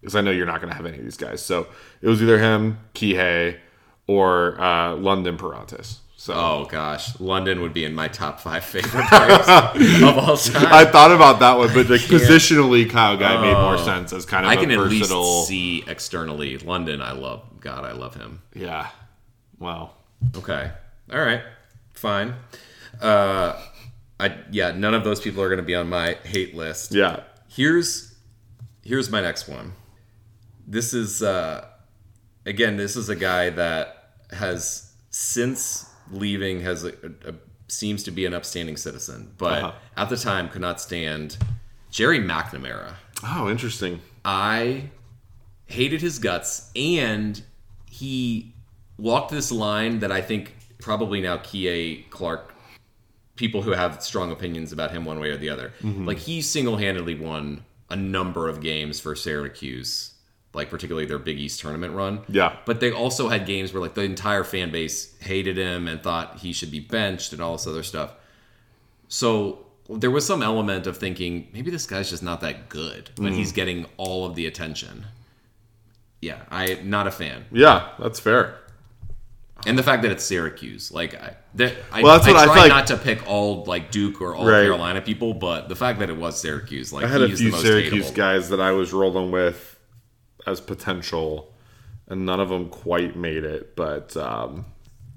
[0.00, 1.42] because I know you're not going to have any of these guys.
[1.42, 1.66] So
[2.02, 3.56] it was either him, Kihei,
[4.06, 6.00] or uh, London Perantes.
[6.20, 9.48] So Oh gosh, London would be in my top five favorite players
[10.02, 10.66] of all time.
[10.70, 14.44] I thought about that one, but like positionally, Kyle Guy made more sense as kind
[14.44, 15.12] of I can at least
[15.46, 16.58] see externally.
[16.58, 17.44] London, I love.
[17.60, 18.42] God, I love him.
[18.52, 18.88] Yeah.
[19.60, 19.92] Wow.
[20.36, 20.72] Okay.
[21.12, 21.42] All right.
[21.94, 22.34] Fine.
[23.00, 23.60] Uh,
[24.20, 24.72] I yeah.
[24.72, 26.92] None of those people are going to be on my hate list.
[26.92, 27.20] Yeah.
[27.48, 28.14] Here's
[28.84, 29.72] here's my next one.
[30.66, 31.66] This is uh,
[32.46, 32.76] again.
[32.76, 36.88] This is a guy that has since leaving has a,
[37.26, 37.34] a,
[37.68, 39.72] seems to be an upstanding citizen, but Uh-huh.
[39.96, 41.36] at the time could not stand
[41.90, 42.94] Gerry McNamara.
[43.24, 44.00] Oh, interesting.
[44.24, 44.90] I
[45.66, 47.42] hated his guts, and
[47.90, 48.54] he
[48.98, 52.54] walked this line that I think probably now Kihei Clark,
[53.36, 56.06] people who have strong opinions about him one way or the other, mm-hmm.
[56.06, 60.14] like he single handedly won a number of games for Syracuse,
[60.52, 62.20] like particularly their Big East tournament run.
[62.28, 62.56] Yeah.
[62.64, 66.38] But they also had games where like the entire fan base hated him and thought
[66.38, 68.14] he should be benched and all this other stuff.
[69.08, 73.32] So there was some element of thinking maybe this guy's just not that good when
[73.32, 73.56] he's mm-hmm.
[73.56, 75.06] getting all of the attention.
[76.20, 78.58] Yeah, I not a fan, Yeah, that's fair.
[79.68, 82.44] And the fact that it's Syracuse, like I, that, I, Well, that's I what I
[82.46, 84.62] try like- not to pick all like Duke or all Right.
[84.64, 87.50] Carolina people, but the fact that it was Syracuse, like I had a few the
[87.52, 88.14] most Syracuse hateable.
[88.14, 89.78] guys that I was rolling with
[90.46, 91.52] as potential,
[92.08, 93.76] and none of them quite made it.
[93.76, 94.64] But um,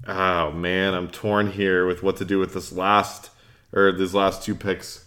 [0.06, 3.30] oh man, I'm torn here with what to do with this last
[3.72, 5.04] or these last two picks.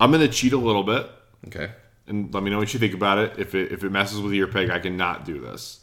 [0.00, 1.08] I'm gonna cheat a little bit,
[1.46, 1.70] Okay,
[2.06, 3.34] and let me know what you think about it.
[3.38, 5.78] If it if it messes with your pick, I cannot do this.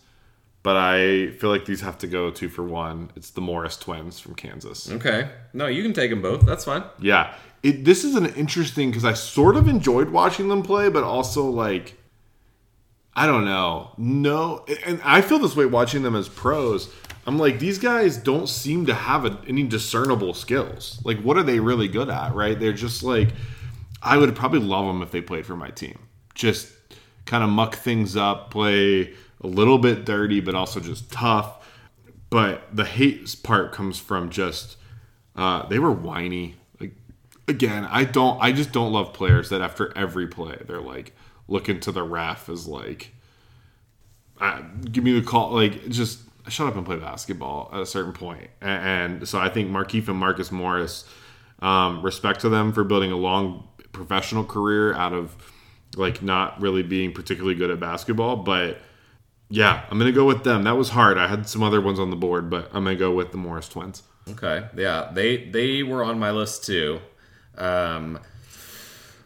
[0.61, 3.11] But I feel like these have to go two for one.
[3.15, 4.91] It's the Morris twins from Kansas.
[4.91, 6.45] okay, no, you can take them both.
[6.45, 6.83] That's fine.
[6.99, 7.33] Yeah,
[7.63, 11.45] it, this is an interesting because I sort of enjoyed watching them play, but also
[11.45, 11.95] like
[13.15, 16.93] I don't know, no, and I feel this way watching them as pros.
[17.25, 21.01] I'm like these guys don't seem to have a, any discernible skills.
[21.03, 22.33] Like, what are they really good at?
[22.33, 22.59] Right?
[22.59, 23.29] They're just like
[24.01, 25.99] I would probably love them if they played for my team.
[26.33, 26.71] Just
[27.25, 31.55] kind of muck things up, play a little bit dirty, but also just tough.
[32.29, 34.77] But the hate part comes from just
[35.35, 36.55] uh, they were whiny.
[36.79, 36.93] Like
[37.47, 38.41] again, I don't.
[38.41, 41.15] I just don't love players that after every play they're like
[41.47, 43.13] looking to the ref as like,
[44.39, 44.61] uh,
[44.91, 45.51] give me the call.
[45.51, 48.49] Like just shut up and play basketball at a certain point.
[48.61, 51.05] And, so I think Markieff and Marcus Morris,
[51.61, 55.35] um, respect to them for building a long professional career out of
[55.95, 58.79] like not really being particularly good at basketball, but
[59.49, 60.63] yeah, I'm gonna go with them.
[60.63, 61.17] That was hard.
[61.17, 63.67] I had some other ones on the board, but I'm gonna go with the Morris
[63.69, 64.03] twins.
[64.29, 66.99] Okay, yeah, they they were on my list too.
[67.57, 68.19] Um,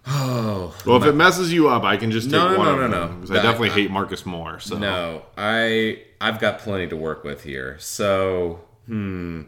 [0.08, 2.88] oh, Well, if it messes you up, I can just take No, no, one no,
[2.88, 3.14] no, no.
[3.16, 4.60] because I definitely I- hate Marcus Moore.
[4.60, 7.78] So no, I I've got plenty to work with here.
[7.80, 9.44] So, hmm,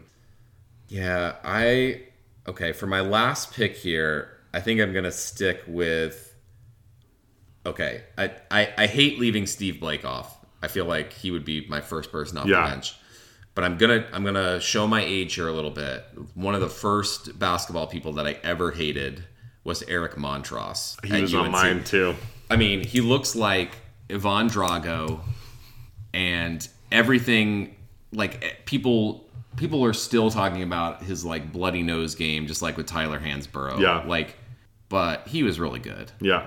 [0.88, 2.02] yeah, I
[2.46, 4.30] okay for my last pick here.
[4.52, 6.34] I think I'm gonna stick with.
[7.64, 10.35] Okay, I, I I hate leaving Steve Blake off.
[10.62, 12.64] I feel like he would be my first person off Yeah.
[12.66, 12.94] the bench.
[13.54, 16.04] But I'm gonna I'm gonna show my age here a little bit.
[16.34, 19.24] One of the first basketball people that I ever hated
[19.64, 21.02] was Eric Montross.
[21.04, 22.14] he was on mine too.
[22.50, 23.72] I mean, he looks like
[24.10, 25.20] Ivan Drago,
[26.14, 27.74] and everything.
[28.12, 32.76] Like eh, people, people are still talking about his like bloody nose game, just like
[32.76, 33.80] with Tyler Hansbrough.
[33.80, 34.04] Yeah.
[34.06, 34.36] Like,
[34.88, 36.12] but he was really good.
[36.20, 36.46] Yeah,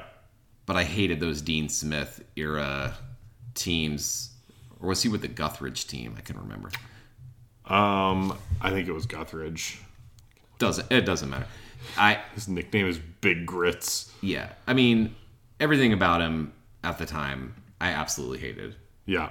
[0.65, 2.95] But I hated those Dean Smith era
[3.59, 4.31] teams.
[4.79, 6.15] Or was he with the Guthridge team?
[6.17, 6.69] I can remember.
[7.65, 9.77] um, I think it was Guthridge.
[10.57, 11.45] Doesn't it doesn't matter.
[11.97, 14.11] I His nickname is Big Grits.
[14.21, 14.49] yeah.
[14.67, 15.15] I mean,
[15.59, 16.51] everything about him
[16.83, 18.75] at the time, I absolutely hated.
[19.05, 19.29] Yeah,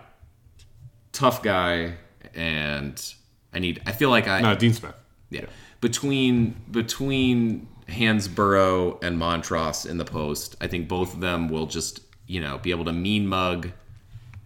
[1.13, 1.95] tough guy
[2.35, 3.15] and
[3.53, 4.95] I need I feel like I no, Dean Smith.
[5.31, 5.47] yeah.
[5.81, 12.01] Between between Hansbrough and Montross in the post, I think both of them will just,
[12.27, 13.71] you know, be able to mean mug,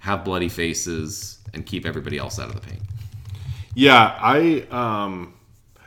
[0.02, 2.82] have bloody faces, and keep everybody else out of the paint.
[3.74, 5.34] Yeah, I um,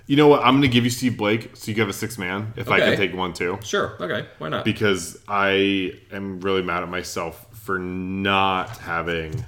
[0.07, 0.41] you know what?
[0.41, 2.53] I'm gonna give you Steve Blake, so you can have a six man.
[2.55, 3.59] If I can take one too.
[3.61, 4.63] Sure, okay, why not?
[4.63, 9.43] because I am really mad at myself for not having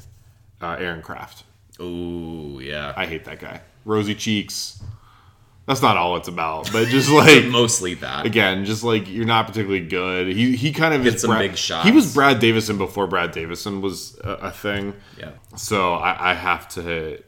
[0.61, 1.43] uh, Aaron Craft.
[1.79, 2.93] Oh yeah.
[2.97, 3.61] I hate that guy.
[3.85, 4.81] Rosy cheeks.
[5.67, 8.25] That's not all it's about, but just like Mostly that.
[8.25, 10.27] again, just like you're not particularly good.
[10.27, 11.85] He he kind of is some Brad, big shots.
[11.87, 14.93] He was Brad Davison before Brad Davison was a, a thing.
[15.19, 15.31] Yeah.
[15.57, 17.21] So I, I have to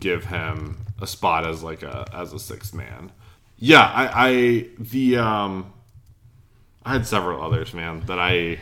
[0.00, 3.12] give him a spot as like a as a sixth man.
[3.58, 5.72] Yeah, I, I the um
[6.86, 8.60] I had several others, man, that I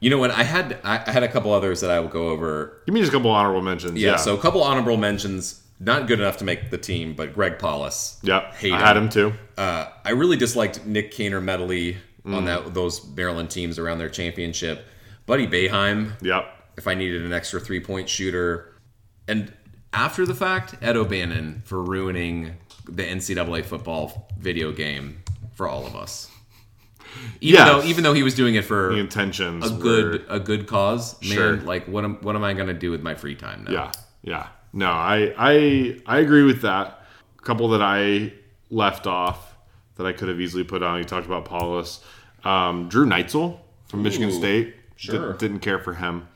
[0.00, 0.32] You know what?
[0.32, 3.00] I had I I had a couple others that I will go over give me
[3.00, 4.00] just a couple honorable mentions.
[4.00, 5.61] Yeah, Yeah, so a couple honorable mentions.
[5.84, 8.18] Not good enough to make the team, but Greg Paulus.
[8.22, 9.32] yep, hate I had him too.
[9.58, 12.36] Uh, I really disliked Nik Caner-Medley Mm.
[12.36, 14.86] on that those Maryland teams around their championship.
[15.26, 16.44] Buddy Boeheim, Yep,
[16.76, 18.72] if I needed an extra three point shooter,
[19.26, 19.52] and
[19.92, 22.54] after the fact, Ed O'Bannon for ruining
[22.88, 25.22] the NCAA football video game
[25.54, 26.30] for all of us.
[27.40, 27.68] Even Yes.
[27.68, 30.66] though even though he was doing it for the intentions a were- good a good
[30.68, 31.56] cause, man, Sure.
[31.56, 33.72] like what am what am I gonna do with my free time now?
[33.72, 33.92] Yeah,
[34.22, 34.46] yeah.
[34.72, 37.02] No, I I I agree with that.
[37.38, 38.32] A couple that I
[38.70, 39.54] left off
[39.96, 40.98] that I could have easily put on.
[40.98, 42.02] You talked about Paulus,
[42.44, 43.58] um, Drew Neitzel
[43.88, 44.74] from Michigan State.
[44.96, 45.32] sure.
[45.32, 46.28] Did, didn't care for him.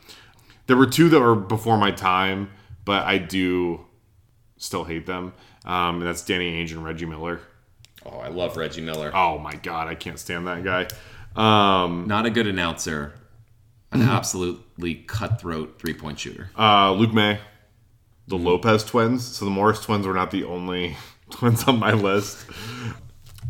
[0.67, 2.51] There were two that were before my time,
[2.85, 3.87] but I do
[4.59, 5.33] still hate them.
[5.65, 7.41] Um, and that's Danny Ainge and Reggie Miller.
[8.05, 9.11] Oh, I love Reggie Miller.
[9.15, 10.87] Oh my god, I can't stand that guy.
[11.35, 13.15] Um, Not a good announcer.
[13.93, 16.51] An absolutely cutthroat three point shooter.
[16.59, 17.39] uh, Luke Maye,
[18.29, 19.25] the Lopez twins.
[19.25, 20.97] So the Morris twins were not the only
[21.31, 22.47] twins on my list.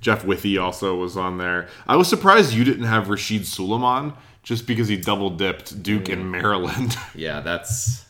[0.01, 1.69] Jeff Withey also was on there.
[1.87, 6.31] I was surprised you didn't have Rasheed Sulaimon just because he double dipped Duke and
[6.31, 6.97] Maryland.
[7.15, 8.05] Yeah, that's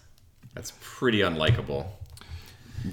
[0.55, 1.87] that's pretty unlikable.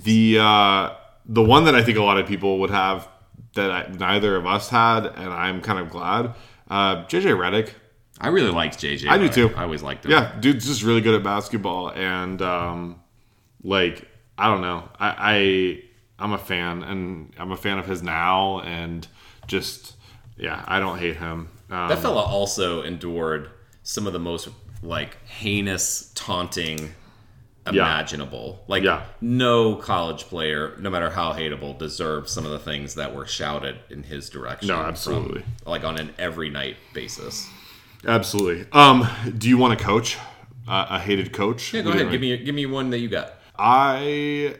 [0.03, 0.91] the uh,
[1.25, 3.07] the one that I think a lot of people would have
[3.55, 6.33] that I, neither of us had, and I'm kind of glad.
[6.69, 7.71] Uh, JJ Redick.
[8.21, 9.09] I really liked JJ.
[9.09, 9.53] I do too.
[9.55, 10.11] I always liked him.
[10.11, 13.01] Yeah, dude's just really good at basketball, and um,
[13.63, 14.07] like
[14.37, 15.83] I don't know, I, I
[16.23, 19.07] I'm a fan, and I'm a fan of his now, and
[19.47, 19.95] just
[20.37, 21.49] yeah, I don't hate him.
[21.69, 23.49] Um, That fella also endured
[23.83, 24.47] some of the most
[24.81, 26.91] like heinous taunting
[27.65, 28.63] imaginable.
[28.67, 29.03] Like Yeah.
[29.21, 33.77] no college player, no matter how hateable, deserves some of the things that were shouted
[33.89, 34.67] in his direction.
[34.67, 35.45] No, from- absolutely.
[35.65, 37.49] like on an every night basis.
[38.05, 38.65] absolutely.
[38.73, 39.07] Um,
[39.37, 40.17] do you want to coach
[40.67, 41.73] uh, a hated coach?
[41.73, 42.11] Yeah, go ahead.
[42.11, 43.33] Give me give me one that you got.
[43.57, 44.55] I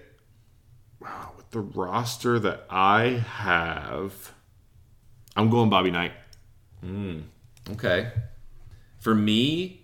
[1.38, 4.34] with the roster that I have,
[5.36, 6.14] I'm going Bobby Knight.
[6.82, 7.20] Hmm.
[7.72, 8.12] Okay.
[9.00, 9.82] For me,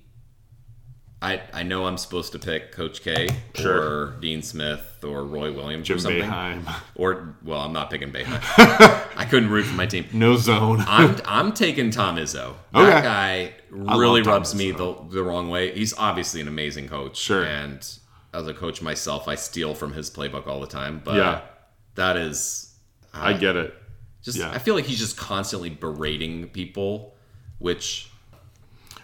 [1.21, 3.81] I I know I'm supposed to pick Coach K Sure.
[3.81, 6.21] or Dean Smith or Roy Williams Jim or something.
[6.21, 6.73] Boeheim.
[6.95, 8.39] Or well, I'm not picking Boeheim.
[9.17, 10.05] I couldn't root for my team.
[10.13, 10.81] No zone.
[10.87, 12.53] I'm I'm taking Tom Izzo.
[12.73, 12.85] Okay.
[12.85, 15.73] That guy really rubs me the, the wrong way.
[15.73, 17.17] He's obviously an amazing coach.
[17.17, 17.43] Sure.
[17.43, 17.85] And
[18.33, 21.01] as a coach myself, I steal from his playbook all the time.
[21.03, 21.41] But Yeah.
[21.95, 22.75] that is
[23.13, 23.73] I get it.
[24.21, 24.51] just Yeah.
[24.51, 27.15] I feel like he's just constantly berating people,
[27.57, 28.09] which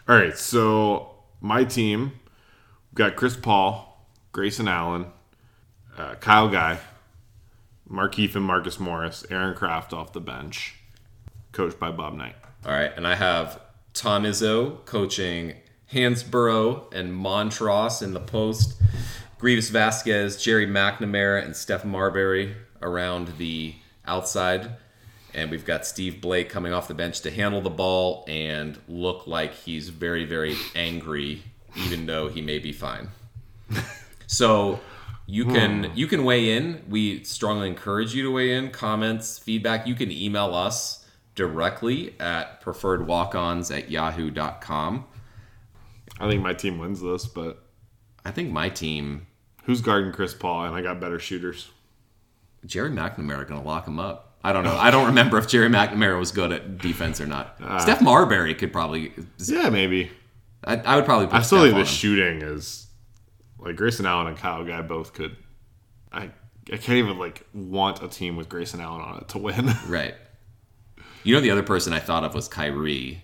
[0.08, 2.12] All right, so my team
[2.92, 5.08] we've got Chris Paul, Grayson Allen,
[5.98, 6.78] uh, Kyle Guy,
[7.90, 10.76] Markieff and Marcus Morris, Aaron Craft off the bench,
[11.52, 12.36] coached by Bob Knight.
[12.66, 13.60] all right, and I have
[13.94, 15.56] Tom Izzo coaching
[15.96, 18.80] Hansbrough and Montross in the post,
[19.40, 24.76] Greivis Vasquez, Gerry McNamara, and Steph Marbury around the outside.
[25.34, 29.26] And we've got Steve Blake coming off the bench to handle the ball and look
[29.26, 31.44] like he's very, very angry,
[31.76, 33.10] even though he may be fine.
[34.28, 34.80] So
[35.28, 35.92] you can hmm.
[35.96, 36.84] you can weigh in.
[36.90, 38.72] We strongly encourage you to weigh in.
[38.72, 39.88] Comments, feedback.
[39.88, 41.06] You can email us
[41.36, 45.06] directly at preferredwalkons at yahoo.com.
[46.20, 47.64] I think my team wins this, but
[48.24, 49.28] I think my team,
[49.64, 50.66] who's guarding Chris Paul?
[50.66, 51.70] And I got better shooters.
[52.66, 54.38] Gerry McNamara, going to lock him up.
[54.44, 54.76] I don't know.
[54.76, 57.56] I don't remember if Gerry McNamara was good at defense or not.
[57.60, 59.12] Uh, Steph Marbury could probably.
[59.40, 60.12] Yeah, maybe.
[60.64, 61.28] I, I would probably.
[61.28, 62.88] Put I still Steph think the shooting is
[63.58, 65.36] like Grayson Allen and Kyle Guy both could.
[66.12, 66.30] I
[66.72, 69.72] I can't even like want a team with Grayson Allen on it to win.
[69.88, 70.14] Right.
[71.24, 73.24] You know, the other person I thought of was Kyrie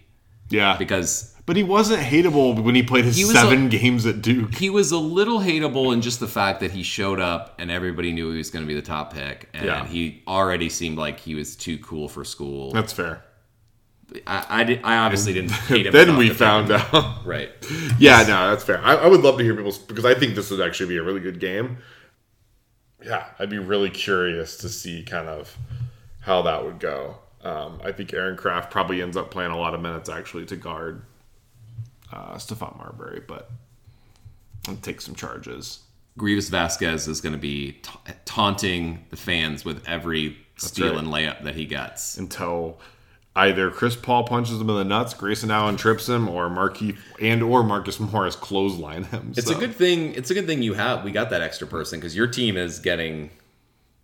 [0.52, 4.56] yeah, because but he wasn't hateable when he played his He seven games at Duke.
[4.56, 8.12] he was a little hateable in just the fact that he showed up and everybody
[8.12, 9.86] knew he was going to be the top pick, and Yeah.
[9.86, 12.72] he already seemed like he was too cool for school.
[12.72, 13.24] That's fair.
[14.28, 15.94] I, I, did, I obviously didn't hate him.
[15.94, 16.82] then we found him.
[16.92, 17.20] out.
[17.26, 17.50] Right.
[17.98, 18.82] yeah, no, that's fair.
[18.84, 21.04] I, I would love to hear people's because I think this would actually be a
[21.04, 21.78] really good game.
[23.06, 25.58] Yeah, I'd be really curious to see kind of
[26.20, 27.18] how that would go.
[27.44, 30.56] Um, I think Aaron Craft probably ends up playing a lot of minutes actually to
[30.56, 31.02] guard
[32.12, 33.50] uh, Stephon Marbury, but
[34.68, 35.80] and take some charges.
[36.20, 40.98] Greivis Vasquez is going to be ta- taunting the fans with every steal right.
[41.00, 42.18] and layup that he gets.
[42.18, 42.80] until
[43.36, 47.42] either Chris Paul punches him in the nuts, Grayson Allen trips him, or Markieff and
[47.42, 49.34] or Marcus Morris clothesline him.
[49.36, 50.14] It's So, a good thing.
[50.16, 51.04] It's a good thing you have.
[51.06, 53.30] We got that extra person because your team is getting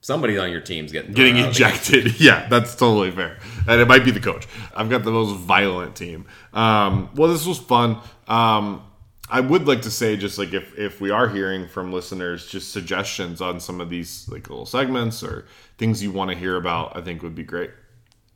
[0.01, 1.69] somebody on your team's getting getting thrown out of the game.
[1.69, 2.19] ejected.
[2.21, 4.47] yeah, that's totally fair, and it might be the coach.
[4.75, 6.25] I've got the most violent team.
[6.53, 7.99] Um, well, this was fun.
[8.27, 8.83] Um,
[9.29, 12.71] I would like to say, just like if if we are hearing from listeners, just
[12.71, 15.45] suggestions on some of these like little segments or
[15.77, 17.71] things you want to hear about, I think would be great.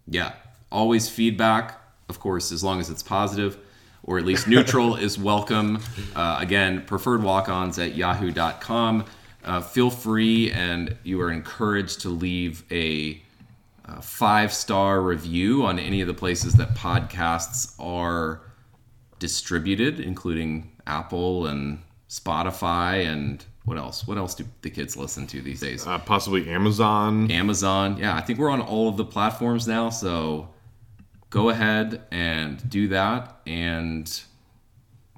[0.07, 0.33] Yeah.
[0.71, 1.79] Always feedback,
[2.09, 3.57] of course, as long as it's positive
[4.03, 5.79] or at least neutral is welcome.
[6.15, 9.05] Uh, again, preferred walk ons at yahoo.com.
[9.43, 13.21] Uh, feel free and you are encouraged to leave a,
[13.85, 18.41] uh five star review on any of the places that podcasts are
[19.19, 24.07] distributed, including Apple and Spotify and what else?
[24.07, 25.85] What else do the kids listen to these days?
[25.85, 27.29] Uh, possibly Amazon.
[27.29, 27.97] Amazon.
[27.97, 29.89] Yeah, I think we're on all of the platforms now.
[29.89, 30.49] So
[31.29, 33.39] go ahead and do that.
[33.45, 34.21] And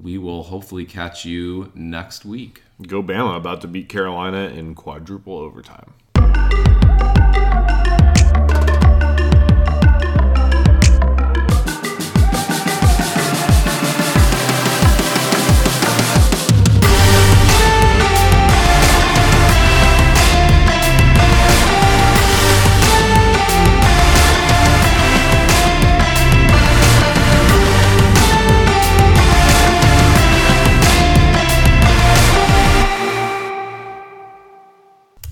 [0.03, 2.61] we will hopefully catch you next week.
[2.85, 5.93] Go Bama, about to beat Carolina in quadruple overtime.